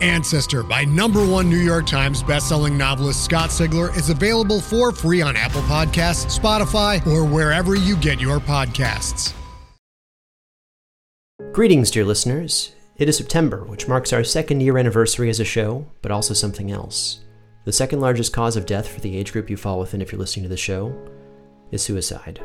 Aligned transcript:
Ancestor 0.00 0.62
by 0.62 0.84
number 0.84 1.26
one 1.26 1.50
New 1.50 1.58
York 1.58 1.86
Times 1.86 2.22
bestselling 2.22 2.76
novelist 2.76 3.24
Scott 3.24 3.50
Sigler 3.50 3.94
is 3.96 4.08
available 4.08 4.60
for 4.60 4.92
free 4.92 5.20
on 5.20 5.36
Apple 5.36 5.62
Podcasts, 5.62 6.38
Spotify, 6.38 7.06
or 7.06 7.24
wherever 7.24 7.74
you 7.74 7.96
get 7.96 8.20
your 8.20 8.38
podcasts. 8.38 9.34
Greetings, 11.52 11.90
dear 11.90 12.04
listeners. 12.04 12.72
It 12.96 13.08
is 13.08 13.16
September, 13.16 13.64
which 13.64 13.88
marks 13.88 14.12
our 14.12 14.24
second 14.24 14.60
year 14.60 14.78
anniversary 14.78 15.28
as 15.28 15.40
a 15.40 15.44
show, 15.44 15.86
but 16.00 16.12
also 16.12 16.32
something 16.32 16.70
else. 16.70 17.20
The 17.64 17.72
second 17.72 18.00
largest 18.00 18.32
cause 18.32 18.56
of 18.56 18.66
death 18.66 18.88
for 18.88 19.00
the 19.00 19.16
age 19.16 19.32
group 19.32 19.50
you 19.50 19.56
fall 19.56 19.78
within 19.78 20.00
if 20.00 20.12
you're 20.12 20.18
listening 20.18 20.44
to 20.44 20.48
the 20.48 20.56
show 20.56 20.94
is 21.72 21.82
suicide. 21.82 22.40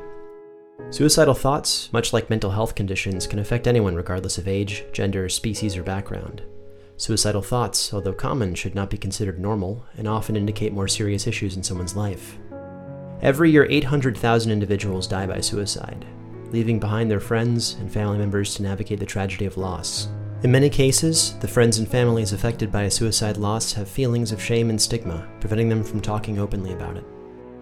Suicidal 0.89 1.33
thoughts, 1.33 1.91
much 1.93 2.11
like 2.11 2.29
mental 2.29 2.51
health 2.51 2.75
conditions, 2.75 3.27
can 3.27 3.39
affect 3.39 3.67
anyone 3.67 3.95
regardless 3.95 4.37
of 4.37 4.47
age, 4.47 4.83
gender, 4.91 5.29
species, 5.29 5.77
or 5.77 5.83
background. 5.83 6.41
Suicidal 6.97 7.41
thoughts, 7.41 7.93
although 7.93 8.13
common, 8.13 8.55
should 8.55 8.73
not 8.73 8.89
be 8.89 8.97
considered 8.97 9.39
normal 9.39 9.85
and 9.97 10.07
often 10.07 10.35
indicate 10.35 10.71
more 10.71 10.87
serious 10.87 11.27
issues 11.27 11.57
in 11.57 11.63
someone's 11.63 11.95
life. 11.95 12.37
Every 13.21 13.51
year, 13.51 13.67
800,000 13.69 14.51
individuals 14.51 15.07
die 15.07 15.25
by 15.25 15.41
suicide, 15.41 16.05
leaving 16.51 16.79
behind 16.79 17.11
their 17.11 17.19
friends 17.19 17.73
and 17.79 17.91
family 17.91 18.17
members 18.17 18.55
to 18.55 18.63
navigate 18.63 18.99
the 18.99 19.05
tragedy 19.05 19.45
of 19.45 19.57
loss. 19.57 20.07
In 20.43 20.51
many 20.51 20.69
cases, 20.69 21.33
the 21.39 21.47
friends 21.47 21.79
and 21.79 21.87
families 21.87 22.31
affected 22.31 22.71
by 22.71 22.83
a 22.83 22.91
suicide 22.91 23.37
loss 23.37 23.73
have 23.73 23.89
feelings 23.89 24.31
of 24.31 24.41
shame 24.41 24.69
and 24.69 24.81
stigma, 24.81 25.27
preventing 25.39 25.69
them 25.69 25.83
from 25.83 26.01
talking 26.01 26.39
openly 26.39 26.71
about 26.73 26.97
it. 26.97 27.05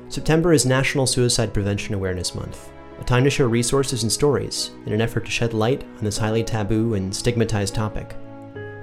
September 0.09 0.53
is 0.53 0.65
National 0.65 1.07
Suicide 1.07 1.53
Prevention 1.53 1.95
Awareness 1.95 2.35
Month, 2.35 2.71
a 2.99 3.03
time 3.03 3.23
to 3.23 3.29
share 3.29 3.47
resources 3.47 4.03
and 4.03 4.11
stories 4.11 4.71
in 4.85 4.93
an 4.93 5.01
effort 5.01 5.25
to 5.25 5.31
shed 5.31 5.53
light 5.53 5.83
on 5.97 6.03
this 6.03 6.17
highly 6.17 6.43
taboo 6.43 6.93
and 6.93 7.15
stigmatized 7.15 7.73
topic. 7.73 8.15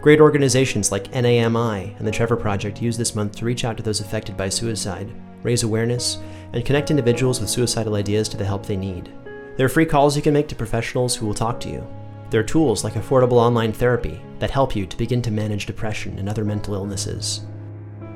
Great 0.00 0.20
organizations 0.20 0.90
like 0.90 1.12
NAMI 1.12 1.94
and 1.98 2.06
the 2.06 2.10
Trevor 2.10 2.36
Project 2.36 2.80
use 2.80 2.96
this 2.96 3.14
month 3.14 3.36
to 3.36 3.44
reach 3.44 3.66
out 3.66 3.76
to 3.76 3.82
those 3.82 4.00
affected 4.00 4.34
by 4.34 4.48
suicide, 4.48 5.12
raise 5.42 5.62
awareness, 5.62 6.16
and 6.54 6.64
connect 6.64 6.90
individuals 6.90 7.38
with 7.38 7.50
suicidal 7.50 7.96
ideas 7.96 8.26
to 8.30 8.38
the 8.38 8.44
help 8.44 8.64
they 8.64 8.78
need. 8.78 9.12
There 9.58 9.66
are 9.66 9.68
free 9.68 9.84
calls 9.84 10.16
you 10.16 10.22
can 10.22 10.32
make 10.32 10.48
to 10.48 10.54
professionals 10.54 11.14
who 11.14 11.26
will 11.26 11.34
talk 11.34 11.60
to 11.60 11.68
you. 11.68 11.86
There 12.30 12.40
are 12.40 12.44
tools 12.44 12.82
like 12.82 12.94
affordable 12.94 13.32
online 13.32 13.74
therapy 13.74 14.22
that 14.38 14.50
help 14.50 14.74
you 14.74 14.86
to 14.86 14.96
begin 14.96 15.20
to 15.20 15.30
manage 15.30 15.66
depression 15.66 16.18
and 16.18 16.30
other 16.30 16.46
mental 16.46 16.72
illnesses. 16.72 17.42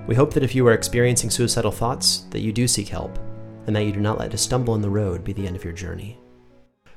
We 0.07 0.15
hope 0.15 0.33
that 0.33 0.43
if 0.43 0.55
you 0.55 0.67
are 0.67 0.73
experiencing 0.73 1.29
suicidal 1.29 1.71
thoughts, 1.71 2.21
that 2.31 2.41
you 2.41 2.51
do 2.51 2.67
seek 2.67 2.89
help, 2.89 3.19
and 3.67 3.77
that 3.77 3.85
you 3.85 3.93
do 3.93 4.01
not 4.01 4.19
let 4.19 4.33
a 4.33 4.39
stumble 4.39 4.75
in 4.75 4.81
the 4.81 4.89
road 4.89 5.23
be 5.23 5.35
the 5.35 5.47
end 5.47 5.57
of 5.57 5.65
your 5.65 5.75
journey. 5.75 6.19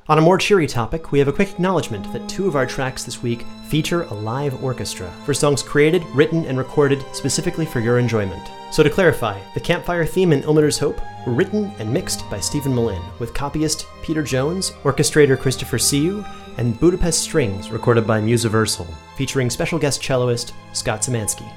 On 0.09 0.17
a 0.17 0.21
more 0.21 0.37
cheery 0.37 0.67
topic, 0.67 1.11
we 1.11 1.19
have 1.19 1.27
a 1.27 1.33
quick 1.33 1.49
acknowledgement 1.49 2.13
that 2.13 2.29
two 2.29 2.47
of 2.47 2.55
our 2.55 2.65
tracks 2.65 3.03
this 3.03 3.21
week 3.21 3.45
feature 3.67 4.03
a 4.03 4.13
live 4.13 4.63
orchestra 4.63 5.11
for 5.25 5.33
songs 5.33 5.61
created, 5.61 6.01
written, 6.15 6.45
and 6.45 6.57
recorded 6.57 7.03
specifically 7.11 7.65
for 7.65 7.81
your 7.81 7.99
enjoyment. 7.99 8.49
So 8.71 8.83
to 8.83 8.89
clarify, 8.89 9.37
the 9.53 9.59
Campfire 9.59 10.05
theme 10.05 10.31
and 10.31 10.45
Ilmater's 10.45 10.79
Hope 10.79 10.97
were 11.25 11.33
written 11.33 11.73
and 11.77 11.91
mixed 11.91 12.29
by 12.29 12.39
Stephen 12.39 12.73
Malin, 12.73 13.01
with 13.19 13.33
copyist 13.33 13.85
Peter 14.01 14.23
Jones, 14.23 14.71
orchestrator 14.83 15.37
Christopher 15.37 15.77
Siu, 15.77 16.23
and 16.55 16.79
Budapest 16.79 17.19
Strings 17.21 17.69
recorded 17.69 18.07
by 18.07 18.21
Musiversal, 18.21 18.87
featuring 19.17 19.49
special 19.49 19.77
guest 19.77 20.01
celloist 20.01 20.53
Scott 20.71 21.01
Szymanski. 21.01 21.51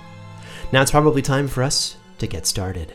Now 0.73 0.83
it's 0.83 0.91
probably 0.91 1.23
time 1.23 1.47
for 1.47 1.63
us 1.63 1.99
to 2.19 2.27
get 2.27 2.47
started. 2.47 2.95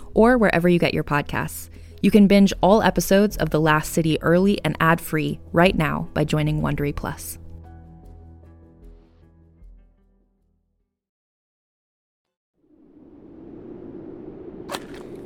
or 0.13 0.37
wherever 0.37 0.69
you 0.69 0.79
get 0.79 0.93
your 0.93 1.03
podcasts. 1.03 1.69
You 2.01 2.09
can 2.09 2.27
binge 2.27 2.51
all 2.61 2.81
episodes 2.81 3.37
of 3.37 3.51
The 3.51 3.61
Last 3.61 3.93
City 3.93 4.19
early 4.21 4.59
and 4.65 4.75
ad-free 4.79 5.39
right 5.51 5.77
now 5.77 6.09
by 6.13 6.23
joining 6.23 6.61
Wondery 6.61 6.95
Plus. 6.95 7.37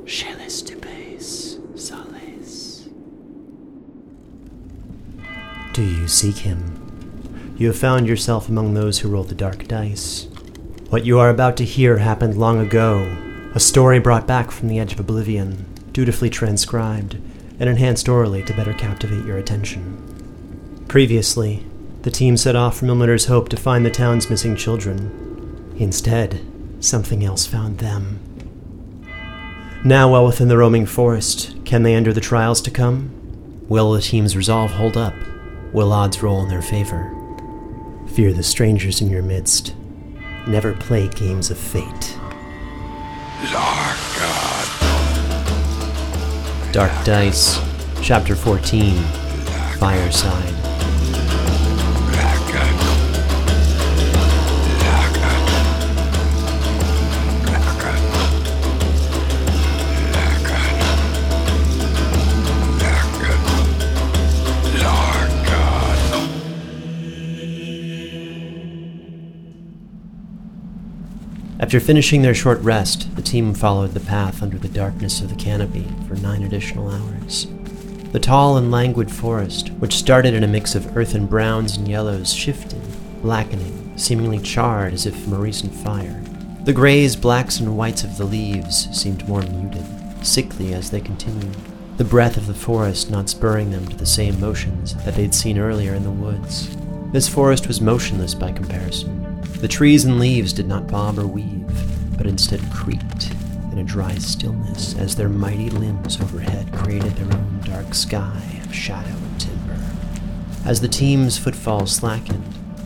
Cheles 0.04 0.62
de 0.62 0.76
pace, 0.76 1.58
sales. 1.74 2.88
Do 5.72 5.82
you 5.82 6.06
seek 6.06 6.36
him? 6.36 7.54
You 7.58 7.68
have 7.68 7.78
found 7.78 8.06
yourself 8.06 8.48
among 8.48 8.74
those 8.74 8.98
who 8.98 9.08
roll 9.08 9.24
the 9.24 9.34
dark 9.34 9.66
dice. 9.66 10.28
What 10.90 11.04
you 11.04 11.18
are 11.18 11.30
about 11.30 11.56
to 11.56 11.64
hear 11.64 11.96
happened 11.96 12.36
long 12.36 12.60
ago, 12.60 13.16
a 13.56 13.58
story 13.58 13.98
brought 13.98 14.26
back 14.26 14.50
from 14.50 14.68
the 14.68 14.78
edge 14.78 14.92
of 14.92 15.00
oblivion, 15.00 15.64
dutifully 15.90 16.28
transcribed 16.28 17.14
and 17.58 17.70
enhanced 17.70 18.06
orally 18.06 18.42
to 18.42 18.52
better 18.52 18.74
captivate 18.74 19.24
your 19.24 19.38
attention. 19.38 20.84
Previously, 20.88 21.64
the 22.02 22.10
team 22.10 22.36
set 22.36 22.54
off 22.54 22.76
from 22.76 22.88
Ilmater's 22.88 23.24
Hope 23.24 23.48
to 23.48 23.56
find 23.56 23.82
the 23.82 23.90
town's 23.90 24.28
missing 24.28 24.56
children. 24.56 25.74
Instead, 25.78 26.44
something 26.80 27.24
else 27.24 27.46
found 27.46 27.78
them. 27.78 28.20
Now, 29.82 30.12
well 30.12 30.26
within 30.26 30.48
the 30.48 30.58
roaming 30.58 30.84
forest, 30.84 31.54
can 31.64 31.82
they 31.82 31.94
endure 31.94 32.12
the 32.12 32.20
trials 32.20 32.60
to 32.60 32.70
come? 32.70 33.10
Will 33.70 33.92
the 33.92 34.02
team's 34.02 34.36
resolve 34.36 34.72
hold 34.72 34.98
up? 34.98 35.14
Will 35.72 35.94
odds 35.94 36.22
roll 36.22 36.42
in 36.42 36.50
their 36.50 36.60
favor? 36.60 37.10
Fear 38.08 38.34
the 38.34 38.42
strangers 38.42 39.00
in 39.00 39.08
your 39.08 39.22
midst. 39.22 39.74
Never 40.46 40.74
play 40.74 41.08
games 41.08 41.50
of 41.50 41.56
fate. 41.56 42.18
Dark 46.72 46.92
Dice, 47.04 47.60
Chapter 48.02 48.34
14 48.34 48.94
Fireside. 49.78 50.75
After 71.76 71.88
finishing 71.88 72.22
their 72.22 72.34
short 72.34 72.58
rest, 72.60 73.14
the 73.16 73.22
team 73.22 73.52
followed 73.52 73.92
the 73.92 74.00
path 74.00 74.42
under 74.42 74.56
the 74.56 74.66
darkness 74.66 75.20
of 75.20 75.28
the 75.28 75.34
canopy 75.34 75.86
for 76.08 76.14
nine 76.14 76.42
additional 76.42 76.88
hours. 76.88 77.48
The 78.12 78.18
tall 78.18 78.56
and 78.56 78.70
languid 78.70 79.10
forest, 79.10 79.68
which 79.74 79.94
started 79.94 80.32
in 80.32 80.42
a 80.42 80.48
mix 80.48 80.74
of 80.74 80.96
earthen 80.96 81.26
browns 81.26 81.76
and 81.76 81.86
yellows, 81.86 82.32
shifted, 82.32 82.80
blackening, 83.20 83.92
seemingly 83.98 84.38
charred 84.38 84.94
as 84.94 85.04
if 85.04 85.14
from 85.22 85.34
a 85.34 85.38
recent 85.38 85.74
fire. 85.74 86.18
The 86.64 86.72
grays, 86.72 87.14
blacks, 87.14 87.60
and 87.60 87.76
whites 87.76 88.04
of 88.04 88.16
the 88.16 88.24
leaves 88.24 88.88
seemed 88.98 89.28
more 89.28 89.42
muted, 89.42 89.84
sickly 90.22 90.72
as 90.72 90.90
they 90.90 91.02
continued, 91.02 91.58
the 91.98 92.04
breath 92.04 92.38
of 92.38 92.46
the 92.46 92.54
forest 92.54 93.10
not 93.10 93.28
spurring 93.28 93.70
them 93.70 93.86
to 93.88 93.96
the 93.96 94.06
same 94.06 94.40
motions 94.40 94.94
that 95.04 95.14
they'd 95.14 95.34
seen 95.34 95.58
earlier 95.58 95.92
in 95.92 96.04
the 96.04 96.10
woods. 96.10 96.74
This 97.12 97.28
forest 97.28 97.68
was 97.68 97.82
motionless 97.82 98.34
by 98.34 98.50
comparison. 98.50 99.42
The 99.60 99.68
trees 99.68 100.06
and 100.06 100.18
leaves 100.18 100.54
did 100.54 100.68
not 100.68 100.86
bob 100.86 101.18
or 101.18 101.26
weave. 101.26 101.65
But 102.16 102.26
instead 102.26 102.60
creaked 102.72 103.32
in 103.72 103.78
a 103.78 103.84
dry 103.84 104.14
stillness 104.16 104.96
as 104.96 105.16
their 105.16 105.28
mighty 105.28 105.70
limbs 105.70 106.20
overhead 106.20 106.72
created 106.72 107.14
their 107.16 107.38
own 107.38 107.60
dark 107.64 107.94
sky 107.94 108.60
of 108.64 108.74
shadow 108.74 109.08
and 109.08 109.40
timber. 109.40 109.78
As 110.64 110.80
the 110.80 110.88
team's 110.88 111.36
footfall 111.36 111.86
slackened, 111.86 112.44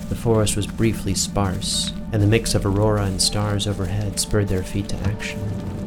the 0.08 0.16
forest 0.16 0.56
was 0.56 0.66
briefly 0.66 1.14
sparse, 1.14 1.92
and 2.12 2.20
the 2.20 2.26
mix 2.26 2.54
of 2.54 2.66
aurora 2.66 3.04
and 3.04 3.22
stars 3.22 3.68
overhead 3.68 4.18
spurred 4.18 4.48
their 4.48 4.64
feet 4.64 4.88
to 4.88 4.96
action. 4.96 5.38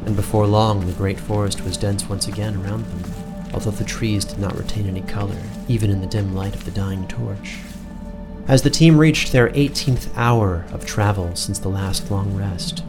And 0.05 0.15
before 0.15 0.47
long, 0.47 0.85
the 0.85 0.93
great 0.93 1.19
forest 1.19 1.61
was 1.65 1.75
dense 1.75 2.07
once 2.07 2.27
again 2.27 2.55
around 2.55 2.85
them, 2.85 3.13
although 3.53 3.71
the 3.71 3.83
trees 3.83 4.23
did 4.23 4.39
not 4.39 4.57
retain 4.57 4.87
any 4.87 5.01
color, 5.01 5.37
even 5.67 5.89
in 5.89 5.99
the 5.99 6.07
dim 6.07 6.33
light 6.33 6.55
of 6.55 6.63
the 6.63 6.71
dying 6.71 7.07
torch. 7.07 7.57
As 8.47 8.61
the 8.61 8.69
team 8.69 8.97
reached 8.97 9.31
their 9.31 9.49
18th 9.49 10.09
hour 10.15 10.65
of 10.71 10.85
travel 10.85 11.35
since 11.35 11.59
the 11.59 11.69
last 11.69 12.09
long 12.09 12.35
rest, 12.35 12.83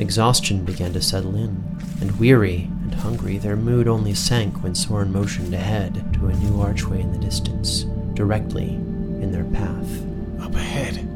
exhaustion 0.00 0.64
began 0.64 0.92
to 0.94 1.02
settle 1.02 1.36
in, 1.36 1.62
and 2.00 2.18
weary 2.18 2.68
and 2.82 2.94
hungry, 2.94 3.38
their 3.38 3.56
mood 3.56 3.86
only 3.86 4.14
sank 4.14 4.62
when 4.62 4.74
Soren 4.74 5.12
motioned 5.12 5.54
ahead 5.54 6.12
to 6.14 6.26
a 6.26 6.36
new 6.36 6.60
archway 6.60 7.00
in 7.00 7.12
the 7.12 7.18
distance, 7.18 7.84
directly 8.14 8.68
in 8.68 9.30
their 9.30 9.44
path. 9.44 10.04
Up 10.40 10.54
ahead, 10.54 11.06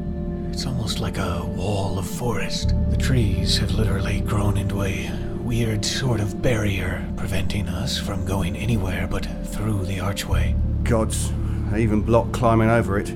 it's 0.51 0.65
almost 0.65 0.99
like 0.99 1.17
a 1.17 1.43
wall 1.45 1.99
of 1.99 2.07
forest. 2.07 2.73
The 2.89 2.97
trees 2.97 3.57
have 3.57 3.71
literally 3.71 4.21
grown 4.21 4.57
into 4.57 4.83
a 4.83 5.11
weird 5.43 5.83
sort 5.83 6.19
of 6.19 6.41
barrier, 6.41 7.07
preventing 7.17 7.67
us 7.67 7.97
from 7.97 8.25
going 8.25 8.55
anywhere 8.55 9.07
but 9.09 9.27
through 9.45 9.85
the 9.85 9.99
archway. 9.99 10.55
Gods, 10.83 11.31
I 11.71 11.79
even 11.79 12.01
block 12.01 12.31
climbing 12.31 12.69
over 12.69 12.99
it. 12.99 13.13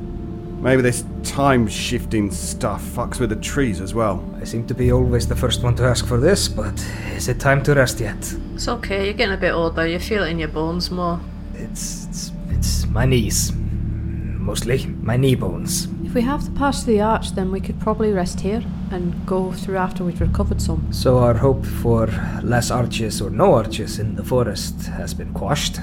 Maybe 0.61 0.81
this 0.81 1.06
time 1.23 1.67
shifting 1.67 2.29
stuff 2.31 2.83
fucks 2.83 3.19
with 3.19 3.29
the 3.29 3.38
trees 3.38 3.79
as 3.79 3.94
well. 3.94 4.21
I 4.41 4.44
seem 4.44 4.67
to 4.67 4.73
be 4.73 4.91
always 4.91 5.25
the 5.25 5.35
first 5.35 5.63
one 5.63 5.73
to 5.75 5.83
ask 5.83 6.06
for 6.06 6.19
this, 6.19 6.50
but 6.50 6.77
is 7.15 7.29
it 7.29 7.39
time 7.39 7.63
to 7.63 7.73
rest 7.73 8.01
yet? 8.01 8.35
It's 8.53 8.67
okay, 8.67 9.06
you're 9.06 9.13
getting 9.13 9.35
a 9.35 9.38
bit 9.38 9.53
older, 9.53 9.88
you 9.88 10.00
feel 10.00 10.23
it 10.23 10.29
in 10.29 10.38
your 10.38 10.50
bones 10.50 10.91
more. 10.91 11.21
It's 11.53 12.07
it's 12.07 12.31
it's 12.50 12.85
my 12.88 13.06
knees. 13.06 13.53
Mostly 13.53 14.85
my 15.01 15.15
knee 15.15 15.35
bones. 15.35 15.88
If 16.03 16.13
we 16.13 16.21
have 16.21 16.44
to 16.44 16.51
pass 16.51 16.83
the 16.83 17.00
arch, 17.00 17.35
then 17.35 17.51
we 17.51 17.62
could 17.62 17.79
probably 17.79 18.12
rest 18.12 18.41
here 18.41 18.63
and 18.91 19.25
go 19.25 19.53
through 19.53 19.77
after 19.77 20.03
we've 20.03 20.19
recovered 20.19 20.62
some. 20.62 20.91
So 20.91 21.19
our 21.19 21.35
hope 21.35 21.65
for 21.65 22.07
less 22.44 22.69
arches 22.69 23.21
or 23.21 23.29
no 23.29 23.53
arches 23.53 24.00
in 24.00 24.15
the 24.15 24.23
forest 24.23 24.88
has 24.88 25.13
been 25.13 25.33
quashed. 25.33 25.79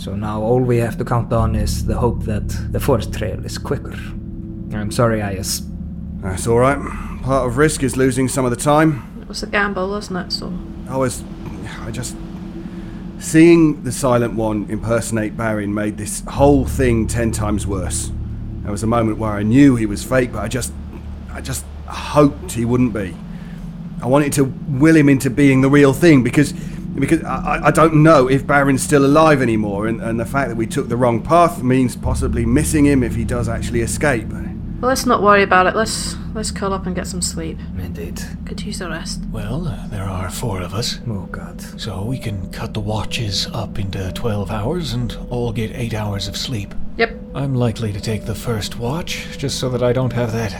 So 0.00 0.16
now 0.16 0.40
all 0.40 0.60
we 0.60 0.78
have 0.78 0.96
to 0.96 1.04
count 1.04 1.30
on 1.30 1.54
is 1.54 1.84
the 1.84 1.98
hope 1.98 2.22
that 2.22 2.48
the 2.72 2.80
forest 2.80 3.12
trail 3.12 3.44
is 3.44 3.58
quicker. 3.58 3.92
I'm 4.72 4.90
sorry, 4.90 5.20
Ayas. 5.20 5.60
That's 6.22 6.46
alright. 6.46 6.78
Part 7.22 7.46
of 7.46 7.58
risk 7.58 7.82
is 7.82 7.98
losing 7.98 8.26
some 8.26 8.46
of 8.46 8.50
the 8.50 8.56
time. 8.56 9.18
It 9.20 9.28
was 9.28 9.42
a 9.42 9.46
gamble, 9.46 9.90
wasn't 9.90 10.26
it? 10.26 10.32
So 10.32 10.50
I 10.88 10.96
was. 10.96 11.22
I 11.80 11.90
just. 11.90 12.16
Seeing 13.18 13.82
the 13.82 13.92
Silent 13.92 14.32
One 14.32 14.70
impersonate 14.70 15.36
Barin 15.36 15.74
made 15.74 15.98
this 15.98 16.22
whole 16.26 16.64
thing 16.64 17.06
ten 17.06 17.30
times 17.30 17.66
worse. 17.66 18.10
There 18.62 18.72
was 18.72 18.82
a 18.82 18.86
moment 18.86 19.18
where 19.18 19.32
I 19.32 19.42
knew 19.42 19.76
he 19.76 19.84
was 19.84 20.02
fake, 20.02 20.32
but 20.32 20.38
I 20.38 20.48
just. 20.48 20.72
I 21.30 21.42
just 21.42 21.66
hoped 21.86 22.52
he 22.52 22.64
wouldn't 22.64 22.94
be. 22.94 23.14
I 24.02 24.06
wanted 24.06 24.32
to 24.34 24.44
will 24.44 24.96
him 24.96 25.10
into 25.10 25.28
being 25.28 25.60
the 25.60 25.68
real 25.68 25.92
thing 25.92 26.22
because. 26.22 26.54
Because 26.94 27.22
I, 27.24 27.60
I 27.66 27.70
don't 27.70 28.02
know 28.02 28.28
if 28.28 28.46
Baron's 28.46 28.82
still 28.82 29.06
alive 29.06 29.40
anymore, 29.42 29.86
and, 29.86 30.00
and 30.02 30.18
the 30.18 30.26
fact 30.26 30.48
that 30.48 30.56
we 30.56 30.66
took 30.66 30.88
the 30.88 30.96
wrong 30.96 31.22
path 31.22 31.62
means 31.62 31.96
possibly 31.96 32.44
missing 32.44 32.84
him 32.84 33.02
if 33.02 33.14
he 33.14 33.24
does 33.24 33.48
actually 33.48 33.80
escape. 33.80 34.28
well, 34.28 34.88
let's 34.88 35.06
not 35.06 35.22
worry 35.22 35.42
about 35.42 35.66
it. 35.66 35.76
Let's 35.76 36.16
let's 36.34 36.50
curl 36.50 36.72
up 36.72 36.86
and 36.86 36.94
get 36.94 37.06
some 37.06 37.22
sleep. 37.22 37.58
Indeed. 37.78 38.20
Could 38.46 38.62
use 38.62 38.80
a 38.80 38.88
rest. 38.88 39.20
Well, 39.32 39.66
uh, 39.68 39.86
there 39.88 40.04
are 40.04 40.30
four 40.30 40.60
of 40.62 40.74
us, 40.74 40.98
Oh 41.08 41.26
god. 41.30 41.60
so 41.80 42.04
we 42.04 42.18
can 42.18 42.50
cut 42.52 42.74
the 42.74 42.80
watches 42.80 43.46
up 43.52 43.78
into 43.78 44.10
12 44.12 44.50
hours 44.50 44.92
and 44.92 45.16
all 45.30 45.52
get 45.52 45.70
8 45.74 45.94
hours 45.94 46.28
of 46.28 46.36
sleep. 46.36 46.74
Yep. 46.98 47.16
I'm 47.34 47.54
likely 47.54 47.92
to 47.92 48.00
take 48.00 48.24
the 48.26 48.34
first 48.34 48.78
watch, 48.78 49.38
just 49.38 49.58
so 49.58 49.68
that 49.70 49.82
I 49.82 49.92
don't 49.92 50.12
have 50.12 50.32
that 50.32 50.54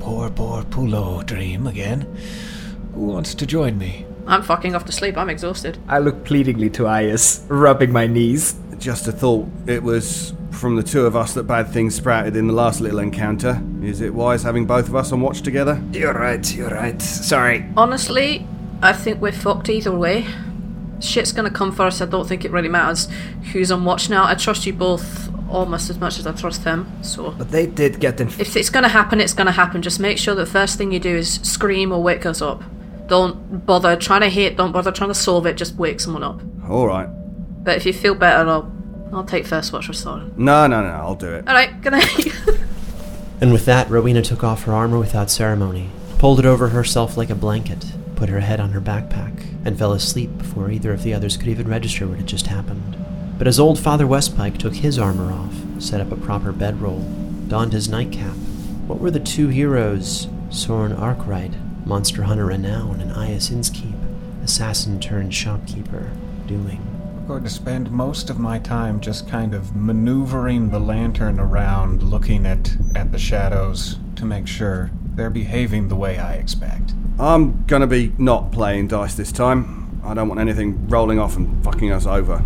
poor, 0.00 0.30
poor 0.30 0.62
Pulo 0.64 1.24
dream 1.26 1.66
again. 1.66 2.06
Who 2.94 3.06
wants 3.06 3.34
to 3.36 3.46
join 3.46 3.78
me? 3.78 4.06
I'm 4.26 4.42
fucking 4.42 4.74
off 4.74 4.84
to 4.86 4.92
sleep. 4.92 5.16
I'm 5.16 5.28
exhausted. 5.30 5.78
I 5.88 5.98
look 5.98 6.24
pleadingly 6.24 6.70
to 6.70 6.82
Ayas, 6.84 7.44
rubbing 7.48 7.92
my 7.92 8.06
knees. 8.06 8.54
Just 8.78 9.06
a 9.08 9.12
thought. 9.12 9.48
It 9.66 9.82
was 9.82 10.32
from 10.50 10.76
the 10.76 10.82
two 10.82 11.06
of 11.06 11.16
us 11.16 11.34
that 11.34 11.44
bad 11.44 11.68
things 11.68 11.94
sprouted 11.94 12.36
in 12.36 12.46
the 12.46 12.52
last 12.52 12.80
little 12.80 12.98
encounter. 13.00 13.60
Is 13.82 14.00
it 14.00 14.12
wise 14.14 14.42
having 14.42 14.66
both 14.66 14.88
of 14.88 14.94
us 14.96 15.12
on 15.12 15.20
watch 15.20 15.42
together? 15.42 15.82
You're 15.92 16.12
right, 16.14 16.54
you're 16.54 16.70
right. 16.70 17.00
Sorry. 17.00 17.64
Honestly, 17.76 18.46
I 18.82 18.92
think 18.92 19.20
we're 19.20 19.32
fucked 19.32 19.68
either 19.68 19.96
way. 19.96 20.26
Shit's 21.00 21.32
gonna 21.32 21.50
come 21.50 21.72
first. 21.72 22.00
I 22.00 22.06
don't 22.06 22.28
think 22.28 22.44
it 22.44 22.52
really 22.52 22.68
matters 22.68 23.08
who's 23.52 23.72
on 23.72 23.84
watch 23.84 24.08
now. 24.08 24.24
I 24.26 24.34
trust 24.34 24.66
you 24.66 24.72
both 24.72 25.30
almost 25.50 25.90
as 25.90 25.98
much 25.98 26.18
as 26.18 26.26
I 26.26 26.32
trust 26.32 26.62
them. 26.64 26.90
So 27.02 27.30
But 27.36 27.50
they 27.50 27.66
did 27.66 27.98
get 27.98 28.20
in. 28.20 28.28
if 28.28 28.56
it's 28.56 28.70
gonna 28.70 28.88
happen, 28.88 29.20
it's 29.20 29.34
gonna 29.34 29.52
happen. 29.52 29.82
Just 29.82 29.98
make 30.00 30.16
sure 30.18 30.34
the 30.34 30.46
first 30.46 30.78
thing 30.78 30.92
you 30.92 31.00
do 31.00 31.16
is 31.16 31.40
scream 31.42 31.90
or 31.92 32.02
wake 32.02 32.24
us 32.24 32.40
up. 32.40 32.62
Don't 33.08 33.66
bother 33.66 33.96
trying 33.96 34.22
to 34.22 34.28
hate. 34.28 34.56
Don't 34.56 34.72
bother 34.72 34.92
trying 34.92 35.10
to 35.10 35.14
solve 35.14 35.46
it. 35.46 35.56
Just 35.56 35.74
wake 35.76 36.00
someone 36.00 36.22
up. 36.22 36.40
Alright. 36.68 37.08
But 37.64 37.76
if 37.76 37.86
you 37.86 37.92
feel 37.92 38.14
better, 38.14 38.48
I'll 38.48 38.72
I'll 39.12 39.24
take 39.24 39.46
first 39.46 39.72
watch 39.72 39.86
for 39.86 39.92
Soren. 39.92 40.32
No, 40.36 40.66
no, 40.66 40.82
no, 40.82 40.88
I'll 40.88 41.14
do 41.14 41.32
it. 41.34 41.46
All 41.46 41.54
right. 41.54 41.80
Good 41.80 41.92
night. 41.92 42.26
And 43.42 43.52
with 43.52 43.64
that, 43.64 43.90
Rowena 43.90 44.22
took 44.22 44.44
off 44.44 44.62
her 44.64 44.72
armor 44.72 45.00
without 45.00 45.28
ceremony, 45.28 45.90
pulled 46.18 46.38
it 46.38 46.46
over 46.46 46.68
herself 46.68 47.16
like 47.16 47.28
a 47.28 47.34
blanket, 47.34 47.84
put 48.14 48.28
her 48.28 48.38
head 48.38 48.60
on 48.60 48.70
her 48.70 48.80
backpack, 48.80 49.44
and 49.64 49.76
fell 49.76 49.92
asleep 49.92 50.38
before 50.38 50.70
either 50.70 50.92
of 50.92 51.02
the 51.02 51.12
others 51.12 51.36
could 51.36 51.48
even 51.48 51.66
register 51.66 52.06
what 52.06 52.18
had 52.18 52.26
just 52.28 52.46
happened. 52.46 52.96
But 53.38 53.48
as 53.48 53.58
old 53.58 53.80
Father 53.80 54.06
Westpike 54.06 54.58
took 54.58 54.76
his 54.76 54.96
armor 54.96 55.32
off, 55.32 55.54
set 55.80 56.00
up 56.00 56.12
a 56.12 56.16
proper 56.16 56.52
bedroll, 56.52 57.00
donned 57.48 57.72
his 57.72 57.88
nightcap, 57.88 58.36
what 58.86 59.00
were 59.00 59.10
the 59.10 59.18
two 59.18 59.48
heroes, 59.48 60.28
Soren 60.50 60.92
Arkwright, 60.92 61.52
monster 61.92 62.22
hunter 62.22 62.46
renown, 62.46 63.02
and 63.02 63.10
Ayas 63.10 63.50
Inskeep, 63.52 63.94
assassin 64.42 64.98
turned 64.98 65.34
shopkeeper, 65.34 66.10
doing? 66.46 66.80
I'm 67.18 67.26
going 67.26 67.44
to 67.44 67.50
spend 67.50 67.90
most 67.90 68.30
of 68.30 68.38
my 68.38 68.58
time 68.60 68.98
just 68.98 69.28
kind 69.28 69.52
of 69.52 69.76
maneuvering 69.76 70.70
the 70.70 70.78
lantern 70.78 71.38
around, 71.38 72.02
looking 72.02 72.46
at, 72.46 72.74
at 72.94 73.12
the 73.12 73.18
shadows 73.18 73.98
to 74.16 74.24
make 74.24 74.46
sure 74.46 74.90
they're 75.16 75.28
behaving 75.28 75.88
the 75.88 75.94
way 75.94 76.18
I 76.18 76.36
expect. 76.36 76.94
I'm 77.20 77.62
gonna 77.66 77.86
be 77.86 78.14
not 78.16 78.52
playing 78.52 78.88
dice 78.88 79.14
this 79.14 79.30
time. 79.30 80.00
I 80.02 80.14
don't 80.14 80.28
want 80.28 80.40
anything 80.40 80.88
rolling 80.88 81.18
off 81.18 81.36
and 81.36 81.62
fucking 81.62 81.92
us 81.92 82.06
over. 82.06 82.42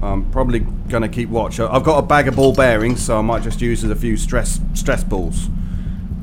I'm 0.00 0.30
probably 0.30 0.60
gonna 0.60 1.10
keep 1.10 1.28
watch. 1.28 1.60
I've 1.60 1.84
got 1.84 1.98
a 1.98 2.06
bag 2.06 2.26
of 2.26 2.36
ball 2.36 2.54
bearings, 2.54 3.04
so 3.04 3.18
I 3.18 3.20
might 3.20 3.42
just 3.42 3.60
use 3.60 3.84
as 3.84 3.90
a 3.90 3.96
few 3.96 4.16
stress 4.16 4.58
stress 4.72 5.04
balls. 5.04 5.50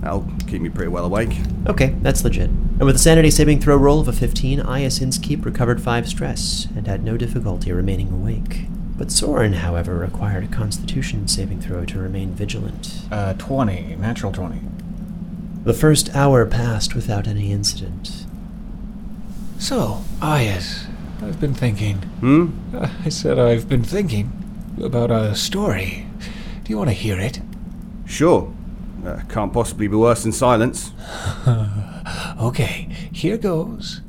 That'll 0.05 0.23
keep 0.45 0.61
me 0.61 0.69
pretty 0.69 0.89
well 0.89 1.03
awake. 1.03 1.35
Okay, 1.65 1.95
that's 2.03 2.23
legit. 2.23 2.51
And 2.51 2.81
with 2.81 2.95
a 2.95 2.99
sanity 2.99 3.31
saving 3.31 3.59
throw 3.59 3.75
roll 3.75 3.99
of 3.99 4.07
a 4.07 4.13
15, 4.13 4.59
Ayas 4.59 5.01
Inskeep 5.01 5.43
recovered 5.43 5.81
5 5.81 6.07
stress 6.07 6.67
and 6.75 6.85
had 6.85 7.03
no 7.03 7.17
difficulty 7.17 7.71
remaining 7.71 8.11
awake. 8.11 8.67
But 8.95 9.09
Soren, 9.09 9.53
however, 9.53 9.97
required 9.97 10.43
a 10.43 10.47
constitution 10.47 11.27
saving 11.27 11.59
throw 11.59 11.85
to 11.85 11.97
remain 11.97 12.35
vigilant. 12.35 13.01
Uh, 13.11 13.33
20, 13.33 13.95
natural 13.95 14.31
20. 14.31 14.61
The 15.63 15.73
first 15.73 16.15
hour 16.15 16.45
passed 16.45 16.93
without 16.93 17.27
any 17.27 17.51
incident. 17.51 18.27
So, 19.57 20.03
Ayas, 20.19 20.85
I've 21.23 21.39
been 21.39 21.55
thinking. 21.55 21.97
Hmm? 22.19 22.49
Uh, 22.75 22.91
I 23.03 23.09
said 23.09 23.39
I've 23.39 23.67
been 23.67 23.83
thinking 23.83 24.31
about 24.79 25.09
a 25.09 25.33
story. 25.33 26.05
Do 26.63 26.69
you 26.69 26.77
want 26.77 26.91
to 26.91 26.95
hear 26.95 27.19
it? 27.19 27.41
Sure. 28.05 28.54
Uh, 29.05 29.21
can't 29.29 29.53
possibly 29.53 29.87
be 29.87 29.95
worse 29.95 30.23
than 30.23 30.31
silence. 30.31 30.91
Okay, 32.39 32.87
here 33.13 33.37
goes. 33.37 34.01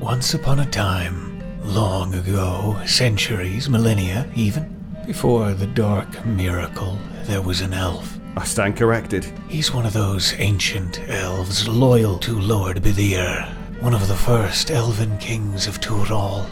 Once 0.00 0.34
upon 0.34 0.58
a 0.58 0.66
time, 0.66 1.40
long 1.62 2.12
ago, 2.14 2.76
centuries, 2.84 3.68
millennia 3.68 4.28
even, 4.34 4.84
before 5.06 5.54
the 5.54 5.66
dark 5.66 6.26
miracle, 6.26 6.98
there 7.24 7.40
was 7.40 7.60
an 7.60 7.72
elf. 7.72 8.18
I 8.36 8.44
stand 8.44 8.76
corrected. 8.76 9.24
He's 9.48 9.72
one 9.72 9.86
of 9.86 9.92
those 9.92 10.34
ancient 10.38 11.00
elves 11.08 11.68
loyal 11.68 12.18
to 12.18 12.38
Lord 12.38 12.82
Bethir, 12.82 13.46
one 13.80 13.94
of 13.94 14.08
the 14.08 14.16
first 14.16 14.70
elven 14.70 15.16
kings 15.18 15.66
of 15.66 15.80
Tural. 15.80 16.48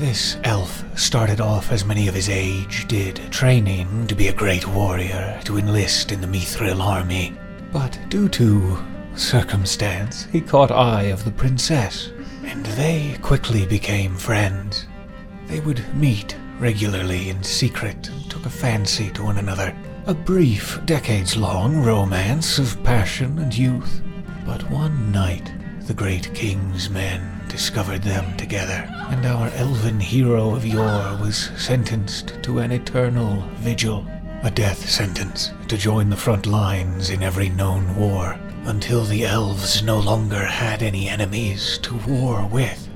This 0.00 0.38
elf 0.44 0.82
started 0.98 1.42
off 1.42 1.70
as 1.70 1.84
many 1.84 2.08
of 2.08 2.14
his 2.14 2.30
age 2.30 2.88
did, 2.88 3.16
training 3.30 4.06
to 4.06 4.14
be 4.14 4.28
a 4.28 4.32
great 4.32 4.66
warrior 4.66 5.38
to 5.44 5.58
enlist 5.58 6.10
in 6.10 6.22
the 6.22 6.26
Mithril 6.26 6.80
army. 6.80 7.34
But 7.70 7.98
due 8.08 8.30
to 8.30 8.78
circumstance, 9.14 10.24
he 10.32 10.40
caught 10.40 10.70
eye 10.70 11.12
of 11.12 11.26
the 11.26 11.30
princess, 11.30 12.12
and 12.44 12.64
they 12.64 13.18
quickly 13.20 13.66
became 13.66 14.16
friends. 14.16 14.86
They 15.48 15.60
would 15.60 15.84
meet 15.94 16.34
regularly 16.58 17.28
in 17.28 17.42
secret 17.42 18.08
and 18.08 18.30
took 18.30 18.46
a 18.46 18.50
fancy 18.50 19.10
to 19.10 19.24
one 19.24 19.36
another. 19.36 19.76
A 20.06 20.14
brief, 20.14 20.80
decades 20.86 21.36
long 21.36 21.76
romance 21.76 22.58
of 22.58 22.82
passion 22.84 23.38
and 23.38 23.54
youth. 23.54 24.00
But 24.46 24.62
one 24.70 25.12
night, 25.12 25.52
the 25.82 25.92
great 25.92 26.32
king's 26.32 26.88
men 26.88 27.29
discovered 27.50 28.02
them 28.02 28.36
together, 28.36 28.86
and 29.10 29.26
our 29.26 29.48
elven 29.56 30.00
hero 30.00 30.54
of 30.54 30.64
yore 30.64 31.18
was 31.20 31.50
sentenced 31.58 32.42
to 32.42 32.60
an 32.60 32.72
eternal 32.72 33.42
vigil. 33.56 34.06
A 34.42 34.50
death 34.50 34.88
sentence 34.88 35.50
to 35.68 35.76
join 35.76 36.08
the 36.08 36.16
front 36.16 36.46
lines 36.46 37.10
in 37.10 37.22
every 37.22 37.50
known 37.50 37.94
war, 37.96 38.38
until 38.64 39.04
the 39.04 39.26
elves 39.26 39.82
no 39.82 39.98
longer 39.98 40.42
had 40.44 40.82
any 40.82 41.08
enemies 41.08 41.78
to 41.82 41.94
war 42.06 42.46
with. 42.46 42.88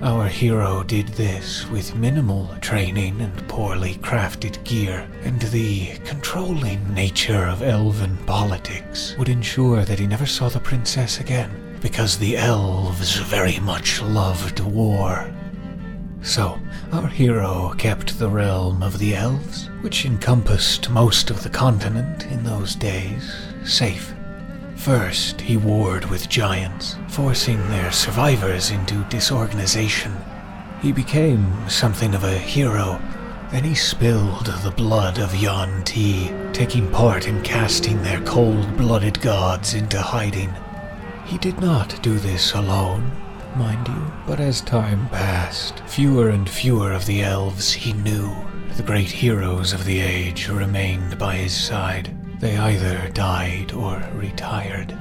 Our 0.00 0.28
hero 0.28 0.82
did 0.82 1.08
this 1.08 1.68
with 1.68 1.94
minimal 1.94 2.48
training 2.62 3.20
and 3.20 3.46
poorly 3.48 3.96
crafted 3.96 4.64
gear, 4.64 5.06
and 5.24 5.42
the 5.42 5.98
controlling 6.06 6.94
nature 6.94 7.44
of 7.44 7.62
elven 7.62 8.16
politics 8.24 9.14
would 9.18 9.28
ensure 9.28 9.84
that 9.84 9.98
he 9.98 10.06
never 10.06 10.24
saw 10.24 10.48
the 10.48 10.60
princess 10.60 11.20
again, 11.20 11.50
because 11.80 12.18
the 12.18 12.36
elves 12.36 13.16
very 13.16 13.58
much 13.60 14.02
loved 14.02 14.60
war. 14.60 15.32
So, 16.22 16.60
our 16.92 17.06
hero 17.06 17.74
kept 17.78 18.18
the 18.18 18.28
realm 18.28 18.82
of 18.82 18.98
the 18.98 19.14
elves, 19.14 19.70
which 19.80 20.04
encompassed 20.04 20.90
most 20.90 21.30
of 21.30 21.42
the 21.42 21.48
continent 21.48 22.26
in 22.26 22.44
those 22.44 22.74
days, 22.74 23.34
safe. 23.64 24.14
First, 24.76 25.40
he 25.40 25.56
warred 25.56 26.06
with 26.06 26.28
giants, 26.28 26.96
forcing 27.08 27.58
their 27.68 27.90
survivors 27.92 28.70
into 28.70 29.04
disorganization. 29.08 30.14
He 30.82 30.92
became 30.92 31.68
something 31.68 32.14
of 32.14 32.24
a 32.24 32.38
hero. 32.38 33.00
Then 33.50 33.64
he 33.64 33.74
spilled 33.74 34.46
the 34.46 34.72
blood 34.76 35.18
of 35.18 35.34
yuan-ti, 35.34 36.30
taking 36.52 36.90
part 36.90 37.26
in 37.26 37.42
casting 37.42 38.02
their 38.02 38.20
cold 38.22 38.76
blooded 38.76 39.20
gods 39.20 39.74
into 39.74 40.00
hiding. 40.00 40.54
He 41.30 41.38
did 41.38 41.60
not 41.60 42.02
do 42.02 42.18
this 42.18 42.54
alone, 42.54 43.12
mind 43.54 43.86
you, 43.86 44.12
but 44.26 44.40
as 44.40 44.60
time 44.60 45.08
passed, 45.10 45.78
fewer 45.86 46.28
and 46.28 46.50
fewer 46.50 46.90
of 46.90 47.06
the 47.06 47.22
elves 47.22 47.72
he 47.72 47.92
knew, 47.92 48.34
the 48.76 48.82
great 48.82 49.12
heroes 49.12 49.72
of 49.72 49.84
the 49.84 50.00
age, 50.00 50.48
remained 50.48 51.20
by 51.20 51.36
his 51.36 51.54
side. 51.54 52.16
They 52.40 52.56
either 52.56 53.08
died 53.10 53.70
or 53.72 54.02
retired. 54.12 54.98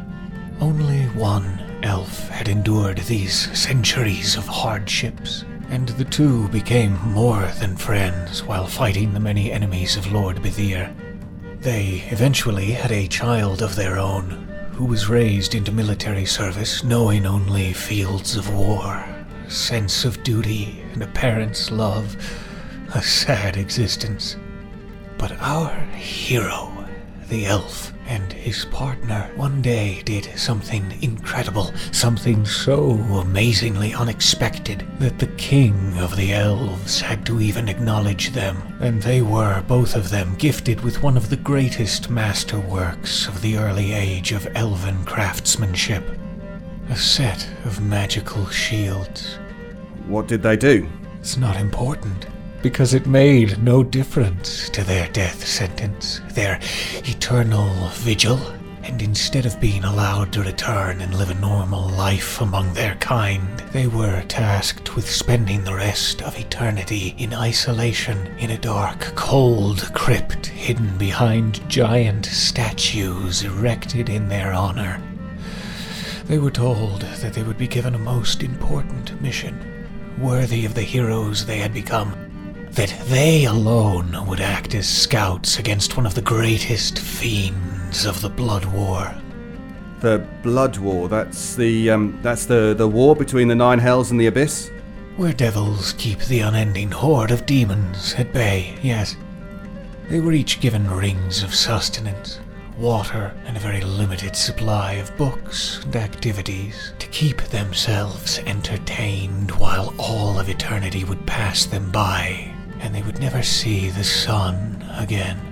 Only 0.59 1.05
one 1.17 1.63
elf 1.81 2.29
had 2.29 2.47
endured 2.47 2.99
these 2.99 3.49
centuries 3.57 4.37
of 4.37 4.45
hardships, 4.45 5.45
and 5.69 5.89
the 5.89 6.05
two 6.05 6.47
became 6.49 6.93
more 7.09 7.47
than 7.59 7.75
friends 7.75 8.43
while 8.43 8.67
fighting 8.67 9.15
the 9.15 9.19
many 9.19 9.51
enemies 9.51 9.97
of 9.97 10.11
Lord 10.11 10.43
Bethir. 10.43 10.93
They 11.61 12.03
eventually 12.11 12.69
had 12.73 12.91
a 12.91 13.07
child 13.07 13.63
of 13.63 13.75
their 13.75 13.97
own, 13.97 14.45
who 14.79 14.85
was 14.85 15.09
raised 15.09 15.55
into 15.55 15.73
military 15.73 16.23
service 16.23 16.85
knowing 16.85 17.25
only 17.25 17.73
fields 17.73 18.37
of 18.37 18.55
war, 18.55 19.05
sense 19.49 20.05
of 20.05 20.23
duty, 20.23 20.81
and 20.93 21.03
a 21.03 21.07
parent's 21.07 21.69
love. 21.69 22.15
A 22.95 23.01
sad 23.01 23.57
existence. 23.57 24.37
But 25.17 25.33
our 25.41 25.75
hero 25.97 26.78
the 27.29 27.45
elf 27.45 27.93
and 28.07 28.33
his 28.33 28.65
partner 28.65 29.29
one 29.35 29.61
day 29.61 30.01
did 30.03 30.25
something 30.35 30.97
incredible, 31.01 31.71
something 31.91 32.45
so 32.45 32.91
amazingly 33.21 33.93
unexpected 33.93 34.85
that 34.99 35.19
the 35.19 35.27
king 35.37 35.97
of 35.99 36.15
the 36.15 36.33
elves 36.33 36.99
had 36.99 37.25
to 37.25 37.39
even 37.39 37.69
acknowledge 37.69 38.31
them, 38.31 38.57
and 38.81 39.01
they 39.01 39.21
were, 39.21 39.63
both 39.67 39.95
of 39.95 40.09
them, 40.09 40.35
gifted 40.35 40.81
with 40.81 41.03
one 41.03 41.15
of 41.15 41.29
the 41.29 41.37
greatest 41.37 42.09
masterworks 42.09 43.27
of 43.27 43.41
the 43.41 43.57
early 43.57 43.93
age 43.93 44.31
of 44.31 44.47
elven 44.55 45.03
craftsmanship 45.05 46.03
a 46.89 46.95
set 46.95 47.47
of 47.65 47.81
magical 47.81 48.47
shields. 48.47 49.37
What 50.07 50.27
did 50.27 50.41
they 50.41 50.57
do? 50.57 50.89
It's 51.19 51.37
not 51.37 51.55
important 51.55 52.25
because 52.61 52.93
it 52.93 53.07
made 53.07 53.61
no 53.63 53.83
difference 53.83 54.69
to 54.69 54.83
their 54.83 55.07
death 55.09 55.45
sentence, 55.45 56.19
their 56.29 56.59
eternal 57.05 57.69
vigil, 57.93 58.39
and 58.83 59.01
instead 59.01 59.45
of 59.45 59.59
being 59.61 59.83
allowed 59.83 60.33
to 60.33 60.41
return 60.41 60.99
and 61.01 61.13
live 61.15 61.29
a 61.29 61.35
normal 61.35 61.87
life 61.89 62.41
among 62.41 62.73
their 62.73 62.95
kind, 62.95 63.59
they 63.71 63.87
were 63.87 64.23
tasked 64.23 64.95
with 64.95 65.09
spending 65.09 65.63
the 65.63 65.75
rest 65.75 66.21
of 66.21 66.37
eternity 66.37 67.15
in 67.17 67.33
isolation 67.33 68.17
in 68.39 68.51
a 68.51 68.57
dark, 68.57 68.99
cold 69.15 69.91
crypt 69.93 70.47
hidden 70.47 70.97
behind 70.97 71.67
giant 71.69 72.25
statues 72.25 73.43
erected 73.43 74.09
in 74.09 74.27
their 74.27 74.53
honor. 74.53 75.01
They 76.25 76.39
were 76.39 76.51
told 76.51 77.01
that 77.01 77.33
they 77.33 77.43
would 77.43 77.57
be 77.57 77.67
given 77.67 77.95
a 77.95 77.99
most 77.99 78.43
important 78.43 79.21
mission, 79.21 79.57
worthy 80.19 80.65
of 80.65 80.73
the 80.73 80.81
heroes 80.81 81.45
they 81.45 81.57
had 81.57 81.73
become 81.73 82.28
that 82.73 82.95
they 83.05 83.45
alone 83.45 84.25
would 84.27 84.39
act 84.39 84.75
as 84.75 84.87
scouts 84.87 85.59
against 85.59 85.97
one 85.97 86.05
of 86.05 86.15
the 86.15 86.21
greatest 86.21 86.99
fiends 86.99 88.05
of 88.05 88.21
the 88.21 88.29
Blood 88.29 88.65
War. 88.65 89.13
The 89.99 90.25
Blood 90.43 90.77
War. 90.77 91.09
That's 91.09 91.55
the 91.55 91.89
um, 91.89 92.19
that's 92.21 92.45
the 92.45 92.73
the 92.77 92.87
war 92.87 93.15
between 93.15 93.47
the 93.47 93.55
Nine 93.55 93.79
Hells 93.79 94.11
and 94.11 94.19
the 94.19 94.27
Abyss. 94.27 94.71
Where 95.17 95.33
devils 95.33 95.93
keep 95.97 96.19
the 96.19 96.39
unending 96.39 96.91
horde 96.91 97.31
of 97.31 97.45
demons 97.45 98.13
at 98.17 98.31
bay. 98.31 98.77
Yes, 98.81 99.17
they 100.07 100.19
were 100.21 100.31
each 100.31 100.61
given 100.61 100.89
rings 100.89 101.43
of 101.43 101.53
sustenance, 101.53 102.39
water, 102.77 103.35
and 103.45 103.57
a 103.57 103.59
very 103.59 103.81
limited 103.81 104.35
supply 104.35 104.93
of 104.93 105.15
books 105.17 105.83
and 105.83 105.95
activities 105.97 106.93
to 106.99 107.07
keep 107.07 107.41
themselves 107.41 108.39
entertained 108.39 109.51
while 109.51 109.93
all 109.97 110.39
of 110.39 110.47
eternity 110.47 111.03
would 111.03 111.25
pass 111.27 111.65
them 111.65 111.91
by 111.91 112.55
and 112.79 112.93
they 112.93 113.01
would 113.01 113.19
never 113.19 113.43
see 113.43 113.89
the 113.89 114.03
sun 114.03 114.83
again. 114.97 115.45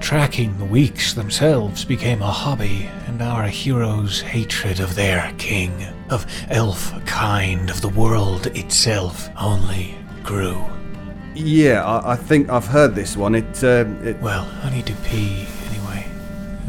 Tracking 0.00 0.58
the 0.58 0.64
weeks 0.64 1.14
themselves 1.14 1.84
became 1.84 2.20
a 2.20 2.30
hobby, 2.30 2.90
and 3.06 3.22
our 3.22 3.44
hero's 3.44 4.20
hatred 4.20 4.80
of 4.80 4.94
their 4.94 5.32
king, 5.38 5.72
of 6.10 6.26
elf 6.50 6.92
kind, 7.06 7.70
of 7.70 7.80
the 7.80 7.88
world 7.88 8.46
itself, 8.48 9.30
only 9.40 9.94
grew. 10.22 10.62
Yeah, 11.34 11.84
I, 11.84 12.12
I 12.12 12.16
think 12.16 12.50
I've 12.50 12.66
heard 12.66 12.94
this 12.94 13.16
one. 13.16 13.34
It, 13.34 13.64
uh, 13.64 13.86
it. 14.02 14.20
Well, 14.20 14.46
I 14.62 14.70
need 14.70 14.86
to 14.86 14.94
pee 15.04 15.46
anyway. 15.70 16.06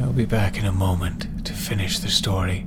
I'll 0.01 0.13
be 0.13 0.25
back 0.25 0.58
in 0.58 0.65
a 0.65 0.72
moment 0.72 1.46
to 1.46 1.53
finish 1.53 2.00
the 2.00 2.10
story. 2.10 2.65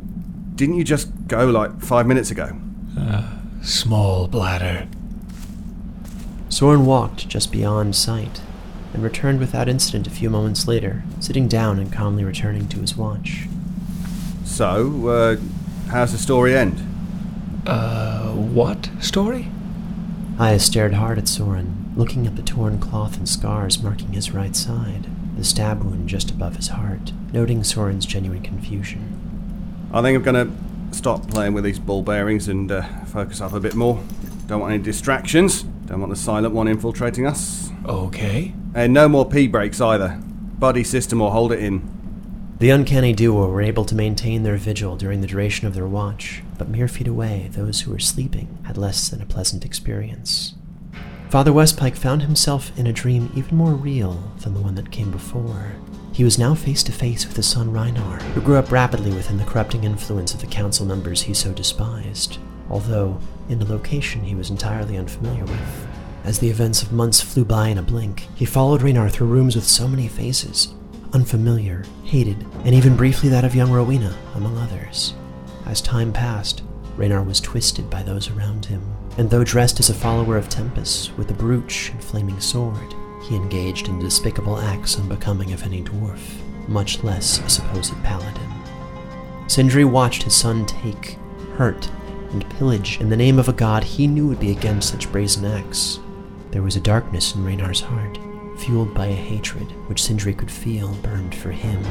Didn't 0.55 0.77
you 0.77 0.85
just 0.85 1.11
go 1.27 1.47
like 1.47 1.81
five 1.81 2.07
minutes 2.07 2.31
ago? 2.31 2.51
Uh, 2.99 3.29
small 3.63 4.29
bladder. 4.29 4.87
Soren 6.49 6.87
walked 6.87 7.29
just 7.29 7.53
beyond 7.53 7.95
sight 7.95 8.41
and 8.95 9.03
returned 9.03 9.39
without 9.39 9.69
incident 9.69 10.07
a 10.07 10.11
few 10.11 10.31
moments 10.31 10.67
later, 10.67 11.05
sitting 11.21 11.47
down 11.47 11.79
and 11.79 11.93
calmly 11.93 12.25
returning 12.25 12.69
to 12.69 12.81
his 12.81 12.97
watch. 12.97 13.47
So, 14.45 15.09
uh, 15.09 15.37
how's 15.91 16.13
the 16.13 16.19
story 16.19 16.57
end? 16.57 16.83
Uh, 17.67 18.33
what 18.33 18.91
story? 18.99 19.49
Aya 20.39 20.59
stared 20.59 20.95
hard 20.95 21.19
at 21.19 21.29
Soren, 21.29 21.93
looking 21.97 22.27
at 22.27 22.37
the 22.37 22.43
torn 22.43 22.79
cloth 22.79 23.19
and 23.19 23.29
scars 23.29 23.83
marking 23.83 24.13
his 24.13 24.31
right 24.31 24.57
side, 24.57 25.07
the 25.37 25.45
stab 25.45 25.83
wound 25.83 26.09
just 26.09 26.31
above 26.31 26.57
his 26.57 26.69
heart, 26.69 27.13
noting 27.33 27.63
Soren's 27.63 28.07
genuine 28.07 28.43
confusion. 28.43 29.89
I 29.93 30.01
think 30.01 30.17
I'm 30.17 30.23
gonna 30.23 30.51
stop 30.93 31.29
playing 31.29 31.53
with 31.53 31.65
these 31.65 31.79
ball 31.79 32.03
bearings 32.03 32.49
and 32.49 32.73
uh, 32.73 32.83
focus 33.05 33.41
up 33.41 33.53
a 33.53 33.61
bit 33.61 33.75
more. 33.75 34.03
Don't 34.47 34.61
want 34.61 34.73
any 34.73 34.83
distractions. 34.83 35.65
Don't 35.89 36.01
want 36.01 36.11
the 36.11 36.17
silent 36.17 36.55
one 36.55 36.69
infiltrating 36.69 37.27
us. 37.27 37.71
Okay. 37.87 38.53
And 38.75 38.93
no 38.93 39.09
more 39.09 39.29
pee 39.29 39.49
breaks 39.49 39.81
either. 39.81 40.21
Buddy 40.59 40.85
system 40.85 41.21
will 41.21 41.31
hold 41.31 41.51
it 41.51 41.61
in. 41.61 41.97
The 42.59 42.71
uncanny 42.71 43.15
duo 43.15 43.49
were 43.49 43.63
able 43.63 43.85
to 43.87 43.95
maintain 43.95 44.43
their 44.43 44.57
vigil 44.57 44.97
during 44.97 45.23
the 45.23 45.27
duration 45.27 45.67
of 45.67 45.75
their 45.75 45.87
watch, 45.87 46.43
but 46.59 46.69
mere 46.69 46.89
feet 46.89 47.09
away, 47.09 47.49
those 47.53 47.81
who 47.81 47.91
were 47.91 47.99
sleeping 47.99 48.59
had 48.65 48.77
less 48.77 49.09
than 49.09 49.23
a 49.23 49.27
pleasant 49.27 49.65
experience. 49.65 50.55
Father 51.31 51.53
Westpike 51.53 51.97
found 51.97 52.23
himself 52.23 52.77
in 52.79 52.87
a 52.87 52.93
dream 52.93 53.33
even 53.35 53.57
more 53.57 53.75
real 53.75 54.33
than 54.41 54.55
the 54.55 54.61
one 54.61 54.75
that 54.75 54.91
came 54.91 55.11
before. 55.11 55.73
He 56.13 56.25
was 56.25 56.39
now 56.39 56.55
face 56.55 56.83
to 56.83 56.93
face 56.93 57.27
with 57.27 57.37
his 57.37 57.47
son 57.47 57.73
Reinar, 57.73 58.21
who 58.33 58.41
grew 58.41 58.57
up 58.57 58.73
rapidly 58.73 59.13
within 59.13 59.39
the 59.39 59.45
corrupting 59.45 59.85
influence 59.85 60.35
of 60.35 60.41
the 60.41 60.47
council 60.47 60.85
members 60.85 61.23
he 61.23 61.33
so 61.35 61.53
despised 61.53 62.39
although 62.71 63.19
in 63.49 63.61
a 63.61 63.65
location 63.65 64.23
he 64.23 64.35
was 64.35 64.51
entirely 64.51 64.97
unfamiliar 64.97 65.45
with. 65.45 65.89
As 66.25 66.39
the 66.39 66.51
events 66.51 66.83
of 66.83 66.93
months 66.93 67.21
flew 67.21 67.45
by 67.45 67.69
in 67.69 67.79
a 67.79 67.83
blink, 67.83 68.27
he 68.35 68.45
followed 68.45 68.83
Reinar 68.83 69.11
through 69.11 69.29
rooms 69.29 69.55
with 69.55 69.65
so 69.65 69.89
many 69.89 70.09
faces 70.09 70.75
unfamiliar, 71.15 71.85
hated, 72.05 72.37
and 72.65 72.75
even 72.75 72.97
briefly 72.97 73.29
that 73.31 73.45
of 73.45 73.55
young 73.55 73.71
Rowena, 73.71 74.15
among 74.35 74.59
others. 74.59 75.15
As 75.65 75.81
time 75.81 76.13
passed, 76.13 76.63
Reinar 76.97 77.25
was 77.25 77.41
twisted 77.41 77.89
by 77.89 78.03
those 78.03 78.31
around 78.31 78.67
him, 78.67 78.83
and 79.17 79.31
though 79.31 79.45
dressed 79.45 79.81
as 79.81 79.91
a 79.91 79.95
follower 79.95 80.37
of 80.37 80.49
Tempus 80.49 81.11
with 81.17 81.31
a 81.31 81.35
brooch 81.35 81.91
and 81.91 82.03
flaming 82.05 82.41
sword, 82.41 82.95
he 83.23 83.37
engaged 83.37 83.89
in 83.89 83.99
despicable 83.99 84.59
acts 84.59 84.99
unbecoming 84.99 85.53
of 85.53 85.63
any 85.63 85.83
dwarf, 85.83 86.21
much 86.69 87.03
less 87.03 87.39
a 87.41 87.49
supposed 87.49 87.95
paladin. 88.03 88.53
Sindri 89.47 89.85
watched 89.85 90.25
his 90.25 90.35
son 90.35 90.67
take, 90.67 91.17
hurt, 91.57 91.91
and 92.31 92.49
pillage 92.51 93.01
in 93.01 93.09
the 93.09 93.17
name 93.17 93.39
of 93.39 93.49
a 93.49 93.53
god 93.53 93.85
he 93.85 94.07
knew 94.07 94.27
would 94.27 94.41
be 94.41 94.51
against 94.51 94.91
such 94.91 95.11
brazen 95.11 95.45
acts. 95.45 96.01
There 96.51 96.63
was 96.63 96.77
a 96.77 96.81
darkness 96.81 97.35
in 97.35 97.45
Reinar's 97.45 97.81
heart, 97.81 98.19
fueled 98.59 98.95
by 98.95 99.07
a 99.07 99.15
hatred 99.15 99.71
which 99.89 100.03
Sindri 100.03 100.35
could 100.35 100.51
feel 100.51 100.95
burned 100.97 101.35
for 101.35 101.51
him. 101.51 101.85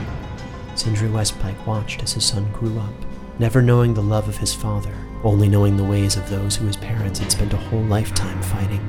Sindri 0.75 1.09
Westpike 1.09 1.65
watched 1.65 2.03
as 2.03 2.13
his 2.13 2.25
son 2.25 2.51
grew 2.51 2.77
up, 2.79 2.93
never 3.39 3.61
knowing 3.61 3.93
the 3.93 4.01
love 4.01 4.27
of 4.27 4.37
his 4.37 4.53
father, 4.53 4.93
only 5.23 5.47
knowing 5.47 5.77
the 5.77 5.83
ways 5.83 6.15
of 6.15 6.29
those 6.29 6.55
who 6.55 6.65
his 6.65 6.77
parents 6.77 7.19
had 7.19 7.31
spent 7.31 7.53
a 7.53 7.57
whole 7.57 7.83
lifetime 7.83 8.41
fighting. 8.41 8.87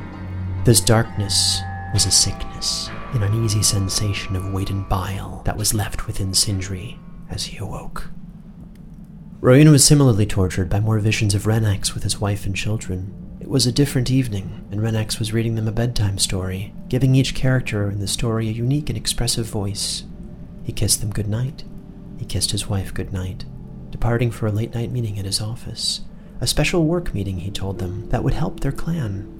This 0.64 0.80
darkness 0.80 1.60
was 1.92 2.06
a 2.06 2.10
sickness, 2.10 2.90
an 3.12 3.22
uneasy 3.22 3.62
sensation 3.62 4.36
of 4.36 4.52
weight 4.52 4.70
and 4.70 4.88
bile 4.88 5.42
that 5.44 5.56
was 5.56 5.72
left 5.72 6.06
within 6.06 6.34
Sindri 6.34 6.98
as 7.30 7.44
he 7.44 7.58
awoke. 7.58 8.10
Rowena 9.40 9.70
was 9.70 9.84
similarly 9.84 10.26
tortured 10.26 10.68
by 10.68 10.80
more 10.80 10.98
visions 10.98 11.32
of 11.32 11.44
Renax 11.44 11.94
with 11.94 12.02
his 12.02 12.20
wife 12.20 12.44
and 12.44 12.56
children. 12.56 13.38
It 13.38 13.48
was 13.48 13.68
a 13.68 13.72
different 13.72 14.10
evening, 14.10 14.66
and 14.72 14.80
Renax 14.80 15.20
was 15.20 15.32
reading 15.32 15.54
them 15.54 15.68
a 15.68 15.72
bedtime 15.72 16.18
story, 16.18 16.74
giving 16.88 17.14
each 17.14 17.36
character 17.36 17.88
in 17.88 18.00
the 18.00 18.08
story 18.08 18.48
a 18.48 18.52
unique 18.52 18.90
and 18.90 18.96
expressive 18.96 19.46
voice. 19.46 20.02
He 20.64 20.72
kissed 20.72 21.00
them 21.00 21.12
good 21.12 21.28
night. 21.28 21.62
He 22.18 22.24
kissed 22.24 22.50
his 22.50 22.66
wife 22.66 22.92
good 22.92 23.12
night, 23.12 23.44
departing 23.92 24.32
for 24.32 24.48
a 24.48 24.52
late 24.52 24.74
night 24.74 24.90
meeting 24.90 25.20
at 25.20 25.24
his 25.24 25.40
office. 25.40 26.00
A 26.40 26.46
special 26.48 26.84
work 26.84 27.14
meeting, 27.14 27.38
he 27.38 27.52
told 27.52 27.78
them, 27.78 28.08
that 28.08 28.24
would 28.24 28.34
help 28.34 28.58
their 28.58 28.72
clan. 28.72 29.32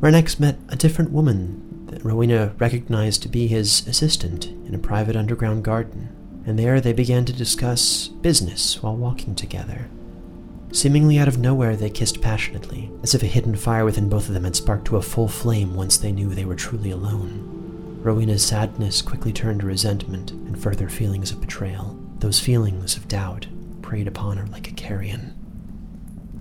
Renax 0.00 0.40
met 0.40 0.56
a 0.70 0.76
different 0.76 1.10
woman 1.10 1.88
that 1.90 2.02
Rowena 2.02 2.54
recognized 2.58 3.20
to 3.20 3.28
be 3.28 3.48
his 3.48 3.86
assistant 3.86 4.46
in 4.46 4.74
a 4.74 4.78
private 4.78 5.14
underground 5.14 5.62
garden 5.62 6.08
and 6.46 6.58
there 6.58 6.80
they 6.80 6.92
began 6.92 7.24
to 7.24 7.32
discuss 7.32 8.08
business 8.08 8.82
while 8.82 8.96
walking 8.96 9.34
together. 9.34 9.88
Seemingly 10.72 11.18
out 11.18 11.28
of 11.28 11.38
nowhere, 11.38 11.76
they 11.76 11.90
kissed 11.90 12.22
passionately, 12.22 12.90
as 13.02 13.14
if 13.14 13.22
a 13.22 13.26
hidden 13.26 13.54
fire 13.54 13.84
within 13.84 14.08
both 14.08 14.28
of 14.28 14.34
them 14.34 14.44
had 14.44 14.56
sparked 14.56 14.86
to 14.86 14.96
a 14.96 15.02
full 15.02 15.28
flame 15.28 15.74
once 15.74 15.98
they 15.98 16.12
knew 16.12 16.30
they 16.30 16.46
were 16.46 16.54
truly 16.54 16.90
alone. 16.90 18.00
Rowena's 18.02 18.44
sadness 18.44 19.02
quickly 19.02 19.32
turned 19.32 19.60
to 19.60 19.66
resentment 19.66 20.30
and 20.30 20.60
further 20.60 20.88
feelings 20.88 21.30
of 21.30 21.40
betrayal. 21.40 21.98
Those 22.18 22.40
feelings 22.40 22.96
of 22.96 23.06
doubt 23.06 23.46
preyed 23.82 24.08
upon 24.08 24.38
her 24.38 24.46
like 24.46 24.68
a 24.68 24.74
carrion. 24.74 25.34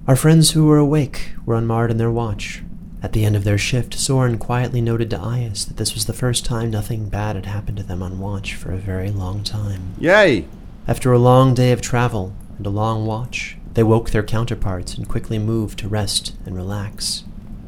Our 0.07 0.15
friends 0.15 0.51
who 0.51 0.65
were 0.65 0.77
awake 0.77 1.33
were 1.45 1.55
unmarred 1.55 1.91
in 1.91 1.97
their 1.97 2.09
watch, 2.09 2.63
at 3.03 3.13
the 3.13 3.25
end 3.25 3.35
of 3.35 3.43
their 3.43 3.57
shift, 3.57 3.95
Soren 3.95 4.37
quietly 4.37 4.79
noted 4.79 5.09
to 5.09 5.17
Ayas 5.17 5.65
that 5.65 5.77
this 5.77 5.93
was 5.93 6.05
the 6.05 6.13
first 6.13 6.45
time 6.45 6.69
nothing 6.69 7.09
bad 7.09 7.35
had 7.35 7.47
happened 7.47 7.77
to 7.77 7.83
them 7.83 8.03
on 8.03 8.19
watch 8.19 8.53
for 8.53 8.71
a 8.71 8.77
very 8.77 9.09
long 9.09 9.43
time. 9.43 9.95
Yay! 9.99 10.45
After 10.87 11.11
a 11.11 11.19
long 11.19 11.53
day 11.53 11.71
of 11.71 11.81
travel 11.81 12.33
and 12.57 12.65
a 12.65 12.69
long 12.69 13.05
watch, 13.05 13.57
they 13.73 13.83
woke 13.83 14.11
their 14.11 14.23
counterparts 14.23 14.95
and 14.95 15.07
quickly 15.07 15.39
moved 15.39 15.79
to 15.79 15.87
rest 15.87 16.35
and 16.45 16.55
relax. 16.55 17.23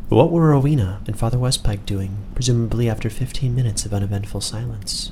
But 0.10 0.18
what 0.18 0.32
were 0.32 0.50
Rowena 0.50 1.02
and 1.08 1.18
Father 1.18 1.38
Westpike 1.38 1.86
doing, 1.86 2.18
presumably 2.36 2.88
after 2.88 3.10
15 3.10 3.56
minutes 3.56 3.86
of 3.86 3.94
uneventful 3.94 4.42
silence? 4.42 5.12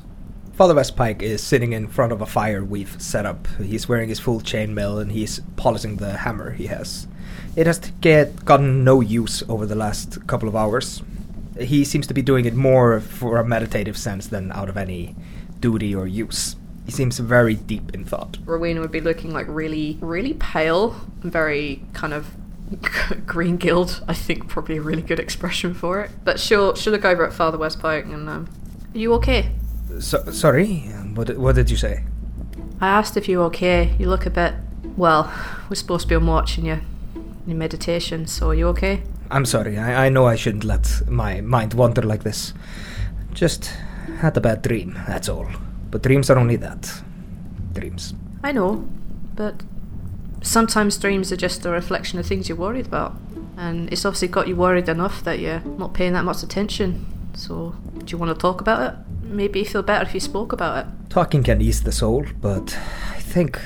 Father 0.54 0.76
Westpike 0.76 1.24
is 1.24 1.42
sitting 1.42 1.74
in 1.74 1.88
front 1.88 2.12
of 2.12 2.22
a 2.22 2.26
fire 2.28 2.64
we've 2.64 3.02
set 3.02 3.26
up. 3.26 3.48
He's 3.58 3.90
wearing 3.90 4.10
his 4.10 4.20
full 4.20 4.42
chainmail 4.42 5.02
and 5.02 5.12
he's 5.12 5.40
polishing 5.56 5.96
the 5.96 6.18
hammer 6.18 6.52
he 6.52 6.68
has. 6.68 7.08
It 7.56 7.68
has 7.68 7.80
get, 8.00 8.46
gotten 8.46 8.84
no 8.84 9.02
use 9.02 9.44
over 9.50 9.66
the 9.66 9.76
last 9.76 10.26
couple 10.28 10.48
of 10.48 10.56
hours. 10.56 11.02
He 11.60 11.84
seems 11.84 12.08
to 12.08 12.14
be 12.14 12.22
doing 12.22 12.46
it 12.46 12.54
more 12.54 13.00
for 13.02 13.38
a 13.38 13.46
meditative 13.46 13.98
sense 13.98 14.28
than 14.28 14.52
out 14.54 14.70
of 14.70 14.78
any 14.78 15.16
duty 15.60 15.94
or 15.94 16.08
use. 16.08 16.56
He 16.86 16.92
seems 16.92 17.20
very 17.20 17.56
deep 17.56 17.94
in 17.94 18.06
thought. 18.06 18.38
Rowena 18.46 18.80
would 18.82 18.92
be 18.92 19.02
looking 19.02 19.32
like 19.32 19.48
really, 19.50 19.98
really 20.02 20.34
pale 20.34 20.96
and 21.22 21.32
very 21.32 21.84
kind 21.94 22.14
of 22.14 22.28
green 23.26 23.58
guild. 23.58 24.02
I 24.08 24.14
think 24.14 24.48
probably 24.48 24.78
a 24.78 24.82
really 24.82 25.02
good 25.02 25.20
expression 25.20 25.74
for 25.74 26.02
it. 26.02 26.12
But 26.24 26.40
she'll 26.40 26.74
she'll 26.76 26.94
look 26.94 27.06
over 27.06 27.26
at 27.26 27.34
Father 27.34 27.58
Westpike 27.58 28.12
and 28.12 28.30
um, 28.30 28.50
are 28.94 28.98
you 28.98 29.14
okay? 29.16 29.52
So, 30.00 30.24
sorry, 30.32 30.80
what 31.14 31.38
what 31.38 31.56
did 31.56 31.70
you 31.70 31.78
say? 31.78 32.04
I 32.80 32.88
asked 32.88 33.18
if 33.18 33.28
you're 33.28 33.44
okay. 33.46 33.96
You 34.00 34.08
look 34.08 34.26
a 34.26 34.30
bit 34.30 34.56
well. 34.98 35.32
We're 35.70 35.76
supposed 35.76 36.04
to 36.04 36.08
be 36.08 36.16
on 36.16 36.26
watch 36.26 36.58
and 36.58 36.66
you 36.66 36.80
your 37.46 37.58
meditation, 37.58 38.28
so 38.28 38.50
are 38.50 38.56
you 38.56 38.68
okay? 38.70 39.04
I'm 39.30 39.46
sorry, 39.46 39.78
I, 39.78 40.06
I 40.06 40.10
know 40.10 40.28
I 40.28 40.36
shouldn't 40.36 40.64
let 40.64 41.02
my 41.08 41.42
mind 41.42 41.74
wander 41.74 42.02
like 42.02 42.24
this. 42.24 42.54
Just 43.34 43.74
had 44.20 44.36
a 44.38 44.42
bad 44.42 44.62
dream, 44.62 45.00
that's 45.08 45.30
all. 45.30 45.48
But 45.90 46.04
dreams 46.04 46.30
are 46.30 46.38
only 46.38 46.58
that. 46.58 47.02
Dreams. 47.74 48.14
I 48.44 48.52
know, 48.52 48.88
but 49.36 49.64
sometimes 50.42 50.98
dreams 50.98 51.32
are 51.32 51.38
just 51.38 51.66
a 51.66 51.70
reflection 51.70 52.20
of 52.20 52.26
things 52.26 52.50
you're 52.50 52.58
worried 52.58 52.88
about. 52.88 53.16
And 53.58 53.92
it's 53.92 54.06
obviously 54.06 54.28
got 54.28 54.48
you 54.48 54.56
worried 54.56 54.90
enough 54.90 55.24
that 55.24 55.40
you're 55.40 55.62
not 55.62 55.94
paying 55.94 56.14
that 56.14 56.26
much 56.26 56.44
attention. 56.44 57.06
So, 57.34 57.76
do 58.00 58.06
you 58.08 58.18
want 58.18 58.36
to 58.36 58.42
talk 58.42 58.60
about 58.60 58.94
it? 58.94 59.00
Maybe 59.24 59.60
you 59.60 59.66
feel 59.66 59.84
better 59.84 60.06
if 60.06 60.14
you 60.14 60.20
spoke 60.20 60.52
about 60.52 60.86
it. 60.86 60.92
Talking 61.10 61.44
can 61.44 61.62
ease 61.62 61.84
the 61.84 61.92
soul, 61.92 62.26
but 62.42 62.78
I 63.12 63.20
think. 63.20 63.60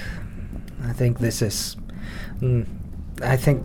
I 0.83 0.93
think 0.93 1.19
this 1.19 1.41
is. 1.41 1.77
Mm, 2.41 2.67
I 3.21 3.37
think. 3.37 3.63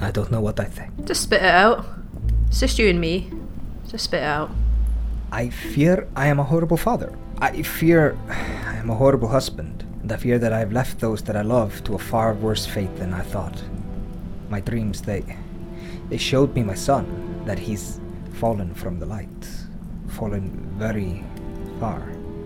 I 0.00 0.10
don't 0.10 0.30
know 0.30 0.40
what 0.40 0.60
I 0.60 0.64
think. 0.64 1.06
Just 1.06 1.22
spit 1.22 1.42
it 1.42 1.54
out. 1.54 1.86
It's 2.48 2.60
just 2.60 2.78
you 2.78 2.88
and 2.88 3.00
me. 3.00 3.30
Just 3.88 4.04
spit 4.04 4.20
it 4.20 4.26
out. 4.26 4.50
I 5.32 5.48
fear 5.48 6.06
I 6.14 6.26
am 6.28 6.38
a 6.38 6.44
horrible 6.44 6.76
father. 6.76 7.12
I 7.38 7.62
fear 7.62 8.16
I 8.28 8.76
am 8.76 8.90
a 8.90 8.94
horrible 8.94 9.28
husband. 9.28 9.84
And 10.02 10.12
I 10.12 10.16
fear 10.16 10.38
that 10.38 10.52
I 10.52 10.60
have 10.60 10.72
left 10.72 11.00
those 11.00 11.22
that 11.22 11.36
I 11.36 11.42
love 11.42 11.82
to 11.84 11.94
a 11.94 11.98
far 11.98 12.34
worse 12.34 12.64
fate 12.66 12.94
than 12.96 13.12
I 13.12 13.22
thought. 13.22 13.60
My 14.48 14.60
dreams, 14.60 15.02
they. 15.02 15.24
They 16.08 16.18
showed 16.18 16.54
me 16.54 16.62
my 16.62 16.74
son, 16.74 17.42
that 17.46 17.58
he's 17.58 18.00
fallen 18.34 18.72
from 18.74 19.00
the 19.00 19.06
light. 19.06 19.48
Fallen 20.08 20.74
very 20.78 21.24
far. 21.80 22.02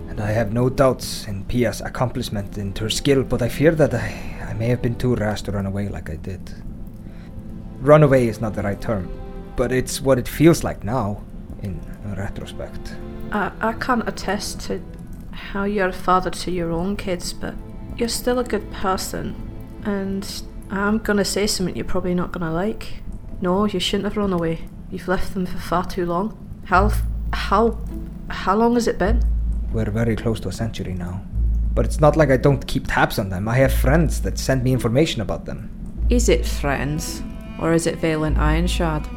And 0.08 0.20
I 0.20 0.30
have 0.30 0.52
no 0.52 0.70
doubts 0.70 1.26
in 1.28 1.44
Pia's 1.44 1.82
accomplishment 1.82 2.56
and 2.56 2.76
her 2.78 2.88
skill, 2.88 3.22
but 3.22 3.42
I 3.42 3.48
fear 3.48 3.72
that 3.72 3.92
I, 3.92 4.38
I 4.39 4.39
may 4.60 4.68
have 4.68 4.82
been 4.82 4.94
too 4.94 5.14
rash 5.14 5.40
to 5.40 5.50
run 5.52 5.64
away 5.64 5.88
like 5.88 6.10
I 6.10 6.16
did. 6.16 6.52
Run 7.80 8.02
away 8.02 8.28
is 8.28 8.42
not 8.42 8.52
the 8.52 8.62
right 8.62 8.78
term, 8.78 9.10
but 9.56 9.72
it's 9.72 10.02
what 10.02 10.18
it 10.18 10.28
feels 10.28 10.62
like 10.62 10.84
now, 10.84 11.22
in 11.62 11.80
retrospect. 12.04 12.94
I, 13.32 13.52
I 13.62 13.72
can't 13.72 14.06
attest 14.06 14.60
to 14.66 14.82
how 15.32 15.64
you're 15.64 15.88
a 15.88 15.94
father 15.94 16.28
to 16.28 16.50
your 16.50 16.72
own 16.72 16.98
kids, 16.98 17.32
but 17.32 17.54
you're 17.96 18.10
still 18.10 18.38
a 18.38 18.44
good 18.44 18.70
person. 18.70 19.34
And 19.86 20.30
I'm 20.70 20.98
gonna 20.98 21.24
say 21.24 21.46
something 21.46 21.74
you're 21.74 21.86
probably 21.86 22.14
not 22.14 22.30
gonna 22.30 22.52
like. 22.52 23.00
No, 23.40 23.64
you 23.64 23.80
shouldn't 23.80 24.04
have 24.04 24.18
run 24.18 24.34
away. 24.34 24.68
You've 24.90 25.08
left 25.08 25.32
them 25.32 25.46
for 25.46 25.56
far 25.56 25.86
too 25.86 26.04
long. 26.04 26.36
How, 26.66 26.92
how, 27.32 27.78
how 28.28 28.56
long 28.56 28.74
has 28.74 28.86
it 28.86 28.98
been? 28.98 29.22
We're 29.72 29.90
very 29.90 30.16
close 30.16 30.38
to 30.40 30.48
a 30.48 30.52
century 30.52 30.92
now. 30.92 31.22
But 31.80 31.86
it's 31.86 31.98
not 31.98 32.14
like 32.14 32.28
I 32.28 32.36
don't 32.36 32.66
keep 32.66 32.86
tabs 32.88 33.18
on 33.18 33.30
them. 33.30 33.48
I 33.48 33.54
have 33.54 33.72
friends 33.72 34.20
that 34.20 34.38
send 34.38 34.62
me 34.62 34.70
information 34.70 35.22
about 35.22 35.46
them. 35.46 35.70
Is 36.10 36.28
it 36.28 36.44
friends? 36.44 37.22
Or 37.58 37.72
is 37.72 37.86
it 37.86 37.98
Valen 38.02 38.36
Ironshard? 38.36 39.08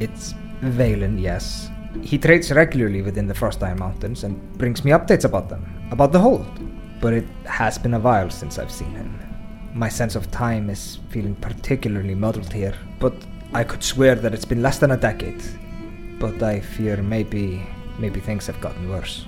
It's 0.00 0.32
Valen, 0.60 1.20
yes. 1.20 1.68
He 2.02 2.16
trades 2.16 2.52
regularly 2.52 3.02
within 3.02 3.26
the 3.26 3.34
Frost 3.34 3.60
Iron 3.60 3.80
Mountains 3.80 4.22
and 4.22 4.40
brings 4.56 4.84
me 4.84 4.92
updates 4.92 5.24
about 5.24 5.48
them, 5.48 5.66
about 5.90 6.12
the 6.12 6.20
hold. 6.20 6.46
But 7.00 7.12
it 7.12 7.26
has 7.44 7.76
been 7.76 7.94
a 7.94 7.98
while 7.98 8.30
since 8.30 8.56
I've 8.56 8.70
seen 8.70 8.92
him. 8.92 9.18
My 9.74 9.88
sense 9.88 10.14
of 10.14 10.30
time 10.30 10.70
is 10.70 11.00
feeling 11.08 11.34
particularly 11.34 12.14
muddled 12.14 12.52
here, 12.52 12.74
but 13.00 13.14
I 13.52 13.64
could 13.64 13.82
swear 13.82 14.14
that 14.14 14.32
it's 14.32 14.44
been 14.44 14.62
less 14.62 14.78
than 14.78 14.92
a 14.92 14.96
decade. 14.96 15.42
But 16.20 16.40
I 16.40 16.60
fear 16.60 17.02
maybe 17.02 17.66
maybe 17.98 18.20
things 18.20 18.46
have 18.46 18.60
gotten 18.60 18.88
worse. 18.88 19.26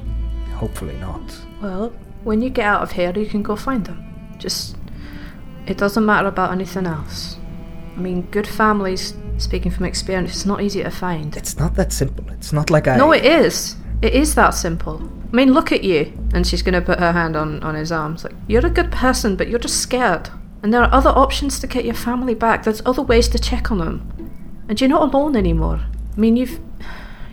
Hopefully 0.54 0.96
not. 0.98 1.22
Well, 1.60 1.92
when 2.28 2.42
you 2.42 2.50
get 2.50 2.66
out 2.66 2.82
of 2.82 2.92
here, 2.92 3.10
you 3.18 3.24
can 3.24 3.42
go 3.42 3.56
find 3.56 3.86
them. 3.86 4.04
Just. 4.36 4.76
It 5.66 5.78
doesn't 5.78 6.04
matter 6.04 6.28
about 6.28 6.52
anything 6.52 6.84
else. 6.86 7.38
I 7.96 8.00
mean, 8.00 8.22
good 8.30 8.46
families, 8.46 9.14
speaking 9.38 9.70
from 9.70 9.86
experience, 9.86 10.30
it's 10.30 10.44
not 10.44 10.60
easy 10.60 10.82
to 10.82 10.90
find. 10.90 11.34
It's 11.34 11.58
not 11.58 11.74
that 11.76 11.90
simple. 11.90 12.28
It's 12.32 12.52
not 12.52 12.68
like 12.68 12.86
I. 12.86 12.96
No, 12.98 13.12
it 13.12 13.24
is. 13.24 13.76
It 14.02 14.12
is 14.12 14.34
that 14.34 14.50
simple. 14.50 15.02
I 15.32 15.36
mean, 15.36 15.54
look 15.54 15.72
at 15.72 15.82
you. 15.82 16.12
And 16.34 16.46
she's 16.46 16.60
going 16.60 16.74
to 16.74 16.82
put 16.82 16.98
her 16.98 17.12
hand 17.12 17.34
on, 17.34 17.62
on 17.62 17.74
his 17.74 17.90
arm. 17.90 18.12
It's 18.14 18.24
like, 18.24 18.34
you're 18.46 18.66
a 18.66 18.70
good 18.70 18.92
person, 18.92 19.34
but 19.34 19.48
you're 19.48 19.58
just 19.58 19.80
scared. 19.80 20.28
And 20.62 20.72
there 20.72 20.82
are 20.82 20.92
other 20.92 21.10
options 21.10 21.58
to 21.60 21.66
get 21.66 21.86
your 21.86 21.94
family 21.94 22.34
back. 22.34 22.64
There's 22.64 22.82
other 22.84 23.02
ways 23.02 23.28
to 23.28 23.38
check 23.38 23.70
on 23.72 23.78
them. 23.78 24.64
And 24.68 24.78
you're 24.78 24.90
not 24.90 25.14
alone 25.14 25.34
anymore. 25.34 25.80
I 26.14 26.20
mean, 26.20 26.36
you've. 26.36 26.60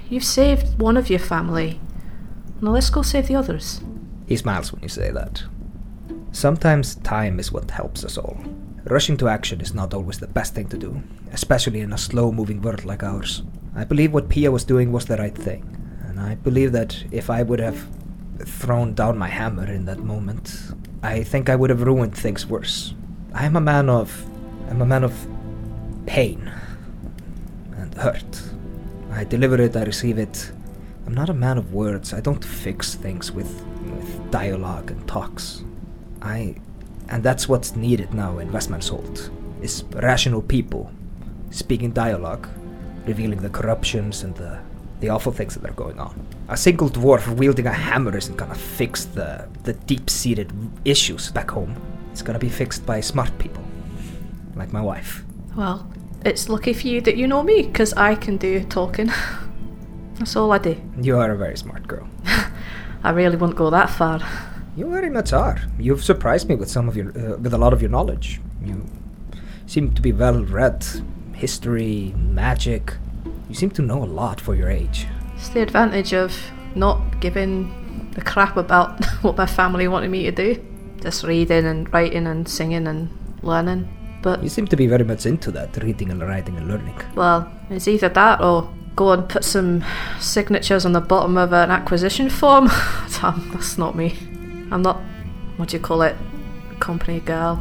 You've 0.10 0.24
saved 0.24 0.80
one 0.80 0.96
of 0.96 1.10
your 1.10 1.20
family. 1.20 1.82
Now 2.62 2.72
let's 2.72 2.90
go 2.90 3.02
save 3.02 3.28
the 3.28 3.36
others. 3.36 3.82
He 4.26 4.38
smiles 4.38 4.72
when 4.74 4.82
you 4.82 4.90
say 4.90 5.12
that. 5.12 5.44
Sometimes 6.32 6.96
time 6.96 7.40
is 7.40 7.52
what 7.52 7.72
helps 7.72 8.04
us 8.04 8.18
all. 8.18 8.38
Rushing 8.86 9.18
to 9.18 9.28
action 9.28 9.62
is 9.62 9.74
not 9.74 9.94
always 9.94 10.20
the 10.20 10.28
best 10.28 10.54
thing 10.54 10.68
to 10.70 10.78
do, 10.78 11.02
especially 11.32 11.80
in 11.80 11.94
a 11.94 11.98
slow 11.98 12.32
moving 12.32 12.62
world 12.62 12.86
like 12.86 13.04
ours. 13.04 13.44
I 13.76 13.84
believe 13.84 14.14
what 14.14 14.30
Pia 14.30 14.52
was 14.52 14.64
doing 14.64 14.92
was 14.92 15.06
the 15.06 15.18
right 15.18 15.36
thing. 15.36 15.64
And 16.08 16.20
I 16.20 16.36
believe 16.36 16.72
that 16.74 17.04
if 17.12 17.30
I 17.30 17.44
would 17.44 17.60
have 17.60 17.88
thrown 18.44 18.94
down 18.94 19.18
my 19.18 19.28
hammer 19.28 19.66
in 19.66 19.86
that 19.86 20.00
moment, 20.00 20.58
I 21.04 21.24
think 21.24 21.50
I 21.50 21.56
would 21.56 21.70
have 21.70 21.82
ruined 21.82 22.18
things 22.18 22.46
worse. 22.46 22.94
I 23.34 23.46
am 23.46 23.56
a 23.56 23.62
man 23.62 23.90
of. 23.90 24.26
I'm 24.70 24.82
a 24.82 24.86
man 24.86 25.04
of 25.04 25.14
pain 26.06 26.52
and 27.78 27.94
hurt. 27.96 28.42
I 29.12 29.24
deliver 29.24 29.62
it, 29.62 29.76
I 29.76 29.84
receive 29.84 30.18
it. 30.18 30.52
I'm 31.06 31.14
not 31.14 31.30
a 31.30 31.34
man 31.34 31.58
of 31.58 31.74
words. 31.74 32.14
I 32.14 32.20
don't 32.20 32.44
fix 32.44 32.96
things 32.96 33.32
with, 33.32 33.64
with 33.92 34.32
dialogue 34.32 34.92
and 34.92 35.08
talks. 35.08 35.64
I. 36.22 36.56
And 37.10 37.22
that's 37.24 37.48
what's 37.48 37.76
needed 37.76 38.14
now 38.14 38.40
in 38.40 38.52
Westman's 38.52 38.88
Holt 38.88 39.30
is 39.62 39.84
rational 39.94 40.42
people 40.42 40.92
speaking 41.52 41.92
dialogue, 41.92 42.48
revealing 43.06 43.40
the 43.40 43.50
corruptions 43.50 44.24
and 44.24 44.36
the, 44.36 44.60
the 45.00 45.10
awful 45.10 45.32
things 45.32 45.56
that 45.56 45.70
are 45.70 45.74
going 45.74 46.00
on. 46.00 46.26
A 46.50 46.58
single 46.58 46.90
dwarf 46.90 47.28
wielding 47.36 47.68
a 47.68 47.72
hammer 47.72 48.18
isn't 48.18 48.36
gonna 48.36 48.56
fix 48.56 49.06
the, 49.06 49.48
the 49.64 49.74
deep 49.74 50.10
seated 50.10 50.52
issues 50.84 51.32
back 51.32 51.52
home. 51.52 51.76
It's 52.12 52.22
gonna 52.22 52.40
be 52.40 52.50
fixed 52.50 52.86
by 52.86 53.00
smart 53.02 53.38
people, 53.38 53.64
like 54.56 54.74
my 54.74 54.82
wife. 54.82 55.24
Well, 55.56 55.88
it's 56.24 56.50
lucky 56.50 56.74
for 56.74 56.88
you 56.88 57.02
that 57.02 57.18
you 57.18 57.28
know 57.28 57.44
me, 57.44 57.64
because 57.64 57.94
I 57.94 58.16
can 58.16 58.38
do 58.38 58.64
talking. 58.64 59.12
That's 60.18 60.36
all 60.36 60.52
I 60.52 60.58
do. 60.58 60.76
You 61.02 61.18
are 61.18 61.32
a 61.32 61.38
very 61.38 61.58
smart 61.58 61.88
girl. 61.88 62.08
I 63.04 63.12
really 63.12 63.36
wouldn't 63.36 63.58
go 63.58 63.70
that 63.70 63.90
far. 63.90 64.20
You 64.76 64.90
very 64.90 65.10
much 65.10 65.32
are. 65.34 65.60
You've 65.80 66.04
surprised 66.04 66.50
me 66.50 66.56
with 66.56 66.70
some 66.70 66.88
of 66.90 66.96
your, 66.98 67.10
uh, 67.10 67.38
with 67.38 67.54
a 67.54 67.58
lot 67.58 67.74
of 67.74 67.82
your 67.82 67.92
knowledge. 67.92 68.42
You 68.64 68.86
seem 69.68 69.94
to 69.94 70.02
be 70.02 70.12
well 70.12 70.44
read. 70.44 70.86
History, 71.34 72.14
magic. 72.18 72.94
You 73.50 73.56
seem 73.56 73.70
to 73.72 73.82
know 73.82 74.04
a 74.04 74.06
lot 74.06 74.40
for 74.42 74.56
your 74.56 74.70
age. 74.70 75.06
It's 75.36 75.50
the 75.50 75.62
advantage 75.62 76.14
of 76.14 76.34
not 76.76 77.20
giving 77.22 78.14
a 78.18 78.22
crap 78.22 78.58
about 78.58 79.04
what 79.22 79.38
my 79.38 79.46
family 79.46 79.88
wanted 79.88 80.10
me 80.12 80.24
to 80.24 80.32
do. 80.32 80.66
Just 81.02 81.24
reading 81.24 81.66
and 81.66 81.92
writing 81.94 82.26
and 82.26 82.48
singing 82.48 82.88
and 82.88 83.10
learning. 83.44 83.88
But, 84.24 84.42
You 84.42 84.50
seem 84.50 84.66
to 84.68 84.76
be 84.76 84.88
very 84.88 85.04
much 85.04 85.26
into 85.26 85.52
that, 85.52 85.78
reading 85.84 86.10
and 86.10 86.22
writing 86.22 86.58
and 86.58 86.68
learning. 86.68 87.00
well, 87.16 87.52
it's 87.70 87.88
either 87.88 88.10
that 88.10 88.42
or 88.42 88.68
go 88.96 89.12
and 89.12 89.28
put 89.28 89.44
some 89.44 89.84
signatures 90.20 90.86
on 90.86 90.94
the 90.94 91.02
bottom 91.02 91.38
of 91.38 91.54
an 91.54 91.72
acquisition 91.72 92.30
form. 92.30 92.68
Damn, 93.22 93.52
that's 93.52 93.78
not 93.78 93.96
me. 93.96 94.16
I'm 94.72 94.82
not, 94.82 95.02
what 95.58 95.70
do 95.70 95.78
you 95.78 95.84
call 95.84 96.02
it, 96.02 96.16
company 96.80 97.20
girl. 97.20 97.58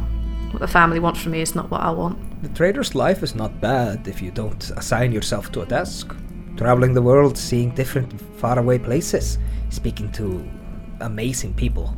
What 0.51 0.59
the 0.59 0.67
family 0.67 0.99
wants 0.99 1.21
from 1.21 1.33
me 1.33 1.41
is 1.41 1.55
not 1.55 1.69
what 1.69 1.81
I 1.81 1.91
want. 1.91 2.17
The 2.41 2.49
trader's 2.49 2.95
life 2.95 3.23
is 3.23 3.35
not 3.35 3.59
bad 3.59 4.07
if 4.07 4.21
you 4.21 4.31
don't 4.31 4.69
assign 4.71 5.11
yourself 5.11 5.51
to 5.53 5.61
a 5.61 5.65
desk. 5.65 6.15
Traveling 6.57 6.93
the 6.93 7.01
world, 7.01 7.37
seeing 7.37 7.71
different 7.75 8.21
faraway 8.39 8.79
places, 8.79 9.37
speaking 9.69 10.11
to 10.13 10.47
amazing 11.01 11.53
people. 11.53 11.93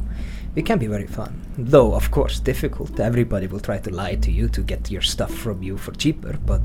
It 0.56 0.66
can 0.66 0.80
be 0.80 0.88
very 0.88 1.06
fun. 1.06 1.40
Though, 1.56 1.94
of 1.94 2.10
course, 2.10 2.40
difficult. 2.40 3.00
Everybody 3.00 3.46
will 3.46 3.60
try 3.60 3.78
to 3.78 3.94
lie 3.94 4.16
to 4.16 4.32
you 4.32 4.50
to 4.50 4.62
get 4.62 4.90
your 4.90 5.04
stuff 5.04 5.32
from 5.32 5.62
you 5.62 5.78
for 5.78 5.92
cheaper, 5.92 6.36
but 6.46 6.62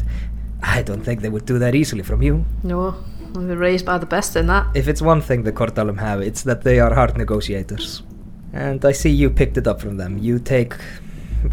I 0.62 0.82
don't 0.82 1.02
think 1.02 1.20
they 1.20 1.28
would 1.28 1.46
do 1.46 1.58
that 1.58 1.74
easily 1.74 2.02
from 2.02 2.22
you. 2.22 2.44
No, 2.62 2.94
I'm 3.34 3.48
raised 3.48 3.84
by 3.86 3.98
the 3.98 4.06
best 4.06 4.36
in 4.36 4.46
that. 4.46 4.66
If 4.74 4.88
it's 4.88 5.02
one 5.02 5.20
thing 5.20 5.42
the 5.42 5.52
Kortalum 5.52 5.98
have, 5.98 6.20
it's 6.20 6.42
that 6.42 6.62
they 6.62 6.80
are 6.80 6.94
hard 6.94 7.16
negotiators. 7.16 8.02
And 8.52 8.84
I 8.84 8.92
see 8.92 9.10
you 9.10 9.30
picked 9.30 9.56
it 9.56 9.66
up 9.66 9.80
from 9.80 9.96
them. 9.96 10.18
You 10.18 10.38
take 10.38 10.74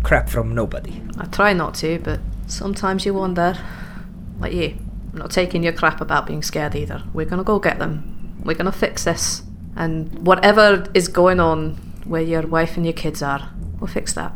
crap 0.04 0.30
from 0.30 0.54
nobody. 0.54 1.02
I 1.18 1.26
try 1.26 1.54
not 1.54 1.74
to, 1.76 2.00
but 2.00 2.20
sometimes 2.48 3.06
you 3.06 3.14
wonder. 3.14 3.58
Like 4.40 4.54
you. 4.54 4.78
I'm 5.12 5.20
not 5.20 5.32
taking 5.32 5.64
your 5.64 5.74
crap 5.74 6.02
about 6.02 6.28
being 6.28 6.44
scared 6.44 6.76
either. 6.76 7.02
We're 7.14 7.26
gonna 7.26 7.44
go 7.44 7.58
get 7.58 7.80
them. 7.80 8.38
We're 8.44 8.54
gonna 8.54 8.72
fix 8.72 9.06
this. 9.06 9.42
And 9.76 10.26
whatever 10.26 10.86
is 10.94 11.08
going 11.08 11.40
on 11.40 11.76
where 12.06 12.22
your 12.22 12.46
wife 12.46 12.78
and 12.78 12.86
your 12.86 12.94
kids 12.94 13.22
are, 13.24 13.50
we'll 13.80 13.88
fix 13.88 14.14
that. 14.14 14.34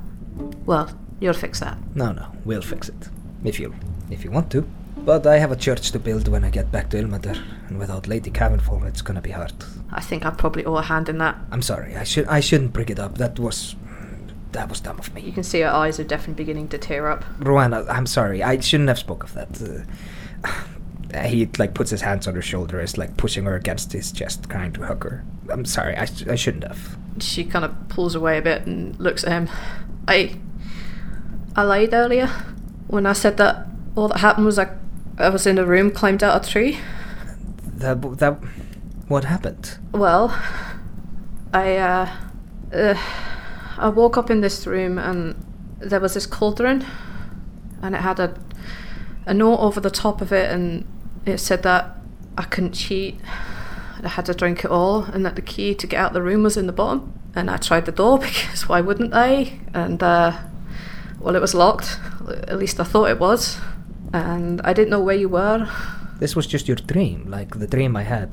Well, 0.66 0.90
you'll 1.20 1.34
fix 1.34 1.60
that. 1.60 1.78
No, 1.96 2.12
no, 2.12 2.28
we'll 2.44 2.62
fix 2.62 2.90
it. 2.90 3.10
If 3.44 3.60
you, 3.60 3.76
if 4.14 4.24
you 4.24 4.32
want 4.32 4.52
to. 4.52 4.66
But 4.98 5.28
I 5.28 5.38
have 5.38 5.52
a 5.52 5.56
church 5.56 5.92
to 5.92 6.00
build 6.00 6.28
when 6.28 6.44
I 6.44 6.50
get 6.50 6.72
back 6.72 6.90
to 6.92 6.98
Ilmater, 6.98 7.38
and 7.68 7.78
without 7.78 8.08
Lady 8.08 8.32
Cavenfall, 8.32 8.86
it's 8.88 9.02
gonna 9.02 9.22
be 9.22 9.32
hard. 9.32 9.54
I 9.92 10.02
think 10.02 10.26
I 10.26 10.30
probably 10.30 10.64
owe 10.66 10.78
a 10.78 10.82
hand 10.82 11.10
in 11.10 11.18
that. 11.18 11.38
I'm 11.52 11.62
sorry, 11.62 11.96
I 11.96 12.04
should, 12.04 12.26
I 12.28 12.40
shouldn't 12.40 12.74
bring 12.74 12.90
it 12.90 13.00
up. 13.00 13.18
That 13.18 13.38
was, 13.38 13.76
that 14.54 14.70
was 14.70 14.80
dumb 14.80 15.00
of 15.00 15.14
me. 15.14 15.22
You 15.22 15.34
can 15.34 15.44
see 15.44 15.60
her 15.62 15.70
eyes 15.70 16.00
are 16.00 16.06
definitely 16.06 16.44
beginning 16.44 16.70
to 16.70 16.78
tear 16.78 17.10
up. 17.10 17.26
Rowan, 17.40 17.74
I'm 17.74 18.06
sorry. 18.06 18.42
I 18.44 18.60
shouldn't 18.60 18.90
have 18.90 19.00
spoke 19.00 19.24
of 19.24 19.34
that. 19.34 19.86
Uh, 21.14 21.24
he 21.28 21.50
like 21.58 21.74
puts 21.74 21.92
his 21.92 22.02
hands 22.02 22.28
on 22.28 22.36
her 22.36 22.42
shoulder, 22.42 22.80
is 22.80 22.98
like 22.98 23.18
pushing 23.18 23.44
her 23.44 23.56
against 23.56 23.92
his 23.92 24.12
chest, 24.12 24.50
trying 24.50 24.72
to 24.74 24.84
hug 24.84 25.04
her. 25.04 25.26
I'm 25.50 25.66
sorry. 25.66 25.98
I, 25.98 26.06
sh- 26.06 26.28
I 26.28 26.36
shouldn't 26.36 26.64
have. 26.64 26.98
She 27.20 27.44
kind 27.44 27.66
of 27.66 27.90
pulls 27.90 28.16
away 28.16 28.38
a 28.38 28.42
bit 28.42 28.66
and 28.66 28.98
looks 29.00 29.24
at 29.24 29.32
him. 29.32 29.50
I. 30.08 30.40
I 31.56 31.64
lied 31.64 31.94
earlier 31.94 32.28
when 32.88 33.06
I 33.06 33.14
said 33.14 33.38
that 33.38 33.68
all 33.96 34.08
that 34.08 34.20
happened 34.20 34.46
was 34.46 34.60
I, 34.60 34.70
I 35.18 35.30
was 35.30 35.46
in 35.46 35.58
a 35.58 35.66
room, 35.66 35.92
climbed 35.92 36.24
out 36.24 36.46
a 36.46 36.50
tree. 36.50 36.80
That 37.78 38.02
that. 38.20 38.40
What 39.08 39.26
happened? 39.26 39.78
Well, 39.92 40.30
I 41.54 41.76
uh, 41.76 42.10
uh, 42.74 42.96
I 43.78 43.90
woke 43.90 44.18
up 44.18 44.30
in 44.30 44.42
this 44.42 44.66
room 44.66 44.98
and 44.98 45.36
there 45.80 46.00
was 46.00 46.14
this 46.14 46.26
cauldron, 46.26 46.86
and 47.82 47.96
it 47.96 48.02
had 48.02 48.20
a 48.20 48.40
a 49.26 49.34
note 49.34 49.58
over 49.58 49.80
the 49.80 49.92
top 49.92 50.22
of 50.22 50.32
it, 50.32 50.52
and 50.52 50.86
it 51.26 51.38
said 51.38 51.64
that 51.64 51.98
I 52.38 52.44
couldn't 52.44 52.74
cheat. 52.74 53.20
I 54.04 54.10
had 54.10 54.26
to 54.26 54.34
drink 54.34 54.66
it 54.66 54.72
all, 54.72 55.04
and 55.04 55.26
that 55.26 55.36
the 55.36 55.42
key 55.42 55.76
to 55.76 55.88
get 55.88 56.00
out 56.00 56.08
of 56.08 56.14
the 56.14 56.22
room 56.22 56.44
was 56.44 56.58
in 56.58 56.68
the 56.68 56.74
bottom. 56.74 57.14
And 57.36 57.50
I 57.50 57.58
tried 57.58 57.86
the 57.86 57.92
door 57.92 58.20
because 58.20 58.68
why 58.68 58.82
wouldn't 58.82 59.14
I? 59.14 59.60
And 59.74 60.02
uh, 60.02 60.38
well, 61.20 61.36
it 61.36 61.42
was 61.42 61.54
locked. 61.54 62.00
At 62.48 62.58
least 62.58 62.80
I 62.80 62.84
thought 62.84 63.10
it 63.10 63.20
was. 63.20 63.60
And 64.14 64.62
I 64.62 64.74
didn't 64.74 64.92
know 64.92 65.02
where 65.02 65.16
you 65.16 65.28
were. 65.28 65.68
This 66.20 66.36
was 66.36 66.48
just 66.48 66.68
your 66.68 66.78
dream, 66.78 67.26
like 67.30 67.60
the 67.60 67.68
dream 67.68 67.96
I 67.98 68.04
had. 68.04 68.30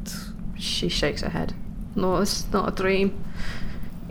She 0.58 0.88
shakes 0.88 1.22
her 1.22 1.30
head. 1.30 1.54
No, 1.96 2.18
it's 2.18 2.50
not 2.52 2.68
a 2.68 2.82
dream. 2.82 3.24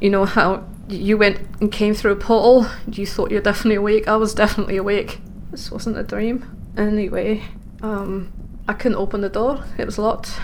You 0.02 0.10
know 0.10 0.26
how 0.26 0.68
you 0.90 1.18
went 1.18 1.40
and 1.62 1.72
came 1.72 1.94
through 1.94 2.14
a 2.14 2.16
portal? 2.16 2.68
You 2.92 3.06
thought 3.06 3.32
you're 3.32 3.42
definitely 3.42 3.76
awake. 3.76 4.08
I 4.08 4.18
was 4.18 4.34
definitely 4.34 4.78
awake. 4.78 5.20
This 5.52 5.72
wasn't 5.72 5.98
a 5.98 6.04
dream. 6.04 6.46
Anyway, 6.76 7.44
um, 7.82 8.32
I 8.68 8.74
couldn't 8.74 8.98
open 8.98 9.22
the 9.22 9.30
door. 9.30 9.64
It 9.78 9.86
was 9.86 9.98
locked, 9.98 10.40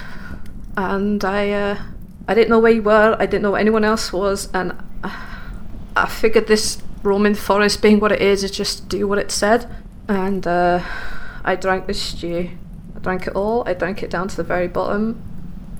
and 0.78 1.24
I, 1.24 1.52
uh, 1.52 1.82
I 2.28 2.34
didn't 2.34 2.50
know 2.50 2.60
where 2.60 2.72
you 2.72 2.84
were. 2.84 3.16
I 3.20 3.26
didn't 3.26 3.42
know 3.44 3.52
where 3.52 3.62
anyone 3.62 3.84
else 3.84 4.14
was, 4.14 4.50
and 4.54 4.74
I, 5.04 5.26
I 5.96 6.08
figured 6.08 6.48
this 6.48 6.82
roaming 7.04 7.36
forest, 7.36 7.82
being 7.82 8.00
what 8.00 8.12
it 8.12 8.22
is, 8.22 8.44
is 8.44 8.52
just 8.52 8.90
do 8.90 9.08
what 9.08 9.18
it 9.18 9.32
said. 9.32 9.70
And 10.08 10.46
uh, 10.46 10.84
I 11.46 11.56
drank 11.56 11.86
this 11.88 12.02
stew. 12.02 12.50
I 12.96 13.00
drank 13.00 13.28
it 13.28 13.36
all. 13.36 13.64
I 13.68 13.74
drank 13.74 14.04
it 14.04 14.10
down 14.10 14.28
to 14.28 14.36
the 14.36 14.44
very 14.44 14.68
bottom, 14.68 15.22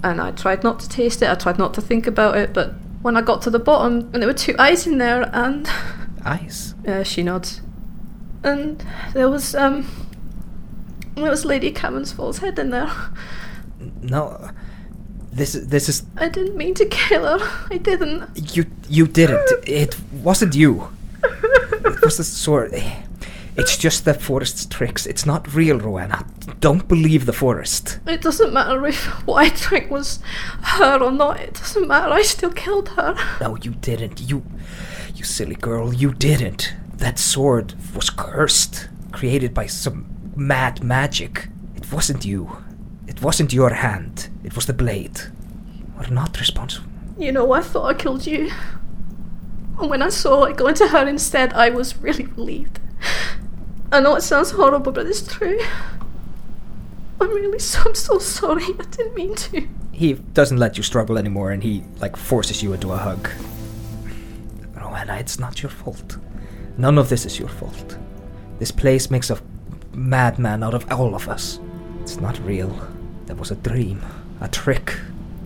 and 0.04 0.22
I 0.22 0.32
tried 0.32 0.64
not 0.64 0.80
to 0.82 0.88
taste 0.90 1.22
it. 1.22 1.30
I 1.30 1.36
tried 1.36 1.58
not 1.58 1.74
to 1.74 1.82
think 1.82 2.08
about 2.08 2.38
it, 2.38 2.54
but 2.54 2.74
when 3.02 3.18
I 3.18 3.22
got 3.22 3.42
to 3.44 3.50
the 3.50 3.60
bottom, 3.60 4.10
and 4.14 4.22
there 4.22 4.28
were 4.28 4.34
two 4.34 4.56
eyes 4.60 4.86
in 4.88 5.00
there, 5.00 5.30
and 5.34 5.68
Eyes. 6.26 6.76
uh, 6.88 7.04
she 7.04 7.24
nods, 7.24 7.62
and 8.44 8.84
there 9.14 9.30
was 9.30 9.56
um, 9.56 9.86
there 11.16 11.30
was 11.32 11.46
Lady 11.46 11.72
Camon's 11.72 12.14
head 12.38 12.60
in 12.60 12.70
there. 12.70 12.92
No. 14.02 14.50
This 15.32 15.54
is 15.54 15.68
this 15.68 15.90
is 15.90 16.04
I 16.16 16.30
didn't 16.30 16.56
mean 16.56 16.76
to 16.76 16.86
kill 16.86 17.24
her. 17.40 17.66
I 17.70 17.78
didn't. 17.78 18.56
you 18.56 18.66
you 18.88 19.06
didn't. 19.08 19.50
It 19.68 19.98
wasn't 20.24 20.56
you. 20.56 20.88
It 21.24 22.02
was 22.02 22.18
the 22.18 22.24
sword. 22.24 22.72
It's 23.58 23.78
just 23.78 24.04
the 24.04 24.14
forest's 24.14 24.66
tricks. 24.66 25.06
It's 25.06 25.26
not 25.26 25.54
real, 25.54 25.80
Rowena. 25.80 26.26
Don't 26.60 26.88
believe 26.88 27.26
the 27.26 27.34
forest. 27.34 28.00
It 28.06 28.22
doesn't 28.22 28.52
matter 28.52 28.86
if 28.86 29.06
what 29.26 29.46
I 29.46 29.50
drank 29.56 29.90
was 29.90 30.20
her 30.62 31.02
or 31.02 31.12
not. 31.12 31.40
It 31.40 31.54
doesn't 31.54 31.88
matter. 31.88 32.12
I 32.12 32.22
still 32.24 32.52
killed 32.52 32.90
her. 32.90 33.16
No, 33.40 33.56
you 33.56 33.72
didn't. 33.72 34.20
You 34.22 34.44
you 35.16 35.24
silly 35.24 35.56
girl, 35.56 35.94
you 35.94 36.14
didn't. 36.14 36.74
That 36.96 37.18
sword 37.18 37.74
was 37.96 38.10
cursed, 38.10 38.90
created 39.14 39.54
by 39.54 39.68
some 39.68 40.06
mad 40.36 40.84
magic. 40.84 41.48
It 41.76 41.92
wasn't 41.94 42.26
you. 42.26 42.58
It 43.08 43.22
wasn't 43.22 43.54
your 43.54 43.70
hand. 43.70 44.30
It 44.44 44.56
was 44.56 44.66
the 44.66 44.74
blade. 44.74 45.20
You 45.78 45.86
are 45.98 46.10
not 46.10 46.38
responsible. 46.40 46.90
You 47.18 47.32
know, 47.32 47.54
I 47.54 47.62
thought 47.62 47.86
I 47.86 47.94
killed 47.94 48.28
you. 48.28 48.52
And 49.80 49.90
when 49.90 50.02
I 50.02 50.10
saw 50.10 50.44
it 50.44 50.58
go 50.58 50.68
into 50.68 50.88
her 50.88 51.08
instead, 51.08 51.54
I 51.54 51.70
was 51.70 51.98
really 51.98 52.26
relieved. 52.26 52.80
I 53.96 54.02
know 54.02 54.16
it 54.16 54.24
sounds 54.24 54.52
horrible, 54.52 54.92
but 54.92 55.08
it's 55.08 55.26
true. 55.26 55.58
I'm 57.22 57.30
really 57.30 57.60
so, 57.60 57.80
I'm 57.86 57.96
so 57.96 58.20
sorry. 58.20 58.66
I 58.66 58.84
didn't 58.92 59.16
mean 59.16 59.36
to. 59.36 59.66
He 59.94 60.16
doesn't 60.34 60.58
let 60.58 60.76
you 60.76 60.84
struggle 60.84 61.18
anymore 61.18 61.52
and 61.52 61.64
he 61.64 61.82
like 62.02 62.18
forces 62.18 62.62
you 62.62 62.74
into 62.74 62.92
a 62.92 62.98
hug. 62.98 63.30
Rowena, 64.76 65.16
it's 65.16 65.40
not 65.40 65.64
your 65.64 65.70
fault. 65.70 66.18
None 66.78 66.98
of 66.98 67.08
this 67.08 67.26
is 67.26 67.40
your 67.40 67.48
fault. 67.48 67.98
This 68.60 68.70
place 68.70 69.10
makes 69.10 69.30
a 69.30 69.40
madman 69.94 70.62
out 70.62 70.74
of 70.74 70.92
all 70.92 71.16
of 71.16 71.30
us. 71.30 71.62
It's 72.02 72.20
not 72.20 72.38
real. 72.46 72.78
That 73.28 73.38
was 73.38 73.52
a 73.52 73.56
dream, 73.56 74.04
a 74.42 74.50
trick. 74.50 74.94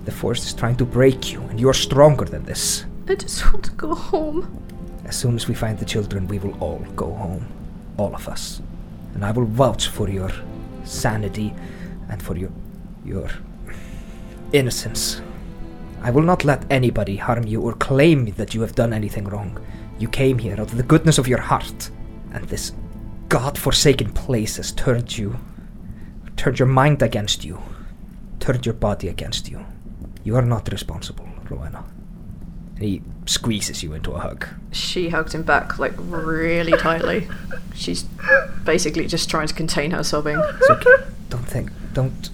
The 0.05 0.11
force 0.11 0.43
is 0.43 0.55
trying 0.55 0.77
to 0.77 0.85
break 0.85 1.31
you, 1.31 1.41
and 1.41 1.59
you're 1.59 1.75
stronger 1.75 2.25
than 2.25 2.45
this. 2.45 2.85
I 3.07 3.13
just 3.13 3.45
want 3.53 3.65
to 3.65 3.71
go 3.73 3.93
home. 3.93 4.65
As 5.05 5.15
soon 5.15 5.35
as 5.35 5.47
we 5.47 5.53
find 5.53 5.77
the 5.77 5.85
children, 5.85 6.27
we 6.27 6.39
will 6.39 6.57
all 6.59 6.79
go 6.95 7.13
home. 7.13 7.45
All 7.99 8.13
of 8.15 8.27
us. 8.27 8.61
And 9.13 9.23
I 9.25 9.31
will 9.31 9.45
vouch 9.45 9.87
for 9.87 10.09
your 10.09 10.31
sanity 10.83 11.53
and 12.09 12.19
for 12.21 12.35
your. 12.37 12.51
your. 13.05 13.29
innocence. 14.51 15.21
I 16.01 16.11
will 16.11 16.23
not 16.23 16.45
let 16.45 16.65
anybody 16.71 17.17
harm 17.17 17.45
you 17.45 17.61
or 17.61 17.73
claim 17.73 18.25
that 18.37 18.53
you 18.53 18.61
have 18.61 18.73
done 18.81 18.93
anything 18.93 19.25
wrong. 19.25 19.51
You 19.99 20.07
came 20.09 20.39
here 20.39 20.53
out 20.53 20.71
of 20.71 20.77
the 20.77 20.89
goodness 20.91 21.17
of 21.19 21.27
your 21.27 21.41
heart, 21.41 21.91
and 22.33 22.43
this 22.45 22.71
god-forsaken 23.27 24.13
place 24.13 24.57
has 24.57 24.71
turned 24.71 25.17
you. 25.17 25.29
turned 26.39 26.57
your 26.57 26.67
mind 26.67 27.01
against 27.01 27.43
you, 27.43 27.59
turned 28.39 28.65
your 28.65 28.75
body 28.75 29.09
against 29.09 29.49
you. 29.51 29.59
You 30.23 30.37
are 30.37 30.45
not 30.45 30.71
responsible, 30.71 31.27
Rowena. 31.49 31.83
And 32.79 32.87
he 32.87 33.01
squeezes 33.25 33.83
you 33.83 33.91
into 33.91 34.13
a 34.13 34.19
hug. 34.19 34.47
She 34.71 35.09
hugged 35.09 35.33
him 35.33 35.43
back 35.43 35.77
like 35.79 35.91
really 35.97 36.71
tightly. 36.77 37.27
She's 37.75 38.03
basically 38.63 39.05
just 39.05 39.29
trying 39.29 39.47
to 39.47 39.53
contain 39.53 39.91
her 39.91 40.01
sobbing. 40.01 40.39
It's 40.39 40.69
okay. 40.69 41.03
Don't 41.29 41.43
think. 41.43 41.71
Don't. 41.91 42.29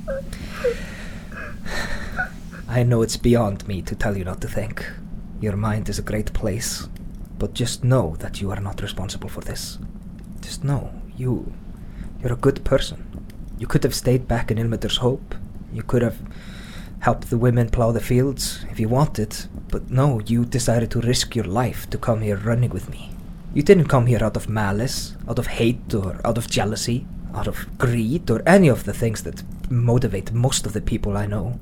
I 2.69 2.83
know 2.83 3.01
it's 3.01 3.17
beyond 3.17 3.67
me 3.67 3.81
to 3.81 3.95
tell 3.95 4.15
you 4.15 4.23
not 4.23 4.39
to 4.41 4.47
think. 4.47 4.85
Your 5.41 5.55
mind 5.55 5.89
is 5.89 5.97
a 5.97 6.03
great 6.03 6.31
place. 6.33 6.87
But 7.39 7.55
just 7.55 7.83
know 7.83 8.15
that 8.19 8.39
you 8.39 8.51
are 8.51 8.59
not 8.59 8.83
responsible 8.83 9.29
for 9.29 9.41
this. 9.41 9.79
Just 10.41 10.63
know, 10.63 10.93
you. 11.17 11.53
You're 12.21 12.33
a 12.33 12.37
good 12.37 12.63
person. 12.63 13.25
You 13.57 13.65
could 13.65 13.83
have 13.83 13.95
stayed 13.95 14.27
back 14.27 14.51
in 14.51 14.59
Ilmater's 14.59 14.97
Hope. 14.97 15.33
You 15.73 15.81
could 15.81 16.03
have 16.03 16.19
helped 17.05 17.29
the 17.29 17.37
women 17.37 17.69
plow 17.69 17.91
the 17.91 17.99
fields 17.99 18.65
if 18.71 18.79
you 18.79 18.89
wanted. 18.89 19.31
But 19.67 19.91
no, 19.91 20.19
you 20.25 20.43
decided 20.43 20.89
to 20.91 21.01
risk 21.01 21.35
your 21.35 21.45
life 21.45 21.87
to 21.91 21.99
come 21.99 22.21
here 22.21 22.37
running 22.37 22.71
with 22.71 22.89
me. 22.89 23.11
You 23.53 23.61
didn't 23.61 23.89
come 23.93 24.07
here 24.07 24.23
out 24.23 24.35
of 24.35 24.49
malice, 24.49 25.15
out 25.29 25.37
of 25.37 25.45
hate, 25.45 25.93
or 25.93 26.19
out 26.25 26.39
of 26.39 26.49
jealousy, 26.49 27.05
out 27.35 27.45
of 27.45 27.77
greed, 27.77 28.31
or 28.31 28.41
any 28.47 28.69
of 28.69 28.85
the 28.85 28.93
things 28.93 29.21
that 29.21 29.43
motivate 29.69 30.33
most 30.33 30.65
of 30.65 30.73
the 30.73 30.81
people 30.81 31.15
I 31.15 31.27
know. 31.27 31.59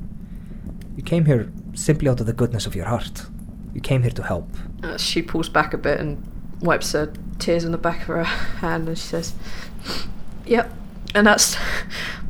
You 0.95 1.03
came 1.03 1.25
here 1.25 1.51
simply 1.73 2.07
out 2.07 2.21
of 2.21 2.25
the 2.25 2.39
goodness 2.41 2.65
of 2.65 2.73
your 2.73 2.85
heart. 2.85 3.25
You 3.73 3.81
came 3.81 4.03
here 4.03 4.11
to 4.11 4.23
help. 4.23 4.47
Uh, 4.81 4.97
she 4.97 5.21
pulls 5.21 5.49
back 5.49 5.73
a 5.73 5.77
bit 5.77 5.99
and 5.99 6.23
wipes 6.61 6.93
her 6.93 7.11
tears 7.37 7.65
on 7.65 7.71
the 7.73 7.77
back 7.77 7.99
of 8.03 8.07
her 8.07 8.23
hand 8.63 8.87
and 8.87 8.97
she 8.97 9.07
says, 9.07 9.33
Yep, 10.45 10.71
and 11.13 11.27
that's 11.27 11.57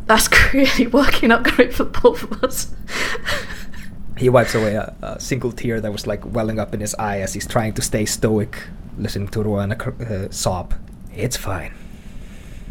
that's 0.05 0.29
really 0.53 0.87
working 0.87 1.31
out 1.31 1.43
great 1.43 1.73
for 1.73 1.85
both 1.85 2.23
of 2.23 2.43
us. 2.43 2.73
He 4.17 4.29
wipes 4.29 4.55
away 4.55 4.75
a, 4.75 4.95
a 5.01 5.19
single 5.19 5.51
tear 5.51 5.81
that 5.81 5.91
was 5.91 6.05
like 6.05 6.23
welling 6.25 6.59
up 6.59 6.73
in 6.73 6.79
his 6.79 6.95
eye 6.95 7.19
as 7.21 7.33
he's 7.33 7.47
trying 7.47 7.73
to 7.73 7.81
stay 7.81 8.05
stoic, 8.05 8.63
listening 8.97 9.27
to 9.29 9.43
Rowena 9.43 9.75
cr- 9.75 10.03
uh, 10.03 10.29
sob. 10.29 10.73
It's 11.13 11.37
fine. 11.37 11.73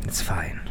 It's 0.05 0.21
fine. 0.21 0.71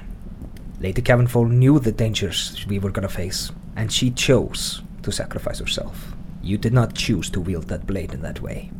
Lady 0.79 1.01
Cavanfall 1.01 1.49
knew 1.49 1.79
the 1.79 1.91
dangers 1.91 2.65
we 2.67 2.79
were 2.79 2.89
gonna 2.89 3.09
face, 3.09 3.51
and 3.75 3.91
she 3.91 4.09
chose 4.09 4.81
to 5.03 5.11
sacrifice 5.11 5.59
herself. 5.59 6.13
You 6.41 6.57
did 6.57 6.73
not 6.73 6.95
choose 6.95 7.29
to 7.31 7.41
wield 7.41 7.67
that 7.67 7.85
blade 7.85 8.13
in 8.13 8.21
that 8.21 8.41
way. 8.41 8.71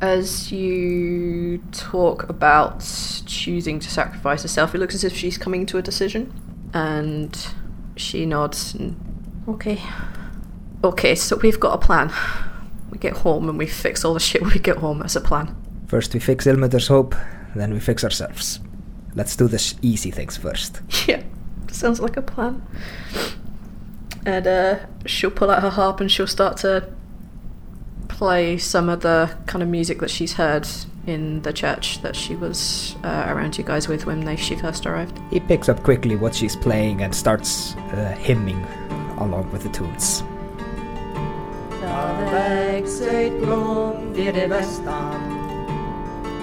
As 0.00 0.50
you 0.52 1.62
talk 1.70 2.28
about 2.28 2.80
choosing 3.24 3.78
to 3.78 3.88
sacrifice 3.88 4.42
herself, 4.42 4.74
it 4.74 4.78
looks 4.78 4.94
as 4.94 5.04
if 5.04 5.16
she's 5.16 5.38
coming 5.38 5.64
to 5.66 5.78
a 5.78 5.82
decision. 5.82 6.32
And 6.74 7.36
she 7.96 8.26
nods 8.26 8.74
and, 8.74 8.96
okay. 9.48 9.80
Okay, 10.84 11.14
so 11.14 11.36
we've 11.36 11.60
got 11.60 11.74
a 11.74 11.78
plan. 11.78 12.12
We 12.90 12.98
get 12.98 13.12
home 13.18 13.48
and 13.48 13.58
we 13.58 13.66
fix 13.66 14.04
all 14.04 14.14
the 14.14 14.20
shit 14.20 14.42
when 14.42 14.52
we 14.52 14.58
get 14.58 14.78
home 14.78 15.02
as 15.02 15.16
a 15.16 15.20
plan. 15.20 15.54
First 15.86 16.14
we 16.14 16.20
fix 16.20 16.46
Ilmater's 16.46 16.88
hope, 16.88 17.14
then 17.54 17.72
we 17.72 17.80
fix 17.80 18.02
ourselves. 18.04 18.60
Let's 19.14 19.36
do 19.36 19.46
the 19.48 19.58
sh- 19.58 19.74
easy 19.82 20.10
things 20.10 20.36
first. 20.36 20.80
Yeah, 21.06 21.22
sounds 21.70 22.00
like 22.00 22.16
a 22.16 22.22
plan. 22.22 22.66
And 24.24 24.46
uh, 24.46 24.78
she'll 25.04 25.30
pull 25.30 25.50
out 25.50 25.62
her 25.62 25.70
harp 25.70 26.00
and 26.00 26.10
she'll 26.10 26.26
start 26.26 26.56
to 26.58 26.88
play 28.08 28.56
some 28.58 28.88
of 28.88 29.00
the 29.00 29.36
kind 29.46 29.62
of 29.62 29.68
music 29.68 29.98
that 30.00 30.10
she's 30.10 30.34
heard 30.34 30.66
in 31.06 31.42
the 31.42 31.52
church 31.52 32.00
that 32.02 32.14
she 32.14 32.36
was 32.36 32.96
uh, 33.02 33.26
around 33.28 33.58
you 33.58 33.64
guys 33.64 33.88
with 33.88 34.06
when 34.06 34.24
they, 34.24 34.36
she 34.36 34.56
first 34.56 34.86
arrived. 34.86 35.20
He 35.30 35.40
picks 35.40 35.68
up 35.68 35.82
quickly 35.82 36.16
what 36.16 36.34
she's 36.34 36.56
playing 36.56 37.02
and 37.02 37.14
starts 37.14 37.74
uh, 37.76 38.14
hymning 38.18 38.64
along 39.18 39.50
with 39.52 39.62
the 39.62 39.70
tunes. 39.70 40.22
Það 41.82 42.18
vex 42.32 43.00
blóm 43.42 44.12
fyrir 44.14 44.48
vestan 44.48 45.22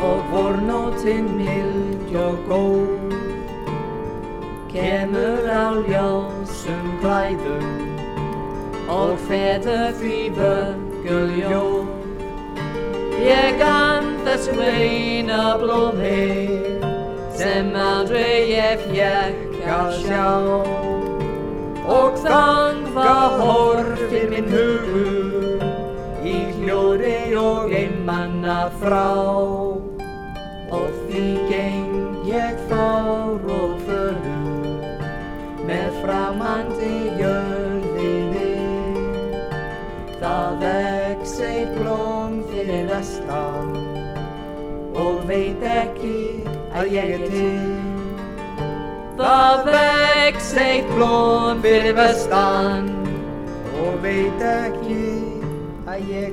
og 0.03 0.19
vornóttin 0.33 1.31
mild 1.39 2.15
og 2.15 2.39
Ég 13.19 13.59
ann 13.59 14.13
þess 14.23 14.47
veina 14.55 15.57
blómi 15.59 16.69
sem 17.35 17.73
aldrei 17.75 18.47
ég 18.53 18.83
fjekk 18.87 19.65
að 19.75 19.89
sjá. 20.05 20.29
Og 21.89 22.19
þangva 22.23 23.15
horfir 23.41 24.29
minn 24.31 24.47
hugur 24.53 25.65
í 26.23 26.37
hljóði 26.59 27.17
og 27.41 27.73
einmanna 27.81 28.59
frá. 28.79 29.11
Og 30.79 30.87
því 31.09 31.25
geng 31.49 32.29
ég 32.29 32.59
fár 32.71 33.43
og 33.59 33.75
förur 33.87 34.87
með 35.67 35.99
framandi 36.05 36.95
jörðinni. 37.19 38.55
Það 40.21 40.63
vex 40.63 41.37
eitt 41.49 41.75
blóm 41.79 42.18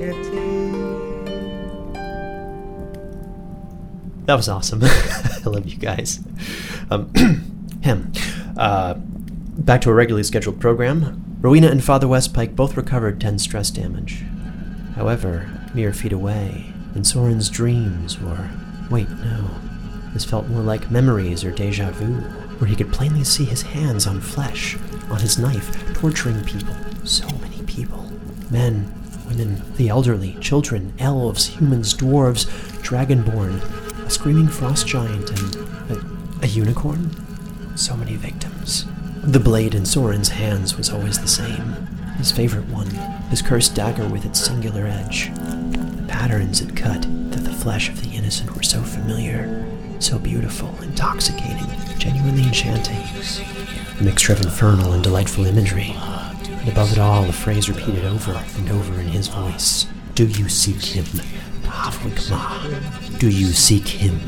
er 0.03 0.13
til. 0.25 0.73
That 4.27 4.37
was 4.37 4.49
awesome. 4.49 4.83
I 5.45 5.49
love 5.49 5.67
you 5.67 5.79
guys. 5.79 6.21
Um, 6.91 7.13
him. 7.83 8.13
Uh, 8.57 8.95
back 9.59 9.81
to 9.83 9.91
a 9.91 9.95
regularly 9.95 10.25
scheduled 10.25 10.61
program. 10.61 11.23
Rowena 11.41 11.69
and 11.69 11.85
Father 11.85 12.09
Westpike 12.09 12.57
both 12.57 12.77
recovered 12.77 13.21
10 13.21 13.39
stress 13.39 13.71
damage. 13.71 14.25
However, 14.97 15.56
mere 15.77 15.93
feet 15.93 16.13
away, 16.13 16.73
and 16.95 17.07
Soren's 17.07 17.51
dreams, 17.51 18.19
were. 18.19 18.49
Wait, 18.91 19.11
no, 19.11 19.51
this 20.15 20.25
felt 20.25 20.49
more 20.49 20.63
like 20.63 20.91
memories 20.91 21.45
or 21.45 21.51
deja 21.51 21.91
vu, 21.91 22.15
where 22.59 22.67
he 22.67 22.75
could 22.75 22.91
plainly 22.91 23.23
see 23.23 23.45
his 23.45 23.61
hands 23.61 24.07
on 24.07 24.19
flesh, 24.19 24.79
on 25.11 25.21
his 25.21 25.39
knife, 25.39 25.95
torturing 25.95 26.43
people. 26.45 26.75
So 27.05 27.29
many 27.43 27.63
people. 27.65 28.11
Men, 28.51 28.91
women, 29.29 29.63
the 29.77 29.91
elderly, 29.91 30.39
children, 30.41 30.95
elves, 30.99 31.47
humans, 31.47 31.93
dwarves, 31.93 32.47
dragonborn, 32.83 33.61
a 34.07 34.11
screaming 34.11 34.49
frost 34.49 34.87
giant, 34.87 35.29
and 35.29 35.57
a, 35.91 36.45
a 36.45 36.47
unicorn? 36.47 37.11
So 37.77 37.95
many 37.99 38.17
victims. 38.17 38.87
The 39.23 39.41
blade 39.41 39.75
in 39.75 39.85
Soren's 39.85 40.31
hands 40.31 40.79
was 40.79 40.89
always 40.89 41.19
the 41.19 41.29
same. 41.29 41.87
His 42.17 42.33
favorite 42.33 42.69
one, 42.69 42.89
his 43.29 43.43
cursed 43.43 43.75
dagger 43.75 44.09
with 44.09 44.25
its 44.25 44.43
singular 44.43 44.87
edge. 44.87 45.31
Patterns 46.09 46.61
it 46.61 46.77
cut 46.77 47.03
through 47.03 47.43
the 47.43 47.53
flesh 47.53 47.89
of 47.89 48.03
the 48.03 48.17
innocent 48.17 48.55
were 48.57 48.63
so 48.63 48.81
familiar, 48.83 49.67
so 49.99 50.19
beautiful, 50.19 50.75
intoxicating, 50.83 51.67
genuinely 51.99 52.45
enchanting. 52.45 53.03
A 54.01 54.03
mixture 54.03 54.33
of 54.33 54.43
infernal 54.43 54.93
and 54.93 55.03
delightful 55.03 55.47
imagery. 55.47 55.95
And 55.97 56.69
above 56.69 56.93
it 56.93 56.99
all, 56.99 57.25
a 57.29 57.33
phrase 57.33 57.69
repeated 57.69 58.05
over 58.05 58.33
and 58.57 58.71
over 58.71 59.01
in 59.01 59.09
his 59.09 59.29
voice. 59.29 59.87
Do 60.15 60.27
you 60.27 60.49
seek 60.49 60.83
him, 60.83 61.05
Hafwikma? 61.65 63.19
Do 63.19 63.29
you 63.29 63.49
seek 63.49 63.87
him, 63.87 64.19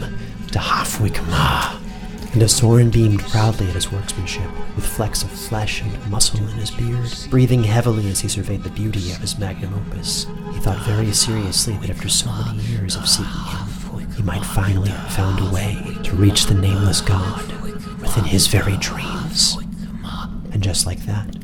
to 0.52 0.58
Hafwikma? 0.58 1.87
And 2.32 2.42
as 2.42 2.54
Soren 2.54 2.90
beamed 2.90 3.20
proudly 3.20 3.68
at 3.68 3.74
his 3.74 3.90
workmanship, 3.90 4.50
with 4.76 4.86
flecks 4.86 5.22
of 5.22 5.30
flesh 5.30 5.82
and 5.82 6.10
muscle 6.10 6.40
in 6.40 6.58
his 6.58 6.70
beard, 6.70 7.10
breathing 7.30 7.64
heavily 7.64 8.10
as 8.10 8.20
he 8.20 8.28
surveyed 8.28 8.62
the 8.62 8.70
beauty 8.70 9.12
of 9.12 9.18
his 9.18 9.38
magnum 9.38 9.74
opus, 9.74 10.26
he 10.52 10.60
thought 10.60 10.84
very 10.84 11.12
seriously 11.12 11.74
that 11.78 11.90
after 11.90 12.08
so 12.08 12.30
many 12.30 12.62
years 12.64 12.96
of 12.96 13.08
seeking 13.08 13.32
him, 13.32 14.12
he 14.12 14.22
might 14.22 14.44
finally 14.44 14.90
have 14.90 15.12
found 15.12 15.40
a 15.40 15.50
way 15.54 15.96
to 16.04 16.14
reach 16.16 16.46
the 16.46 16.54
nameless 16.54 17.00
god 17.00 17.50
within 18.00 18.24
his 18.24 18.46
very 18.46 18.76
dreams. 18.76 19.56
And 20.52 20.62
just 20.62 20.86
like 20.86 21.00
that, 21.06 21.34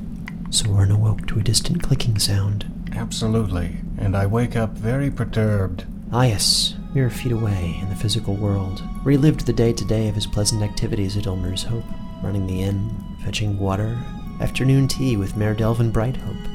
Soren 0.51 0.90
awoke 0.90 1.27
to 1.29 1.38
a 1.38 1.42
distant 1.42 1.83
clicking 1.83 2.18
sound. 2.18 2.70
Absolutely. 2.94 3.77
And 3.99 4.16
I 4.16 4.27
wake 4.27 4.55
up 4.57 4.70
very 4.77 5.11
perturbed. 5.11 5.85
Ah, 6.12 6.20
Ayas, 6.23 6.74
mere 6.94 7.11
feet 7.11 7.33
away 7.33 7.76
in 7.83 7.88
the 7.88 7.96
physical 7.96 8.37
world, 8.37 8.83
relived 9.02 9.44
the 9.44 9.52
day 9.52 9.72
to 9.72 9.85
day 9.85 10.09
of 10.09 10.14
his 10.14 10.26
pleasant 10.26 10.62
activities 10.62 11.16
at 11.16 11.26
Ilmater's 11.26 11.64
Hope, 11.64 11.85
running 12.22 12.46
the 12.46 12.62
inn, 12.62 12.94
fetching 13.24 13.59
water, 13.59 13.98
afternoon 14.40 14.87
tea 14.87 15.16
with 15.16 15.37
Mayor 15.37 15.54
Delvin 15.54 15.90
Brighthope. 15.90 16.46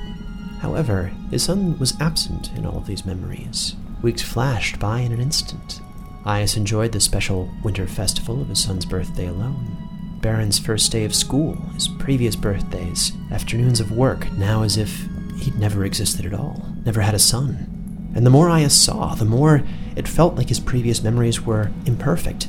However, 0.60 1.12
his 1.30 1.43
son 1.43 1.78
was 1.78 1.99
absent 1.99 2.52
in 2.56 2.65
all 2.65 2.78
of 2.78 2.88
these 2.88 3.06
memories. 3.06 3.75
Weeks 4.02 4.21
flashed 4.21 4.80
by 4.80 5.02
in 5.02 5.12
an 5.12 5.19
instant. 5.19 5.82
Ayas 6.25 6.56
enjoyed 6.56 6.93
the 6.93 7.02
special 7.02 7.49
winter 7.63 7.88
festival 7.88 8.41
of 8.41 8.47
his 8.49 8.63
son's 8.63 8.86
birthday 8.86 9.28
alone. 9.28 10.17
Baron's 10.21 10.60
first 10.60 10.91
day 10.91 11.06
of 11.06 11.15
school, 11.15 11.56
his 11.73 11.88
previous 11.88 12.36
birthdays, 12.36 13.12
afternoons 13.32 13.80
of 13.80 13.91
work, 13.91 14.32
now 14.34 14.63
as 14.63 14.78
if 14.78 15.06
he'd 15.38 15.58
never 15.58 15.86
existed 15.86 16.25
at 16.25 16.34
all, 16.34 16.65
never 16.86 17.02
had 17.02 17.13
a 17.13 17.19
son. 17.19 18.12
And 18.15 18.25
the 18.25 18.30
more 18.30 18.47
Ayas 18.47 18.71
saw, 18.71 19.15
the 19.15 19.23
more 19.23 19.63
it 20.00 20.08
felt 20.08 20.36
like 20.36 20.48
his 20.48 20.62
previous 20.62 21.04
memories 21.04 21.42
were 21.42 21.72
imperfect, 21.86 22.48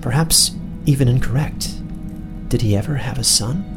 perhaps 0.00 0.56
even 0.86 1.08
incorrect. 1.08 1.78
Did 2.48 2.62
he 2.62 2.74
ever 2.74 2.94
have 2.94 3.18
a 3.18 3.24
son? 3.24 3.74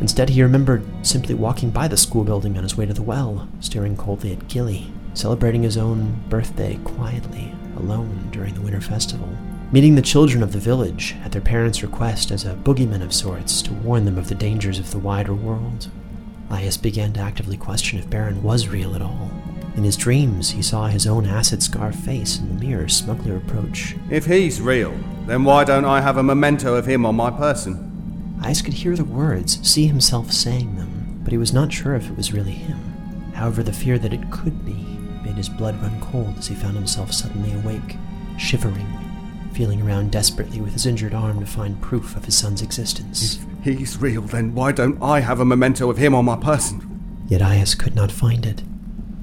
Instead, 0.00 0.30
he 0.30 0.42
remembered 0.42 0.84
simply 1.06 1.34
walking 1.34 1.70
by 1.70 1.86
the 1.86 1.96
school 1.96 2.24
building 2.24 2.56
on 2.56 2.64
his 2.64 2.76
way 2.76 2.86
to 2.86 2.92
the 2.92 3.02
well, 3.02 3.48
staring 3.60 3.96
coldly 3.96 4.32
at 4.32 4.48
Gilly, 4.48 4.92
celebrating 5.14 5.62
his 5.62 5.76
own 5.76 6.20
birthday 6.28 6.76
quietly, 6.82 7.54
alone 7.76 8.28
during 8.32 8.54
the 8.54 8.62
winter 8.62 8.80
festival. 8.80 9.28
Meeting 9.70 9.94
the 9.94 10.02
children 10.02 10.42
of 10.42 10.50
the 10.50 10.58
village 10.58 11.14
at 11.22 11.30
their 11.30 11.40
parents' 11.40 11.84
request 11.84 12.32
as 12.32 12.44
a 12.44 12.54
boogeyman 12.54 13.02
of 13.02 13.14
sorts 13.14 13.62
to 13.62 13.72
warn 13.72 14.04
them 14.04 14.18
of 14.18 14.28
the 14.28 14.34
dangers 14.34 14.80
of 14.80 14.90
the 14.90 14.98
wider 14.98 15.34
world. 15.34 15.88
Ayas 16.50 16.82
began 16.82 17.12
to 17.12 17.20
actively 17.20 17.56
question 17.56 18.00
if 18.00 18.10
Baron 18.10 18.42
was 18.42 18.66
real 18.66 18.96
at 18.96 19.02
all. 19.02 19.30
In 19.76 19.84
his 19.84 19.96
dreams, 19.96 20.50
he 20.50 20.62
saw 20.62 20.86
his 20.86 21.06
own 21.06 21.26
acid 21.26 21.62
scar 21.62 21.92
face 21.92 22.38
in 22.38 22.48
the 22.48 22.66
mirror 22.66 22.88
smugly 22.88 23.30
reproach. 23.30 23.96
If 24.10 24.26
he's 24.26 24.60
real, 24.60 24.94
then 25.26 25.44
why 25.44 25.64
don't 25.64 25.84
I 25.84 26.00
have 26.00 26.16
a 26.16 26.22
memento 26.22 26.74
of 26.74 26.86
him 26.86 27.06
on 27.06 27.14
my 27.14 27.30
person? 27.30 28.38
Ayas 28.42 28.64
could 28.64 28.74
hear 28.74 28.96
the 28.96 29.04
words, 29.04 29.58
see 29.68 29.86
himself 29.86 30.32
saying 30.32 30.76
them, 30.76 31.20
but 31.22 31.32
he 31.32 31.38
was 31.38 31.52
not 31.52 31.72
sure 31.72 31.94
if 31.94 32.10
it 32.10 32.16
was 32.16 32.32
really 32.32 32.52
him. 32.52 32.78
However, 33.34 33.62
the 33.62 33.72
fear 33.72 33.98
that 33.98 34.12
it 34.12 34.30
could 34.30 34.64
be 34.64 34.86
made 35.24 35.36
his 35.36 35.48
blood 35.48 35.80
run 35.82 36.00
cold 36.00 36.38
as 36.38 36.48
he 36.48 36.54
found 36.54 36.74
himself 36.74 37.12
suddenly 37.12 37.52
awake, 37.52 37.96
shivering, 38.38 38.86
feeling 39.52 39.82
around 39.82 40.10
desperately 40.10 40.60
with 40.60 40.72
his 40.72 40.86
injured 40.86 41.14
arm 41.14 41.40
to 41.40 41.46
find 41.46 41.80
proof 41.80 42.16
of 42.16 42.24
his 42.24 42.36
son's 42.36 42.62
existence. 42.62 43.38
If 43.64 43.78
he's 43.78 43.98
real, 43.98 44.22
then 44.22 44.54
why 44.54 44.72
don't 44.72 45.02
I 45.02 45.20
have 45.20 45.40
a 45.40 45.44
memento 45.44 45.90
of 45.90 45.98
him 45.98 46.14
on 46.14 46.24
my 46.24 46.36
person? 46.36 47.24
Yet 47.28 47.42
Ayas 47.42 47.78
could 47.78 47.94
not 47.94 48.10
find 48.10 48.46
it. 48.46 48.62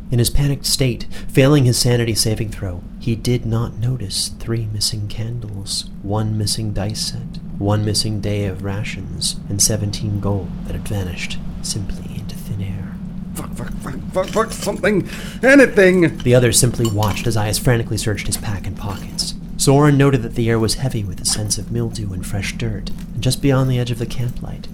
In 0.09 0.19
his 0.19 0.29
panicked 0.29 0.65
state, 0.65 1.05
failing 1.27 1.65
his 1.65 1.77
sanity 1.77 2.15
saving 2.15 2.49
throw, 2.49 2.81
he 2.99 3.15
did 3.15 3.45
not 3.45 3.77
notice 3.77 4.29
three 4.39 4.65
missing 4.71 5.09
candles, 5.09 5.89
one 6.01 6.37
missing 6.37 6.71
dice 6.71 7.07
set, 7.11 7.41
one 7.57 7.83
missing 7.83 8.21
day 8.21 8.45
of 8.45 8.63
rations, 8.63 9.35
and 9.49 9.61
17 9.61 10.21
gold 10.21 10.49
that 10.65 10.73
had 10.75 10.87
vanished 10.87 11.37
simply 11.61 12.15
into 12.15 12.35
thin 12.35 12.61
air. 12.61 12.95
Fuck, 13.35 13.51
fuck, 13.53 13.73
fuck, 13.79 13.99
fuck, 14.13 14.27
fuck, 14.27 14.51
something, 14.53 15.09
anything! 15.43 16.17
The 16.19 16.35
others 16.35 16.57
simply 16.57 16.89
watched 16.89 17.27
as 17.27 17.35
Ayas 17.35 17.59
frantically 17.59 17.97
searched 17.97 18.27
his 18.27 18.37
pack 18.37 18.65
and 18.65 18.77
pockets. 18.77 19.35
Soren 19.57 19.97
noted 19.97 20.21
that 20.21 20.35
the 20.35 20.49
air 20.49 20.57
was 20.57 20.75
heavy 20.75 21.03
with 21.03 21.19
a 21.19 21.25
sense 21.25 21.57
of 21.57 21.71
mildew 21.71 22.13
and 22.13 22.25
fresh 22.25 22.53
dirt, 22.53 22.91
and 23.13 23.21
just 23.21 23.41
beyond 23.41 23.69
the 23.69 23.77
edge 23.77 23.91
of 23.91 23.99
the 23.99 24.05
camplight, 24.05 24.67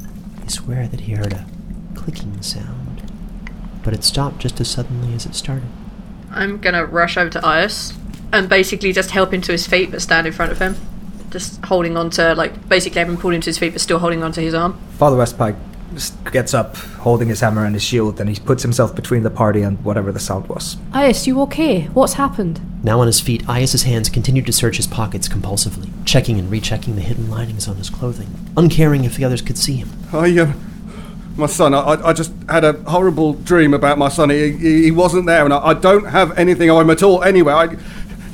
he 0.43 0.50
swore 0.50 0.88
that 0.88 1.02
he 1.02 1.13
heard 1.13 1.34
a 1.34 1.48
clicking 1.96 2.39
sound. 2.41 2.83
But 3.84 3.93
it 3.93 4.04
stopped 4.04 4.39
just 4.39 4.60
as 4.60 4.69
suddenly 4.69 5.13
as 5.13 5.26
it 5.26 5.36
started. 5.36 5.67
I'm 6.32 6.60
gonna 6.60 6.86
rush 6.86 7.17
over 7.17 7.30
to 7.32 7.39
Ayas 7.39 7.96
and 8.32 8.50
basically 8.50 8.91
just 8.91 9.12
help 9.12 9.34
him 9.34 9.41
to 9.41 9.52
his 9.52 9.67
feet, 9.67 9.91
but 9.91 10.02
stand 10.02 10.26
in 10.26 10.34
front 10.34 10.52
of 10.52 10.60
him, 10.60 10.76
just 11.30 11.63
holding 11.65 11.96
on 11.96 12.10
to 12.12 12.34
like 12.36 12.67
basically 12.67 13.00
having 13.00 13.17
pulled 13.17 13.34
him 13.34 13.41
to 13.41 13.50
his 13.50 13.58
feet, 13.58 13.74
but 13.74 13.82
still 13.82 14.00
holding 14.00 14.24
on 14.24 14.32
to 14.32 14.41
his 14.41 14.54
arm. 14.54 14.80
Father 14.98 15.15
Westpike 15.15 15.56
just 15.93 16.24
gets 16.32 16.54
up, 16.54 16.76
holding 16.76 17.30
his 17.30 17.39
hammer 17.41 17.65
and 17.65 17.76
his 17.76 17.84
shield, 17.84 18.19
and 18.19 18.30
he 18.30 18.39
puts 18.39 18.63
himself 18.63 18.96
between 18.96 19.22
the 19.24 19.30
party 19.30 19.62
and 19.62 19.84
whatever 19.86 20.12
the 20.12 20.19
sound 20.19 20.48
was. 20.48 20.78
Ayas, 20.91 21.28
you 21.28 21.39
okay? 21.41 21.84
What's 21.88 22.13
happened? 22.13 22.62
Now 22.84 23.00
on 23.00 23.08
his 23.08 23.22
feet, 23.22 23.43
Ayas's 23.48 23.84
hands 23.84 24.10
continued 24.10 24.46
to 24.48 24.54
search 24.54 24.78
his 24.78 24.88
pockets 24.88 25.30
compulsively, 25.30 25.91
checking 26.06 26.39
and 26.39 26.50
rechecking 26.50 26.96
the 26.96 27.02
hidden 27.02 27.30
linings 27.30 27.67
on 27.67 27.76
his 27.76 27.89
clothing, 27.89 28.28
uncaring 28.58 29.04
if 29.04 29.15
the 29.15 29.24
others 29.24 29.41
could 29.41 29.58
see 29.58 29.76
him. 29.76 29.89
I, 30.12 30.38
uh, 30.39 30.54
my 31.36 31.48
son, 31.48 31.74
I, 31.74 32.10
I 32.10 32.13
just 32.13 32.32
had 32.48 32.63
a 32.63 32.74
horrible 32.84 33.34
dream 33.34 33.74
about 33.74 33.98
my 33.98 34.10
son. 34.10 34.30
He, 34.30 34.52
he, 34.52 34.84
he 34.84 34.91
wasn't 34.91 35.26
there, 35.26 35.43
and 35.46 35.54
I, 35.54 35.67
I 35.67 35.74
don't 35.74 36.06
have 36.06 36.38
anything 36.38 36.69
on 36.69 36.82
him 36.82 36.89
at 36.89 37.02
all 37.02 37.24
anyway. 37.24 37.54
I, 37.54 37.78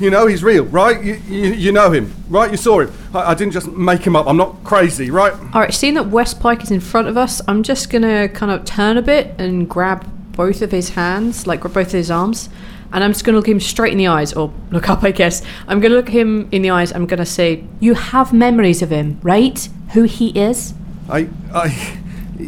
you 0.00 0.10
know 0.10 0.26
he's 0.26 0.42
real, 0.42 0.64
right? 0.64 1.02
You, 1.02 1.14
you, 1.28 1.52
you 1.52 1.72
know 1.72 1.90
him, 1.90 2.12
right? 2.28 2.50
You 2.50 2.56
saw 2.56 2.80
him. 2.80 2.92
I, 3.14 3.30
I 3.30 3.34
didn't 3.34 3.52
just 3.52 3.68
make 3.68 4.02
him 4.02 4.16
up. 4.16 4.26
I'm 4.26 4.36
not 4.36 4.64
crazy, 4.64 5.10
right? 5.10 5.32
All 5.32 5.60
right, 5.60 5.72
seeing 5.72 5.94
that 5.94 6.08
West 6.08 6.40
Pike 6.40 6.62
is 6.62 6.70
in 6.70 6.80
front 6.80 7.08
of 7.08 7.16
us, 7.16 7.40
I'm 7.46 7.62
just 7.62 7.90
gonna 7.90 8.28
kind 8.28 8.50
of 8.52 8.64
turn 8.64 8.96
a 8.96 9.02
bit 9.02 9.34
and 9.38 9.68
grab 9.68 10.06
both 10.32 10.62
of 10.62 10.70
his 10.70 10.90
hands, 10.90 11.46
like 11.46 11.62
both 11.62 11.76
of 11.76 11.92
his 11.92 12.10
arms, 12.10 12.48
and 12.92 13.04
I'm 13.04 13.12
just 13.12 13.24
gonna 13.24 13.36
look 13.36 13.48
him 13.48 13.60
straight 13.60 13.92
in 13.92 13.98
the 13.98 14.08
eyes, 14.08 14.32
or 14.32 14.52
look 14.70 14.88
up, 14.88 15.02
I 15.04 15.10
guess. 15.10 15.42
I'm 15.68 15.80
gonna 15.80 15.94
look 15.94 16.08
him 16.08 16.48
in 16.50 16.62
the 16.62 16.70
eyes. 16.70 16.92
I'm 16.92 17.06
gonna 17.06 17.26
say, 17.26 17.64
"You 17.78 17.94
have 17.94 18.32
memories 18.32 18.82
of 18.82 18.90
him, 18.90 19.18
right? 19.22 19.68
Who 19.92 20.04
he 20.04 20.28
is." 20.38 20.74
I, 21.08 21.28
I, 21.52 21.98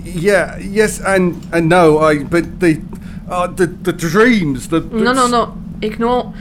yeah, 0.04 0.58
yes, 0.58 1.00
and 1.00 1.46
and 1.52 1.68
no. 1.68 1.98
I, 1.98 2.24
but 2.24 2.60
the, 2.60 2.82
uh, 3.28 3.46
the 3.46 3.66
the 3.66 3.92
dreams. 3.92 4.68
The, 4.68 4.80
the 4.80 4.96
No, 4.96 5.12
no, 5.12 5.26
no. 5.26 5.56
Ignore. 5.80 6.34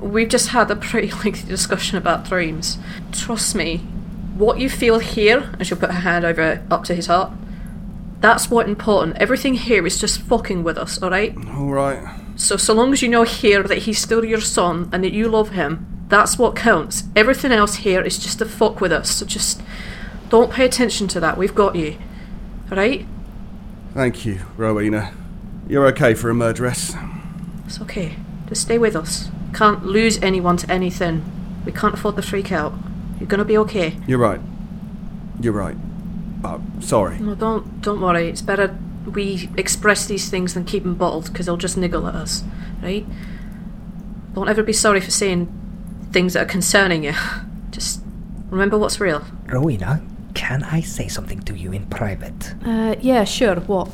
We've 0.00 0.28
just 0.28 0.48
had 0.48 0.70
a 0.70 0.76
pretty 0.76 1.10
lengthy 1.24 1.46
discussion 1.46 1.98
about 1.98 2.24
dreams. 2.28 2.78
Trust 3.12 3.54
me, 3.54 3.78
what 4.36 4.58
you 4.58 4.68
feel 4.68 4.98
here, 4.98 5.50
and 5.58 5.66
she'll 5.66 5.78
put 5.78 5.90
her 5.90 6.00
hand 6.00 6.24
over 6.24 6.62
up 6.70 6.84
to 6.84 6.94
his 6.94 7.06
heart. 7.06 7.32
That's 8.20 8.50
what 8.50 8.68
important. 8.68 9.18
Everything 9.18 9.54
here 9.54 9.86
is 9.86 10.00
just 10.00 10.20
fucking 10.20 10.64
with 10.64 10.78
us, 10.78 11.02
alright? 11.02 11.36
All 11.48 11.66
right. 11.66 12.20
So, 12.36 12.56
so 12.56 12.72
long 12.72 12.92
as 12.92 13.02
you 13.02 13.08
know 13.08 13.22
here 13.22 13.62
that 13.62 13.78
he's 13.78 13.98
still 13.98 14.24
your 14.24 14.40
son 14.40 14.88
and 14.92 15.04
that 15.04 15.12
you 15.12 15.28
love 15.28 15.50
him, 15.50 15.86
that's 16.08 16.38
what 16.38 16.56
counts. 16.56 17.04
Everything 17.14 17.52
else 17.52 17.76
here 17.76 18.00
is 18.00 18.18
just 18.18 18.38
to 18.38 18.46
fuck 18.46 18.80
with 18.80 18.92
us. 18.92 19.10
So 19.10 19.26
just 19.26 19.62
don't 20.30 20.50
pay 20.50 20.64
attention 20.64 21.06
to 21.08 21.20
that. 21.20 21.36
We've 21.36 21.54
got 21.54 21.76
you. 21.76 21.98
Alright? 22.70 23.06
Thank 23.92 24.24
you, 24.24 24.40
Rowena. 24.56 25.12
You're 25.68 25.86
okay 25.88 26.14
for 26.14 26.30
a 26.30 26.34
murderess. 26.34 26.94
It's 27.66 27.80
okay. 27.80 28.16
Just 28.48 28.62
stay 28.62 28.78
with 28.78 28.96
us. 28.96 29.30
Can't 29.52 29.84
lose 29.86 30.20
anyone 30.22 30.56
to 30.58 30.70
anything. 30.70 31.24
We 31.64 31.72
can't 31.72 31.94
afford 31.94 32.16
to 32.16 32.22
freak 32.22 32.52
out. 32.52 32.74
You're 33.18 33.28
gonna 33.28 33.44
be 33.44 33.56
okay. 33.58 33.96
You're 34.06 34.18
right. 34.18 34.40
You're 35.40 35.52
right. 35.52 35.76
Uh, 36.42 36.58
sorry. 36.80 37.18
No, 37.18 37.34
don't 37.34 37.80
don't 37.80 38.00
worry. 38.00 38.28
It's 38.28 38.42
better 38.42 38.76
we 39.06 39.48
express 39.56 40.06
these 40.06 40.30
things 40.30 40.54
than 40.54 40.64
keep 40.64 40.82
them 40.82 40.94
bottled 40.94 41.26
because 41.26 41.46
they'll 41.46 41.56
just 41.56 41.76
niggle 41.76 42.06
at 42.06 42.14
us, 42.14 42.42
right? 42.82 43.06
Don't 44.34 44.48
ever 44.48 44.62
be 44.62 44.72
sorry 44.72 45.00
for 45.00 45.10
saying 45.10 45.48
things 46.12 46.32
that 46.32 46.42
are 46.42 46.50
concerning 46.50 47.04
you. 47.04 47.14
Just 47.70 48.02
remember 48.50 48.78
what's 48.78 49.00
real. 49.00 49.24
Rowena, 49.46 50.02
can 50.34 50.62
I 50.64 50.80
say 50.80 51.08
something 51.08 51.40
to 51.42 51.54
you 51.56 51.72
in 51.72 51.86
private? 51.86 52.54
Uh, 52.64 52.96
yeah, 53.00 53.24
sure. 53.24 53.56
What? 53.56 53.88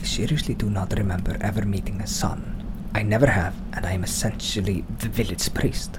I 0.00 0.04
seriously 0.04 0.54
do 0.54 0.70
not 0.70 0.92
remember 0.96 1.36
ever 1.40 1.64
meeting 1.64 2.00
a 2.00 2.06
son. 2.06 2.52
I 2.94 3.02
never 3.02 3.26
have, 3.26 3.54
and 3.72 3.84
I 3.84 3.92
am 3.92 4.04
essentially 4.04 4.84
the 5.00 5.08
village 5.08 5.52
priest. 5.52 5.98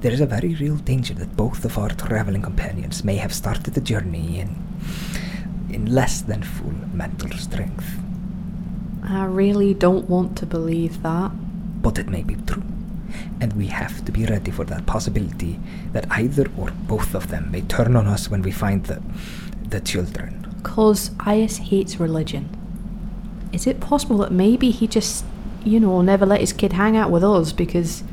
There 0.00 0.12
is 0.12 0.20
a 0.20 0.26
very 0.26 0.54
real 0.54 0.76
danger 0.76 1.14
that 1.14 1.36
both 1.36 1.64
of 1.64 1.78
our 1.78 1.90
traveling 1.90 2.42
companions 2.42 3.04
may 3.04 3.16
have 3.16 3.32
started 3.32 3.74
the 3.74 3.80
journey 3.80 4.40
in 4.40 4.56
in 5.70 5.86
less 5.86 6.20
than 6.20 6.42
full 6.42 6.74
mental 6.92 7.30
strength. 7.30 7.98
I 9.02 9.24
really 9.24 9.74
don't 9.74 10.08
want 10.08 10.36
to 10.38 10.46
believe 10.46 11.02
that. 11.02 11.30
But 11.82 11.98
it 11.98 12.08
may 12.08 12.22
be 12.22 12.36
true. 12.36 12.62
And 13.40 13.52
we 13.54 13.66
have 13.66 14.04
to 14.04 14.12
be 14.12 14.26
ready 14.26 14.50
for 14.50 14.64
that 14.64 14.86
possibility 14.86 15.58
that 15.92 16.10
either 16.10 16.46
or 16.56 16.70
both 16.86 17.14
of 17.14 17.28
them 17.28 17.50
may 17.50 17.62
turn 17.62 17.96
on 17.96 18.06
us 18.06 18.30
when 18.30 18.42
we 18.42 18.50
find 18.50 18.84
the 18.84 19.02
the 19.68 19.80
children. 19.80 20.60
Cause 20.62 21.10
Ayas 21.10 21.58
hates 21.58 21.98
religion. 21.98 22.48
Is 23.52 23.66
it 23.66 23.80
possible 23.80 24.18
that 24.18 24.30
maybe 24.30 24.70
he 24.70 24.86
just, 24.86 25.24
you 25.64 25.80
know, 25.80 26.00
never 26.02 26.24
let 26.24 26.40
his 26.40 26.52
kid 26.52 26.74
hang 26.74 26.96
out 26.96 27.10
with 27.10 27.24
us 27.24 27.52
because 27.52 28.04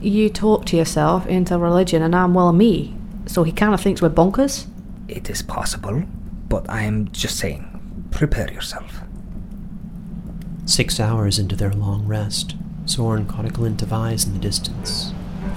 you 0.00 0.28
talk 0.28 0.64
to 0.66 0.76
yourself 0.76 1.26
into 1.26 1.58
religion 1.58 2.02
and 2.02 2.14
I'm 2.14 2.34
well 2.34 2.52
me, 2.52 2.96
so 3.26 3.42
he 3.44 3.52
kind 3.52 3.74
of 3.74 3.80
thinks 3.80 4.02
we're 4.02 4.10
bonkers? 4.10 4.66
It 5.08 5.30
is 5.30 5.42
possible, 5.42 6.04
but 6.48 6.68
I 6.68 6.82
am 6.82 7.10
just 7.12 7.38
saying, 7.38 8.08
prepare 8.10 8.52
yourself. 8.52 9.00
Six 10.66 11.00
hours 11.00 11.38
into 11.38 11.56
their 11.56 11.72
long 11.72 12.06
rest, 12.06 12.54
Soren 12.88 13.26
caught 13.26 13.44
a 13.44 13.50
glint 13.50 13.82
of 13.82 13.92
eyes 13.92 14.24
in 14.24 14.32
the 14.32 14.38
distance. 14.38 15.12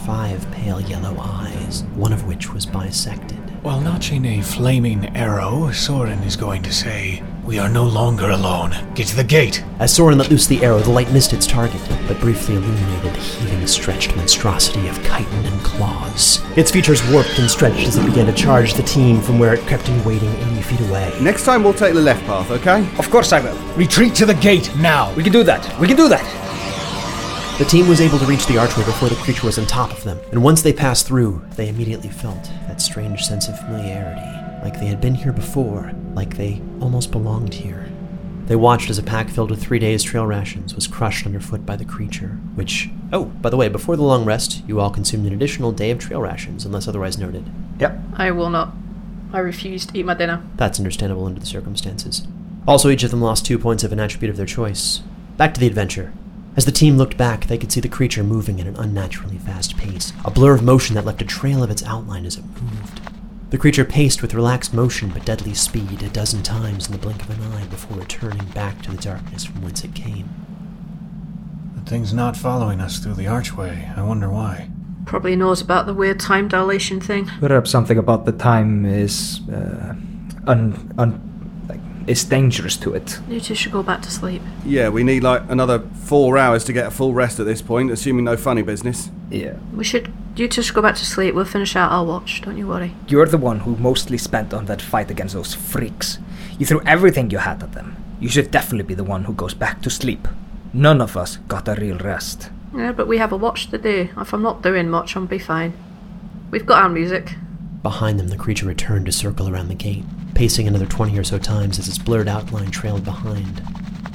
Five 0.05 0.51
pale 0.51 0.82
yellow 0.82 1.15
eyes, 1.17 1.84
one 1.95 2.11
of 2.11 2.27
which 2.27 2.51
was 2.53 2.65
bisected. 2.65 3.38
While 3.63 3.79
notching 3.79 4.25
a 4.25 4.41
flaming 4.41 5.15
arrow, 5.15 5.71
Soren 5.71 6.19
is 6.23 6.36
going 6.36 6.61
to 6.63 6.73
say, 6.73 7.23
We 7.45 7.57
are 7.57 7.69
no 7.69 7.86
longer 7.86 8.32
alone. 8.32 8.75
Get 8.95 9.07
to 9.07 9.15
the 9.15 9.23
gate. 9.23 9.63
As 9.79 9.93
Soren 9.93 10.17
let 10.17 10.29
loose 10.29 10.45
the 10.45 10.61
arrow, 10.61 10.79
the 10.79 10.89
light 10.89 11.11
missed 11.13 11.32
its 11.32 11.47
target, 11.47 11.82
but 12.05 12.19
briefly 12.19 12.55
illuminated 12.55 13.13
the 13.13 13.19
heaving, 13.19 13.65
stretched 13.65 14.13
monstrosity 14.17 14.89
of 14.89 15.01
chitin 15.01 15.45
and 15.45 15.61
claws. 15.61 16.41
Its 16.57 16.71
features 16.71 17.01
warped 17.11 17.39
and 17.39 17.49
stretched 17.49 17.88
as 17.88 17.95
it 17.95 18.05
began 18.05 18.25
to 18.25 18.34
charge 18.34 18.73
the 18.73 18.84
team 18.84 19.21
from 19.21 19.39
where 19.39 19.53
it 19.53 19.65
crept 19.67 19.88
in 19.88 20.03
waiting 20.03 20.34
80 20.34 20.61
feet 20.63 20.82
away. 20.89 21.17
Next 21.21 21.45
time 21.45 21.63
we'll 21.63 21.73
take 21.73 21.93
the 21.93 22.01
left 22.01 22.25
path, 22.25 22.51
okay? 22.51 22.86
Of 22.97 23.09
course 23.09 23.32
I 23.32 23.39
will. 23.39 23.57
Retreat 23.77 24.15
to 24.15 24.25
the 24.25 24.34
gate 24.34 24.69
now. 24.75 25.13
We 25.15 25.23
can 25.23 25.32
do 25.32 25.43
that. 25.43 25.79
We 25.79 25.88
can 25.88 25.95
do 25.95 26.09
that. 26.09 26.41
The 27.62 27.68
team 27.68 27.88
was 27.88 28.01
able 28.01 28.18
to 28.18 28.26
reach 28.26 28.47
the 28.47 28.57
archway 28.57 28.84
before 28.86 29.07
the 29.07 29.16
creature 29.18 29.45
was 29.45 29.59
on 29.59 29.68
top 29.68 29.91
of 29.91 30.03
them, 30.03 30.20
and 30.32 30.43
once 30.43 30.64
they 30.64 30.74
passed 30.74 31.05
through, 31.05 31.45
they 31.57 31.70
immediately 31.70 32.09
felt 32.09 32.45
that 32.66 32.82
strange 32.82 33.24
sense 33.24 33.47
of 33.47 33.59
familiarity, 33.59 34.20
like 34.64 34.80
they 34.80 34.88
had 34.88 34.99
been 34.99 35.14
here 35.14 35.32
before, 35.32 35.91
like 36.16 36.38
they 36.38 36.59
almost 36.82 37.12
belonged 37.12 37.53
here. 37.53 37.88
They 38.47 38.55
watched 38.55 38.89
as 38.89 38.97
a 38.97 39.03
pack 39.03 39.30
filled 39.30 39.51
with 39.51 39.62
three 39.62 39.78
days' 39.78 40.01
trail 40.01 40.26
rations 40.26 40.74
was 40.74 40.88
crushed 40.88 41.28
underfoot 41.28 41.64
by 41.64 41.76
the 41.76 41.86
creature, 41.86 42.39
which. 42.55 42.89
Oh, 43.14 43.26
by 43.26 43.51
the 43.51 43.57
way, 43.57 43.70
before 43.70 43.95
the 43.95 44.01
long 44.01 44.26
rest, 44.26 44.64
you 44.68 44.80
all 44.80 44.89
consumed 44.89 45.28
an 45.28 45.34
additional 45.34 45.72
day 45.72 45.91
of 45.91 45.99
trail 45.99 46.20
rations, 46.20 46.66
unless 46.66 46.88
otherwise 46.88 47.20
noted. 47.20 47.47
Yep. 47.80 47.95
I 48.16 48.32
will 48.32 48.49
not. 48.49 48.74
I 49.34 49.38
refuse 49.38 49.86
to 49.86 49.99
eat 49.99 50.07
my 50.07 50.16
dinner. 50.16 50.43
That's 50.55 50.80
understandable 50.80 51.28
under 51.28 51.39
the 51.39 51.45
circumstances. 51.45 52.26
Also, 52.68 52.89
each 52.89 53.03
of 53.03 53.12
them 53.12 53.22
lost 53.22 53.45
two 53.45 53.59
points 53.59 53.84
of 53.84 53.91
an 53.91 53.99
attribute 53.99 54.32
of 54.32 54.38
their 54.38 54.47
choice. 54.47 55.03
Back 55.38 55.53
to 55.53 55.59
the 55.59 55.68
adventure. 55.68 56.12
As 56.58 56.66
the 56.66 56.72
team 56.72 56.97
looked 56.97 57.16
back, 57.16 57.45
they 57.47 57.58
could 57.58 57.72
see 57.72 57.80
the 57.80 57.88
creature 57.88 58.24
moving 58.24 58.60
at 58.60 58.68
an 58.68 58.76
unnaturally 58.76 59.38
fast 59.38 59.78
pace, 59.78 60.12
a 60.26 60.32
blur 60.32 60.54
of 60.54 60.64
motion 60.64 60.95
that 60.95 61.06
left 61.06 61.22
a 61.22 61.26
trail 61.26 61.64
of 61.64 61.72
its 61.72 61.84
outline 61.84 62.26
as 62.26 62.38
it 62.38 62.43
moved. 62.43 62.99
The 63.52 63.58
creature 63.58 63.86
paced 63.86 64.22
with 64.22 64.34
relaxed 64.34 64.74
motion 64.74 65.10
but 65.10 65.26
deadly 65.26 65.54
speed 65.54 66.04
a 66.04 66.10
dozen 66.10 66.43
times 66.43 66.88
in 66.88 66.91
the 66.91 66.97
blink 66.97 67.22
of 67.22 67.30
an 67.30 67.54
eye 67.54 67.66
before 67.68 67.97
returning 67.97 68.45
back 68.47 68.82
to 68.82 68.91
the 68.91 68.97
darkness 68.97 69.45
from 69.45 69.62
whence 69.62 69.84
it 69.84 69.95
came. 69.95 70.30
The 71.76 71.89
thing's 71.89 72.14
not 72.14 72.36
following 72.36 72.82
us 72.82 72.99
through 72.99 73.16
the 73.16 73.28
archway. 73.28 73.89
I 73.95 74.04
wonder 74.04 74.30
why. 74.30 74.70
Probably 75.06 75.36
knows 75.36 75.62
about 75.62 75.86
the 75.86 75.93
weird 75.93 76.20
time 76.20 76.47
dilation 76.47 76.99
thing. 76.99 77.30
Perhaps 77.39 77.72
something 77.72 77.97
about 77.97 78.26
the 78.26 78.32
time 78.34 78.86
is 78.86 79.41
uh, 79.49 79.95
un, 80.47 80.93
un, 80.97 81.30
like, 82.12 82.18
is 82.18 82.24
dangerous 82.30 82.78
to 82.78 82.93
it. 82.93 83.20
You 83.30 83.39
two 83.39 83.55
should 83.55 83.72
go 83.72 83.84
back 83.84 84.01
to 84.03 84.12
sleep. 84.12 84.41
Yeah, 84.66 84.89
we 84.89 85.03
need 85.03 85.24
like 85.24 85.43
another 85.49 85.80
four 85.80 86.38
hours 86.38 86.64
to 86.66 86.74
get 86.74 86.88
a 86.88 86.91
full 86.91 87.14
rest 87.14 87.39
at 87.39 87.45
this 87.45 87.62
point, 87.62 87.91
assuming 87.91 88.26
no 88.26 88.38
funny 88.38 88.62
business. 88.62 89.09
Yeah. 89.30 89.55
We 89.74 89.84
should. 89.84 90.14
You 90.36 90.47
two 90.47 90.62
should 90.62 90.76
go 90.76 90.82
back 90.82 90.95
to 90.95 91.05
sleep. 91.05 91.36
We'll 91.36 91.45
finish 91.45 91.76
out 91.76 91.91
our 91.91 92.05
watch. 92.05 92.41
Don't 92.41 92.57
you 92.57 92.68
worry. 92.68 92.93
You're 93.07 93.26
the 93.26 93.38
one 93.38 93.62
who 93.62 93.76
mostly 93.78 94.18
spent 94.18 94.53
on 94.53 94.66
that 94.66 94.82
fight 94.82 95.12
against 95.12 95.34
those 95.34 95.53
freaks. 95.53 96.20
You 96.57 96.66
threw 96.66 96.82
everything 96.86 97.30
you 97.32 97.39
had 97.39 97.64
at 97.64 97.74
them. 97.74 97.95
You 98.20 98.30
should 98.30 98.51
definitely 98.51 98.88
be 98.88 98.93
the 98.93 99.03
one 99.03 99.26
who 99.26 99.34
goes 99.34 99.53
back 99.53 99.82
to 99.82 99.89
sleep. 99.89 100.28
None 100.74 101.01
of 101.01 101.18
us 101.18 101.38
got 101.47 101.68
a 101.68 101.76
real 101.76 101.97
rest. 101.97 102.49
Yeah, 102.76 102.93
but 102.93 103.07
we 103.07 103.18
have 103.18 103.34
a 103.34 103.38
watch 103.38 103.70
to 103.72 103.78
do. 103.78 104.09
If 104.18 104.34
I'm 104.34 104.41
not 104.41 104.62
doing 104.62 104.89
much, 104.89 105.16
I'll 105.16 105.26
be 105.26 105.39
fine. 105.39 105.74
We've 106.49 106.66
got 106.66 106.84
our 106.84 106.89
music. 106.89 107.36
Behind 107.84 108.20
them, 108.20 108.28
the 108.30 108.38
creature 108.38 108.68
returned 108.68 109.07
to 109.07 109.12
circle 109.12 109.49
around 109.49 109.68
the 109.68 109.76
gate, 109.76 110.05
pacing 110.36 110.67
another 110.67 110.86
20 110.86 111.17
or 111.17 111.23
so 111.23 111.38
times 111.38 111.79
as 111.79 111.88
its 111.88 111.97
blurred 111.97 112.27
outline 112.27 112.71
trailed 112.71 113.03
behind. 113.03 113.61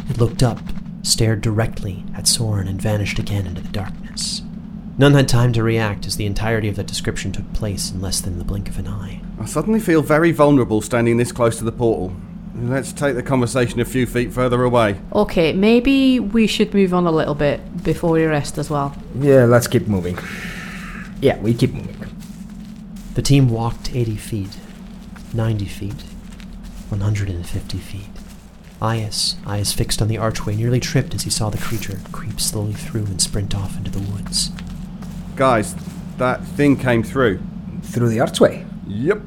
It 0.08 0.18
looked 0.18 0.42
up, 0.42 0.60
stared 1.02 1.40
directly 1.40 2.04
at 2.14 2.26
Soren, 2.26 2.68
and 2.68 2.80
vanished 2.80 3.18
again 3.18 3.46
into 3.46 3.62
the 3.62 3.68
darkness. 3.68 4.42
None 4.98 5.12
had 5.12 5.28
time 5.28 5.52
to 5.52 5.62
react 5.62 6.06
as 6.06 6.16
the 6.16 6.24
entirety 6.24 6.68
of 6.68 6.76
that 6.76 6.86
description 6.86 7.30
took 7.30 7.52
place 7.52 7.90
in 7.90 8.00
less 8.00 8.20
than 8.20 8.38
the 8.38 8.44
blink 8.44 8.68
of 8.68 8.78
an 8.78 8.88
eye. 8.88 9.20
I 9.38 9.44
suddenly 9.44 9.80
feel 9.80 10.00
very 10.00 10.32
vulnerable 10.32 10.80
standing 10.80 11.18
this 11.18 11.32
close 11.32 11.58
to 11.58 11.64
the 11.64 11.72
portal. 11.72 12.16
Let's 12.54 12.94
take 12.94 13.14
the 13.14 13.22
conversation 13.22 13.80
a 13.80 13.84
few 13.84 14.06
feet 14.06 14.32
further 14.32 14.62
away. 14.62 14.98
Okay, 15.12 15.52
maybe 15.52 16.18
we 16.18 16.46
should 16.46 16.72
move 16.72 16.94
on 16.94 17.06
a 17.06 17.10
little 17.10 17.34
bit 17.34 17.84
before 17.84 18.12
we 18.12 18.24
rest 18.24 18.56
as 18.56 18.70
well. 18.70 18.96
Yeah, 19.18 19.44
let's 19.44 19.66
keep 19.66 19.86
moving. 19.86 20.18
Yeah, 21.20 21.38
we 21.40 21.52
keep 21.52 21.74
moving. 21.74 21.96
The 23.12 23.20
team 23.20 23.50
walked 23.50 23.94
80 23.94 24.16
feet, 24.16 24.58
90 25.37 25.66
feet, 25.66 26.03
150 26.89 27.78
feet. 27.78 28.09
Ayas, 28.80 29.37
eyes 29.47 29.72
fixed 29.72 30.01
on 30.01 30.09
the 30.09 30.18
archway, 30.18 30.57
nearly 30.57 30.80
tripped 30.80 31.14
as 31.14 31.22
he 31.22 31.30
saw 31.30 31.51
the 31.51 31.59
creature 31.59 31.99
creep 32.11 32.41
slowly 32.41 32.72
through 32.72 33.05
and 33.05 33.20
sprint 33.20 33.55
off 33.55 33.76
into 33.76 33.91
the 33.91 34.01
woods. 34.01 34.51
Guys, 35.37 35.74
that 36.16 36.43
thing 36.45 36.76
came 36.76 37.03
through. 37.03 37.41
Through 37.82 38.09
the 38.09 38.20
archway. 38.20 38.66
Yep. 38.87 39.20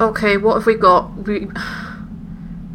Okay, 0.00 0.36
what 0.36 0.54
have 0.54 0.66
we 0.66 0.74
got? 0.74 1.14
We. 1.26 1.48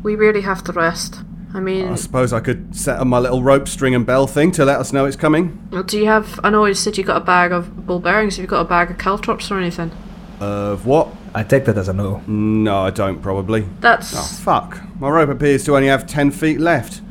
We 0.04 0.16
really 0.16 0.42
have 0.42 0.64
to 0.64 0.72
rest. 0.72 1.20
I 1.54 1.60
mean, 1.60 1.90
I 1.90 1.96
suppose 1.96 2.32
I 2.32 2.40
could 2.40 2.74
set 2.74 3.00
up 3.00 3.08
my 3.08 3.20
little 3.20 3.44
rope, 3.44 3.68
string, 3.68 3.94
and 3.94 4.06
bell 4.06 4.28
thing 4.28 4.52
to 4.54 4.64
let 4.64 4.80
us 4.80 4.94
know 4.94 5.06
it's 5.06 5.18
coming. 5.18 5.68
do 5.88 5.98
you 5.98 6.06
have. 6.06 6.40
I 6.44 6.50
know 6.50 6.64
you 6.66 6.74
said 6.74 6.98
you 6.98 7.04
got 7.04 7.18
a 7.18 7.26
bag 7.26 7.52
of 7.52 7.86
ball 7.86 8.00
bearings. 8.00 8.38
Have 8.38 8.44
you 8.44 8.48
got 8.48 8.62
a 8.62 8.70
bag 8.70 8.92
of 8.92 8.98
caltrops 8.98 9.52
or 9.52 9.60
anything? 9.60 9.92
Of 10.40 10.86
what? 10.86 11.10
I 11.34 11.44
take 11.44 11.66
that 11.66 11.78
as 11.78 11.88
a 11.90 11.94
no. 11.94 12.22
No, 12.28 12.80
I 12.82 12.90
don't, 12.90 13.22
probably. 13.22 13.62
That's. 13.80 14.16
Oh, 14.16 14.22
fuck. 14.44 14.80
My 15.00 15.10
rope 15.10 15.30
appears 15.30 15.64
to 15.66 15.76
only 15.76 15.88
have 15.88 16.08
10 16.08 16.32
feet 16.32 16.60
left. 16.60 17.02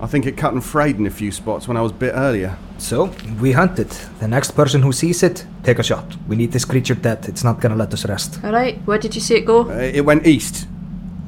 I 0.00 0.06
think 0.06 0.26
it 0.26 0.36
cut 0.36 0.52
and 0.52 0.62
frayed 0.64 0.96
in 0.98 1.06
a 1.06 1.10
few 1.10 1.30
spots 1.30 1.68
when 1.68 1.76
I 1.76 1.80
was 1.80 1.92
bit 1.92 2.12
earlier. 2.14 2.56
So, 2.78 3.14
we 3.40 3.52
hunt 3.52 3.78
it. 3.78 3.90
The 4.18 4.26
next 4.28 4.50
person 4.52 4.82
who 4.82 4.92
sees 4.92 5.22
it, 5.22 5.46
take 5.62 5.78
a 5.78 5.82
shot. 5.82 6.16
We 6.26 6.34
need 6.36 6.50
this 6.52 6.64
creature 6.64 6.94
dead. 6.96 7.28
It's 7.28 7.44
not 7.44 7.60
gonna 7.60 7.76
let 7.76 7.92
us 7.94 8.04
rest. 8.04 8.40
Alright, 8.44 8.78
where 8.84 8.98
did 8.98 9.14
you 9.14 9.20
see 9.20 9.36
it 9.36 9.46
go? 9.46 9.70
Uh, 9.70 9.74
It 9.94 10.04
went 10.04 10.26
east. 10.26 10.66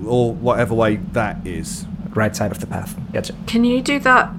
Or 0.05 0.34
whatever 0.34 0.74
way 0.74 0.97
that 1.12 1.47
is. 1.47 1.86
Right 2.14 2.34
side 2.34 2.51
of 2.51 2.59
the 2.61 2.66
path. 2.66 2.97
Gotcha. 3.12 3.34
Can 3.47 3.64
you 3.64 3.80
do 3.80 3.99
that 4.01 4.30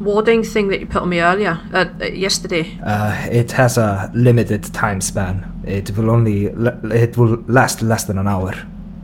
warding 0.00 0.42
thing 0.42 0.68
that 0.68 0.80
you 0.80 0.86
put 0.86 1.02
on 1.02 1.08
me 1.08 1.20
earlier? 1.20 1.60
Uh, 1.72 1.86
uh, 2.00 2.04
yesterday? 2.06 2.76
Uh, 2.84 3.28
it 3.30 3.52
has 3.52 3.78
a 3.78 4.10
limited 4.14 4.64
time 4.74 5.00
span. 5.00 5.49
It 5.64 5.96
will 5.96 6.10
only 6.10 6.46
it 6.46 7.16
will 7.16 7.42
last 7.46 7.82
less 7.82 8.04
than 8.04 8.18
an 8.18 8.26
hour. 8.28 8.54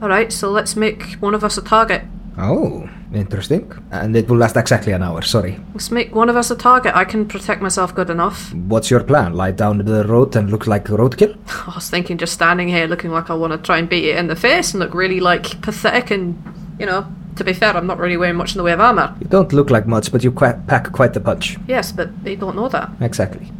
Alright, 0.02 0.32
so 0.32 0.50
let's 0.50 0.76
make 0.76 1.14
one 1.20 1.34
of 1.34 1.42
us 1.44 1.56
a 1.58 1.62
target. 1.62 2.02
Oh, 2.38 2.88
interesting. 3.14 3.72
And 3.90 4.14
it 4.14 4.28
will 4.28 4.36
last 4.36 4.56
exactly 4.56 4.92
an 4.92 5.02
hour. 5.02 5.22
Sorry. 5.22 5.58
Let's 5.72 5.90
make 5.90 6.14
one 6.14 6.28
of 6.28 6.36
us 6.36 6.50
a 6.50 6.56
target. 6.56 6.94
I 6.94 7.04
can 7.04 7.26
protect 7.26 7.62
myself 7.62 7.94
good 7.94 8.10
enough. 8.10 8.52
What's 8.52 8.90
your 8.90 9.02
plan? 9.02 9.32
Lie 9.34 9.52
down 9.52 9.80
in 9.80 9.86
the 9.86 10.06
road 10.06 10.36
and 10.36 10.50
look 10.50 10.66
like 10.66 10.88
a 10.90 10.92
roadkill? 10.92 11.36
I 11.68 11.74
was 11.76 11.88
thinking 11.88 12.18
just 12.18 12.34
standing 12.34 12.68
here 12.68 12.86
looking 12.86 13.10
like 13.10 13.30
I 13.30 13.34
want 13.34 13.52
to 13.52 13.58
try 13.58 13.78
and 13.78 13.88
beat 13.88 14.04
it 14.04 14.16
in 14.18 14.26
the 14.26 14.36
face 14.36 14.74
and 14.74 14.80
look 14.82 14.92
really 14.92 15.20
like 15.20 15.62
pathetic 15.62 16.10
and, 16.10 16.36
you 16.78 16.84
know, 16.84 17.06
to 17.36 17.44
be 17.44 17.52
fair, 17.54 17.74
I'm 17.76 17.86
not 17.86 17.98
really 17.98 18.16
wearing 18.16 18.36
much 18.36 18.52
in 18.52 18.58
the 18.58 18.64
way 18.64 18.72
of 18.72 18.80
armour. 18.80 19.14
You 19.20 19.28
don't 19.28 19.52
look 19.52 19.70
like 19.70 19.86
much, 19.86 20.10
but 20.12 20.22
you 20.24 20.32
qui- 20.32 20.52
pack 20.66 20.92
quite 20.92 21.14
the 21.14 21.20
punch. 21.20 21.58
Yes, 21.66 21.92
but 21.92 22.22
they 22.24 22.36
don't 22.36 22.56
know 22.56 22.68
that. 22.68 22.90
Exactly. 23.00 23.50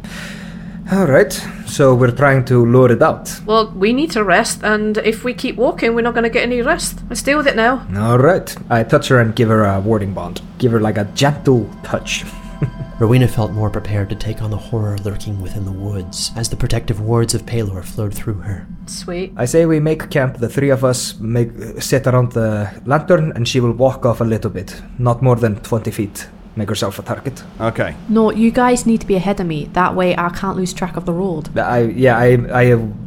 All 0.91 1.05
right. 1.05 1.33
So 1.65 1.93
we're 1.93 2.11
trying 2.11 2.45
to 2.45 2.65
lure 2.65 2.91
it 2.93 3.01
out. 3.01 3.29
Well, 3.45 3.71
we 3.71 3.91
need 3.91 4.11
to 4.11 4.23
rest, 4.23 4.63
and 4.63 4.97
if 4.99 5.25
we 5.25 5.33
keep 5.33 5.57
walking, 5.57 5.93
we're 5.93 6.01
not 6.01 6.13
going 6.13 6.23
to 6.23 6.29
get 6.29 6.43
any 6.43 6.61
rest. 6.61 7.01
Let's 7.09 7.21
deal 7.21 7.37
with 7.37 7.47
it 7.47 7.57
now. 7.57 7.85
All 7.97 8.17
right. 8.17 8.55
I 8.69 8.83
touch 8.83 9.09
her 9.09 9.19
and 9.19 9.35
give 9.35 9.49
her 9.49 9.65
a 9.65 9.81
warding 9.81 10.13
bond. 10.13 10.41
Give 10.59 10.71
her 10.71 10.79
like 10.79 10.97
a 10.97 11.03
gentle 11.13 11.69
touch. 11.83 12.23
Rowena 12.99 13.27
felt 13.27 13.51
more 13.51 13.69
prepared 13.69 14.09
to 14.09 14.15
take 14.15 14.41
on 14.41 14.49
the 14.49 14.57
horror 14.57 14.97
lurking 14.99 15.41
within 15.41 15.65
the 15.65 15.71
woods 15.71 16.31
as 16.35 16.49
the 16.49 16.55
protective 16.55 17.01
wards 17.01 17.35
of 17.35 17.45
Pelor 17.45 17.83
flowed 17.83 18.13
through 18.13 18.39
her. 18.41 18.65
Sweet. 18.87 19.33
I 19.35 19.43
say 19.45 19.65
we 19.65 19.79
make 19.81 20.09
camp. 20.09 20.37
The 20.37 20.49
three 20.49 20.69
of 20.69 20.85
us 20.85 21.19
make 21.19 21.51
sit 21.81 22.07
around 22.07 22.31
the 22.31 22.71
lantern, 22.85 23.33
and 23.35 23.45
she 23.47 23.59
will 23.59 23.73
walk 23.73 24.05
off 24.05 24.21
a 24.21 24.23
little 24.23 24.49
bit, 24.49 24.81
not 24.97 25.21
more 25.21 25.35
than 25.35 25.57
twenty 25.57 25.91
feet. 25.91 26.27
Make 26.57 26.69
herself 26.69 26.97
a 26.97 27.03
target. 27.03 27.43
Okay. 27.61 27.95
No, 28.09 28.31
you 28.31 28.49
guys 28.49 28.87
need 28.87 29.01
to 29.01 29.07
be 29.07 29.13
ahead 29.13 29.39
of 29.39 29.45
me. 29.45 29.65
That 29.73 29.93
way 29.93 30.17
I 30.17 30.29
can't 30.29 30.57
lose 30.57 30.73
track 30.73 30.97
of 30.97 31.05
the 31.05 31.13
road. 31.13 31.55
I 31.55 31.81
yeah 31.83 32.17
I 32.17 32.29
I 32.51 32.61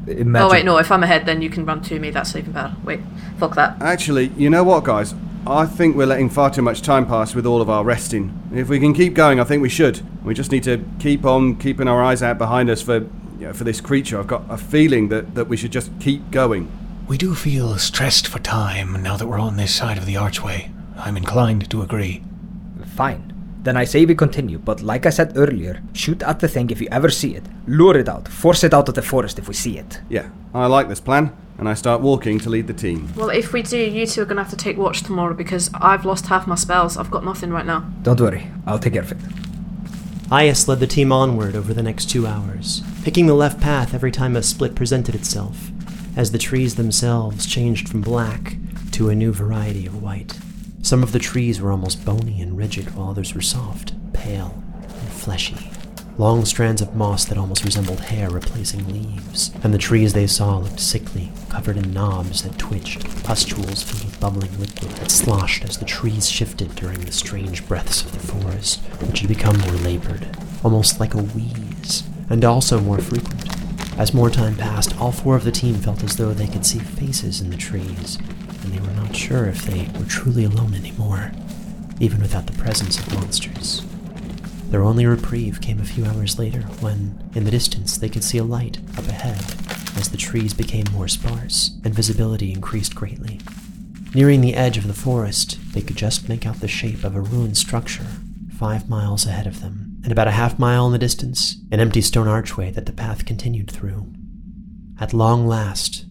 imagine. 0.07 0.37
Oh, 0.37 0.49
wait, 0.49 0.65
no, 0.65 0.79
if 0.79 0.93
I'm 0.93 1.03
ahead, 1.03 1.27
then 1.27 1.43
you 1.43 1.51
can 1.51 1.67
run 1.67 1.83
to 1.83 1.99
me. 1.99 2.11
That's 2.11 2.37
even 2.37 2.53
better. 2.53 2.77
Wait, 2.85 3.01
fuck 3.39 3.57
that. 3.57 3.83
Actually, 3.83 4.29
you 4.37 4.51
know 4.51 4.63
what, 4.63 4.85
guys? 4.85 5.17
I 5.49 5.67
think 5.67 5.97
we're 5.97 6.07
letting 6.07 6.31
far 6.31 6.51
too 6.51 6.63
much 6.63 6.81
time 6.81 7.07
pass 7.07 7.35
with 7.35 7.45
all 7.45 7.61
of 7.61 7.69
our 7.69 7.83
resting. 7.83 8.33
If 8.55 8.69
we 8.69 8.79
can 8.79 8.95
keep 8.95 9.15
going, 9.15 9.41
I 9.41 9.45
think 9.45 9.63
we 9.63 9.69
should. 9.69 10.01
We 10.25 10.33
just 10.33 10.53
need 10.53 10.63
to 10.65 10.85
keep 11.01 11.25
on 11.25 11.57
keeping 11.57 11.89
our 11.89 12.05
eyes 12.05 12.23
out 12.23 12.39
behind 12.39 12.71
us 12.71 12.83
for, 12.83 12.99
you 12.99 13.09
know, 13.47 13.53
for 13.53 13.65
this 13.65 13.81
creature. 13.81 14.21
I've 14.21 14.29
got 14.29 14.45
a 14.49 14.59
feeling 14.59 15.09
that, 15.09 15.35
that 15.35 15.49
we 15.49 15.57
should 15.57 15.73
just 15.73 15.91
keep 15.99 16.31
going. 16.31 16.71
We 17.09 17.19
do 17.19 17.35
feel 17.35 17.77
stressed 17.79 18.29
for 18.29 18.39
time 18.39 19.03
now 19.03 19.17
that 19.17 19.27
we're 19.27 19.41
on 19.41 19.57
this 19.57 19.75
side 19.75 19.99
of 19.99 20.07
the 20.07 20.17
archway. 20.17 20.71
I'm 20.97 21.17
inclined 21.17 21.69
to 21.71 21.83
agree. 21.83 22.23
Fine. 22.95 23.30
Then 23.63 23.77
I 23.77 23.85
say 23.85 24.07
we 24.07 24.15
continue, 24.15 24.59
but 24.59 24.81
like 24.81 25.05
I 25.05 25.11
said 25.11 25.37
earlier, 25.37 25.83
shoot 25.93 26.23
at 26.23 26.41
the 26.41 26.49
thing 26.49 26.71
if 26.71 26.81
you 26.81 26.89
ever 26.91 27.11
see 27.11 27.35
it. 27.35 27.45
Lure 27.67 27.99
it 27.99 28.09
out. 28.09 28.27
Force 28.27 28.65
it 28.65 28.73
out 28.73 28.89
of 28.89 28.95
the 28.95 29.03
forest 29.03 29.39
if 29.39 29.49
we 29.49 29.55
see 29.55 29.77
it. 29.77 30.01
Yeah, 30.09 30.31
I 30.55 30.67
like 30.67 30.89
this 30.89 31.01
plan, 31.01 31.37
and 31.59 31.69
I 31.69 31.75
start 31.75 32.01
walking 32.01 32.39
to 32.41 32.49
lead 32.49 32.69
the 32.69 32.73
team. 32.73 33.13
Well, 33.15 33.29
if 33.29 33.53
we 33.53 33.63
do, 33.63 33.77
you 33.77 34.07
two 34.07 34.23
are 34.23 34.25
going 34.25 34.39
to 34.39 34.43
have 34.43 34.51
to 34.51 34.57
take 34.57 34.79
watch 34.79 35.03
tomorrow 35.03 35.35
because 35.35 35.69
I've 35.75 36.07
lost 36.07 36.27
half 36.27 36.47
my 36.47 36.55
spells. 36.55 36.97
I've 36.97 37.11
got 37.11 37.23
nothing 37.23 37.51
right 37.51 37.67
now. 37.67 37.81
Don't 38.03 38.21
worry, 38.21 38.51
I'll 38.67 38.79
take 38.79 38.95
care 38.95 39.03
of 39.03 39.13
it. 39.13 39.19
Ayas 40.31 40.67
led 40.67 40.81
the 40.81 40.87
team 40.87 41.13
onward 41.13 41.55
over 41.55 41.75
the 41.75 41.83
next 41.83 42.09
two 42.09 42.27
hours, 42.27 42.83
picking 43.03 43.27
the 43.27 43.35
left 43.35 43.61
path 43.61 43.93
every 43.93 44.13
time 44.13 44.37
a 44.37 44.43
split 44.43 44.75
presented 44.75 45.15
itself, 45.15 45.71
as 46.17 46.33
the 46.33 46.39
trees 46.39 46.77
themselves 46.77 47.45
changed 47.45 47.91
from 47.91 48.01
black 48.01 48.57
to 48.93 49.11
a 49.11 49.15
new 49.15 49.33
variety 49.33 49.87
of 49.87 50.03
white. 50.03 50.39
Some 50.83 51.03
of 51.03 51.13
the 51.13 51.19
trees 51.19 51.61
were 51.61 51.71
almost 51.71 52.05
bony 52.05 52.41
and 52.41 52.57
rigid, 52.57 52.95
while 52.97 53.11
others 53.11 53.35
were 53.35 53.43
soft, 53.43 53.93
pale, 54.13 54.63
and 54.75 55.09
fleshy. 55.09 55.71
Long 56.17 56.45
strands 56.45 56.83
of 56.83 56.97
moss 56.97 57.25
that 57.27 57.39
almost 57.39 57.65
resembled 57.65 58.01
hair 58.01 58.31
replacing 58.31 58.89
leaves, 58.89 59.53
and 59.63 59.73
the 59.73 59.79
trees 59.79 60.13
they 60.15 60.27
saw 60.27 60.59
looked 60.59 60.81
sickly, 60.81 61.31
covered 61.49 61.77
in 61.77 61.93
knobs 61.93 62.43
that 62.43 62.59
twitched, 62.59 63.05
pustules 63.23 63.83
filled 63.83 64.05
with 64.05 64.21
bubbling 64.21 64.59
liquid 64.59 64.91
that 64.93 65.11
sloshed 65.11 65.65
as 65.65 65.77
the 65.79 65.85
trees 65.85 66.29
shifted 66.29 66.75
during 66.75 67.01
the 67.01 67.13
strange 67.13 67.67
breaths 67.69 68.03
of 68.03 68.13
the 68.13 68.19
forest, 68.19 68.81
which 69.07 69.21
had 69.21 69.29
become 69.29 69.59
more 69.59 69.77
labored, 69.77 70.37
almost 70.65 70.99
like 70.99 71.15
a 71.15 71.19
wheeze, 71.23 72.05
and 72.29 72.45
also 72.45 72.81
more 72.81 72.99
frequent. 72.99 73.49
As 73.99 74.15
more 74.15 74.31
time 74.31 74.57
passed, 74.57 74.99
all 74.99 75.13
four 75.13 75.37
of 75.37 75.45
the 75.45 75.53
team 75.53 75.75
felt 75.75 76.03
as 76.03 76.17
though 76.17 76.33
they 76.33 76.49
could 76.49 76.65
see 76.65 76.79
faces 76.79 77.41
in 77.41 77.51
the 77.51 77.57
trees, 77.57 78.19
and 78.63 78.73
they 78.73 78.81
were 78.81 78.95
not 78.95 79.15
sure 79.15 79.47
if 79.47 79.63
they 79.63 79.89
were 79.99 80.07
truly 80.07 80.45
alone 80.45 80.75
anymore, 80.75 81.33
even 81.99 82.21
without 82.21 82.47
the 82.47 82.59
presence 82.59 82.99
of 82.99 83.15
monsters. 83.15 83.85
Their 84.71 84.85
only 84.85 85.05
reprieve 85.07 85.61
came 85.61 85.81
a 85.81 85.85
few 85.85 86.05
hours 86.05 86.39
later 86.39 86.61
when, 86.81 87.31
in 87.35 87.45
the 87.45 87.51
distance, 87.51 87.97
they 87.97 88.09
could 88.09 88.23
see 88.23 88.39
a 88.39 88.45
light 88.45 88.79
up 88.97 89.09
ahead 89.09 89.43
as 89.97 90.09
the 90.11 90.17
trees 90.17 90.55
became 90.55 90.85
more 90.93 91.09
sparse 91.09 91.73
and 91.85 91.95
visibility 91.95 92.53
increased 92.53 92.95
greatly. 92.95 93.41
Nearing 94.15 94.41
the 94.41 94.55
edge 94.55 94.77
of 94.77 94.87
the 94.87 94.95
forest, 94.95 95.59
they 95.73 95.81
could 95.81 95.97
just 95.97 96.29
make 96.29 96.47
out 96.47 96.61
the 96.61 96.69
shape 96.69 97.05
of 97.05 97.15
a 97.15 97.21
ruined 97.21 97.57
structure 97.57 98.07
five 98.61 98.89
miles 98.89 99.25
ahead 99.25 99.47
of 99.47 99.61
them, 99.61 99.99
and 100.03 100.13
about 100.13 100.29
a 100.29 100.33
half 100.33 100.59
mile 100.59 100.85
in 100.85 100.93
the 100.93 100.99
distance, 100.99 101.57
an 101.73 101.81
empty 101.81 102.03
stone 102.03 102.29
archway 102.29 102.71
that 102.71 102.85
the 102.85 102.93
path 102.93 103.25
continued 103.25 103.71
through. 103.71 104.13
At 105.01 105.15
long 105.15 105.47
last, 105.47 106.05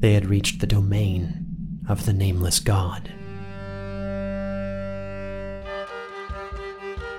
they 0.00 0.12
had 0.12 0.26
reached 0.26 0.60
the 0.60 0.66
domain 0.66 1.43
of 1.88 2.06
the 2.06 2.12
nameless 2.12 2.60
god. 2.60 3.12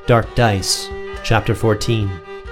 Dark 0.07 0.34
Dice, 0.36 0.88
Chapter 1.24 1.55
14, 1.55 2.09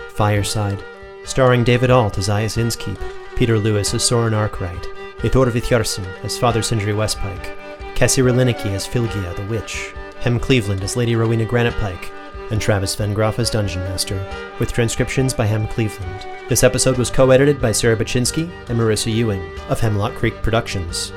Fireside, 0.09 0.84
starring 1.26 1.64
David 1.64 1.91
Alt 1.91 2.18
as 2.18 2.28
Ayas 2.28 2.57
Inskeep, 2.57 2.97
Peter 3.36 3.59
Lewis 3.59 3.93
as 3.93 4.03
Soren 4.03 4.34
Arkwright, 4.34 4.84
Ithor 5.20 5.49
Vithjarsen 5.51 6.05
as 6.24 6.38
Father 6.38 6.61
Sindri 6.61 6.93
Westpike, 6.93 7.55
Cassie 7.95 8.22
Relinicki 8.22 8.72
as 8.72 8.88
Filgia 8.88 9.36
the 9.36 9.45
Witch, 9.45 9.93
Hem 10.20 10.39
Cleveland 10.39 10.82
as 10.84 10.97
Lady 10.97 11.16
Rowena 11.16 11.45
Granitepike, 11.45 12.11
and 12.51 12.61
Travis 12.61 12.95
Van 12.95 13.14
Vengroff 13.14 13.39
as 13.39 13.49
Dungeon 13.49 13.82
Master, 13.84 14.20
with 14.59 14.74
transcriptions 14.74 15.34
by 15.34 15.45
Hem 15.45 15.68
Cleveland. 15.68 16.26
This 16.49 16.64
episode 16.64 16.97
was 16.97 17.09
co-edited 17.09 17.61
by 17.61 17.72
Sarah 17.72 17.97
Baczynski 17.97 18.51
and 18.70 18.80
Marissa 18.80 19.14
Ewing 19.14 19.43
of 19.70 19.80
Hemlock 19.80 20.14
Creek 20.16 20.36
Productions. 20.41 21.11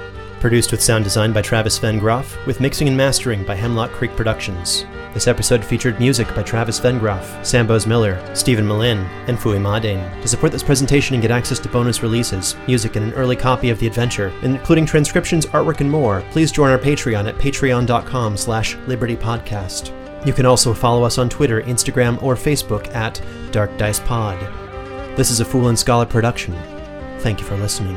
Produced 0.47 0.70
with 0.70 0.80
sound 0.80 1.03
design 1.03 1.32
by 1.32 1.42
Travis 1.42 1.76
Vengroff, 1.76 2.47
with 2.47 2.61
mixing 2.61 2.86
and 2.86 2.97
mastering 2.97 3.42
by 3.42 3.57
Hemlock 3.57 3.90
Creek 3.90 4.14
Productions. 4.14 4.86
This 5.12 5.26
episode 5.26 5.64
featured 5.64 5.99
music 5.99 6.32
by 6.36 6.44
Travis 6.44 6.78
Vengroff, 6.78 7.40
Sambos 7.40 7.84
Miller, 7.84 8.16
Stephen 8.32 8.64
Malin, 8.64 8.99
and 9.26 9.40
Fui 9.40 9.59
Madane. 9.59 10.22
To 10.22 10.28
support 10.28 10.53
this 10.53 10.62
presentation 10.62 11.14
and 11.14 11.20
get 11.20 11.32
access 11.32 11.59
to 11.59 11.68
bonus 11.68 12.01
releases, 12.01 12.55
music, 12.68 12.94
and 12.94 13.07
an 13.07 13.14
early 13.14 13.34
copy 13.34 13.70
of 13.70 13.80
the 13.80 13.88
adventure, 13.88 14.32
including 14.42 14.86
transcriptions, 14.86 15.47
artwork, 15.47 15.80
and 15.80 15.90
more, 15.90 16.22
please 16.30 16.53
join 16.53 16.70
our 16.70 16.78
Patreon 16.78 17.28
at 17.28 17.38
patreon.com 17.38 18.36
slash 18.36 18.76
libertypodcast. 18.86 20.24
You 20.24 20.32
can 20.32 20.47
also 20.47 20.72
follow 20.72 21.03
us 21.03 21.18
on 21.18 21.28
Twitter, 21.28 21.61
Instagram, 21.62 22.22
or 22.22 22.36
Facebook 22.36 22.86
at 22.94 23.20
Dark 23.51 23.76
Dice 23.78 23.99
Pod. 23.99 24.38
This 25.16 25.32
is 25.32 25.40
a 25.40 25.44
Fool 25.44 25.70
and 25.70 25.78
Scholar 25.78 26.07
production. 26.07 26.55
Thank 27.18 27.40
you 27.40 27.47
for 27.47 27.57
listening. 27.57 27.97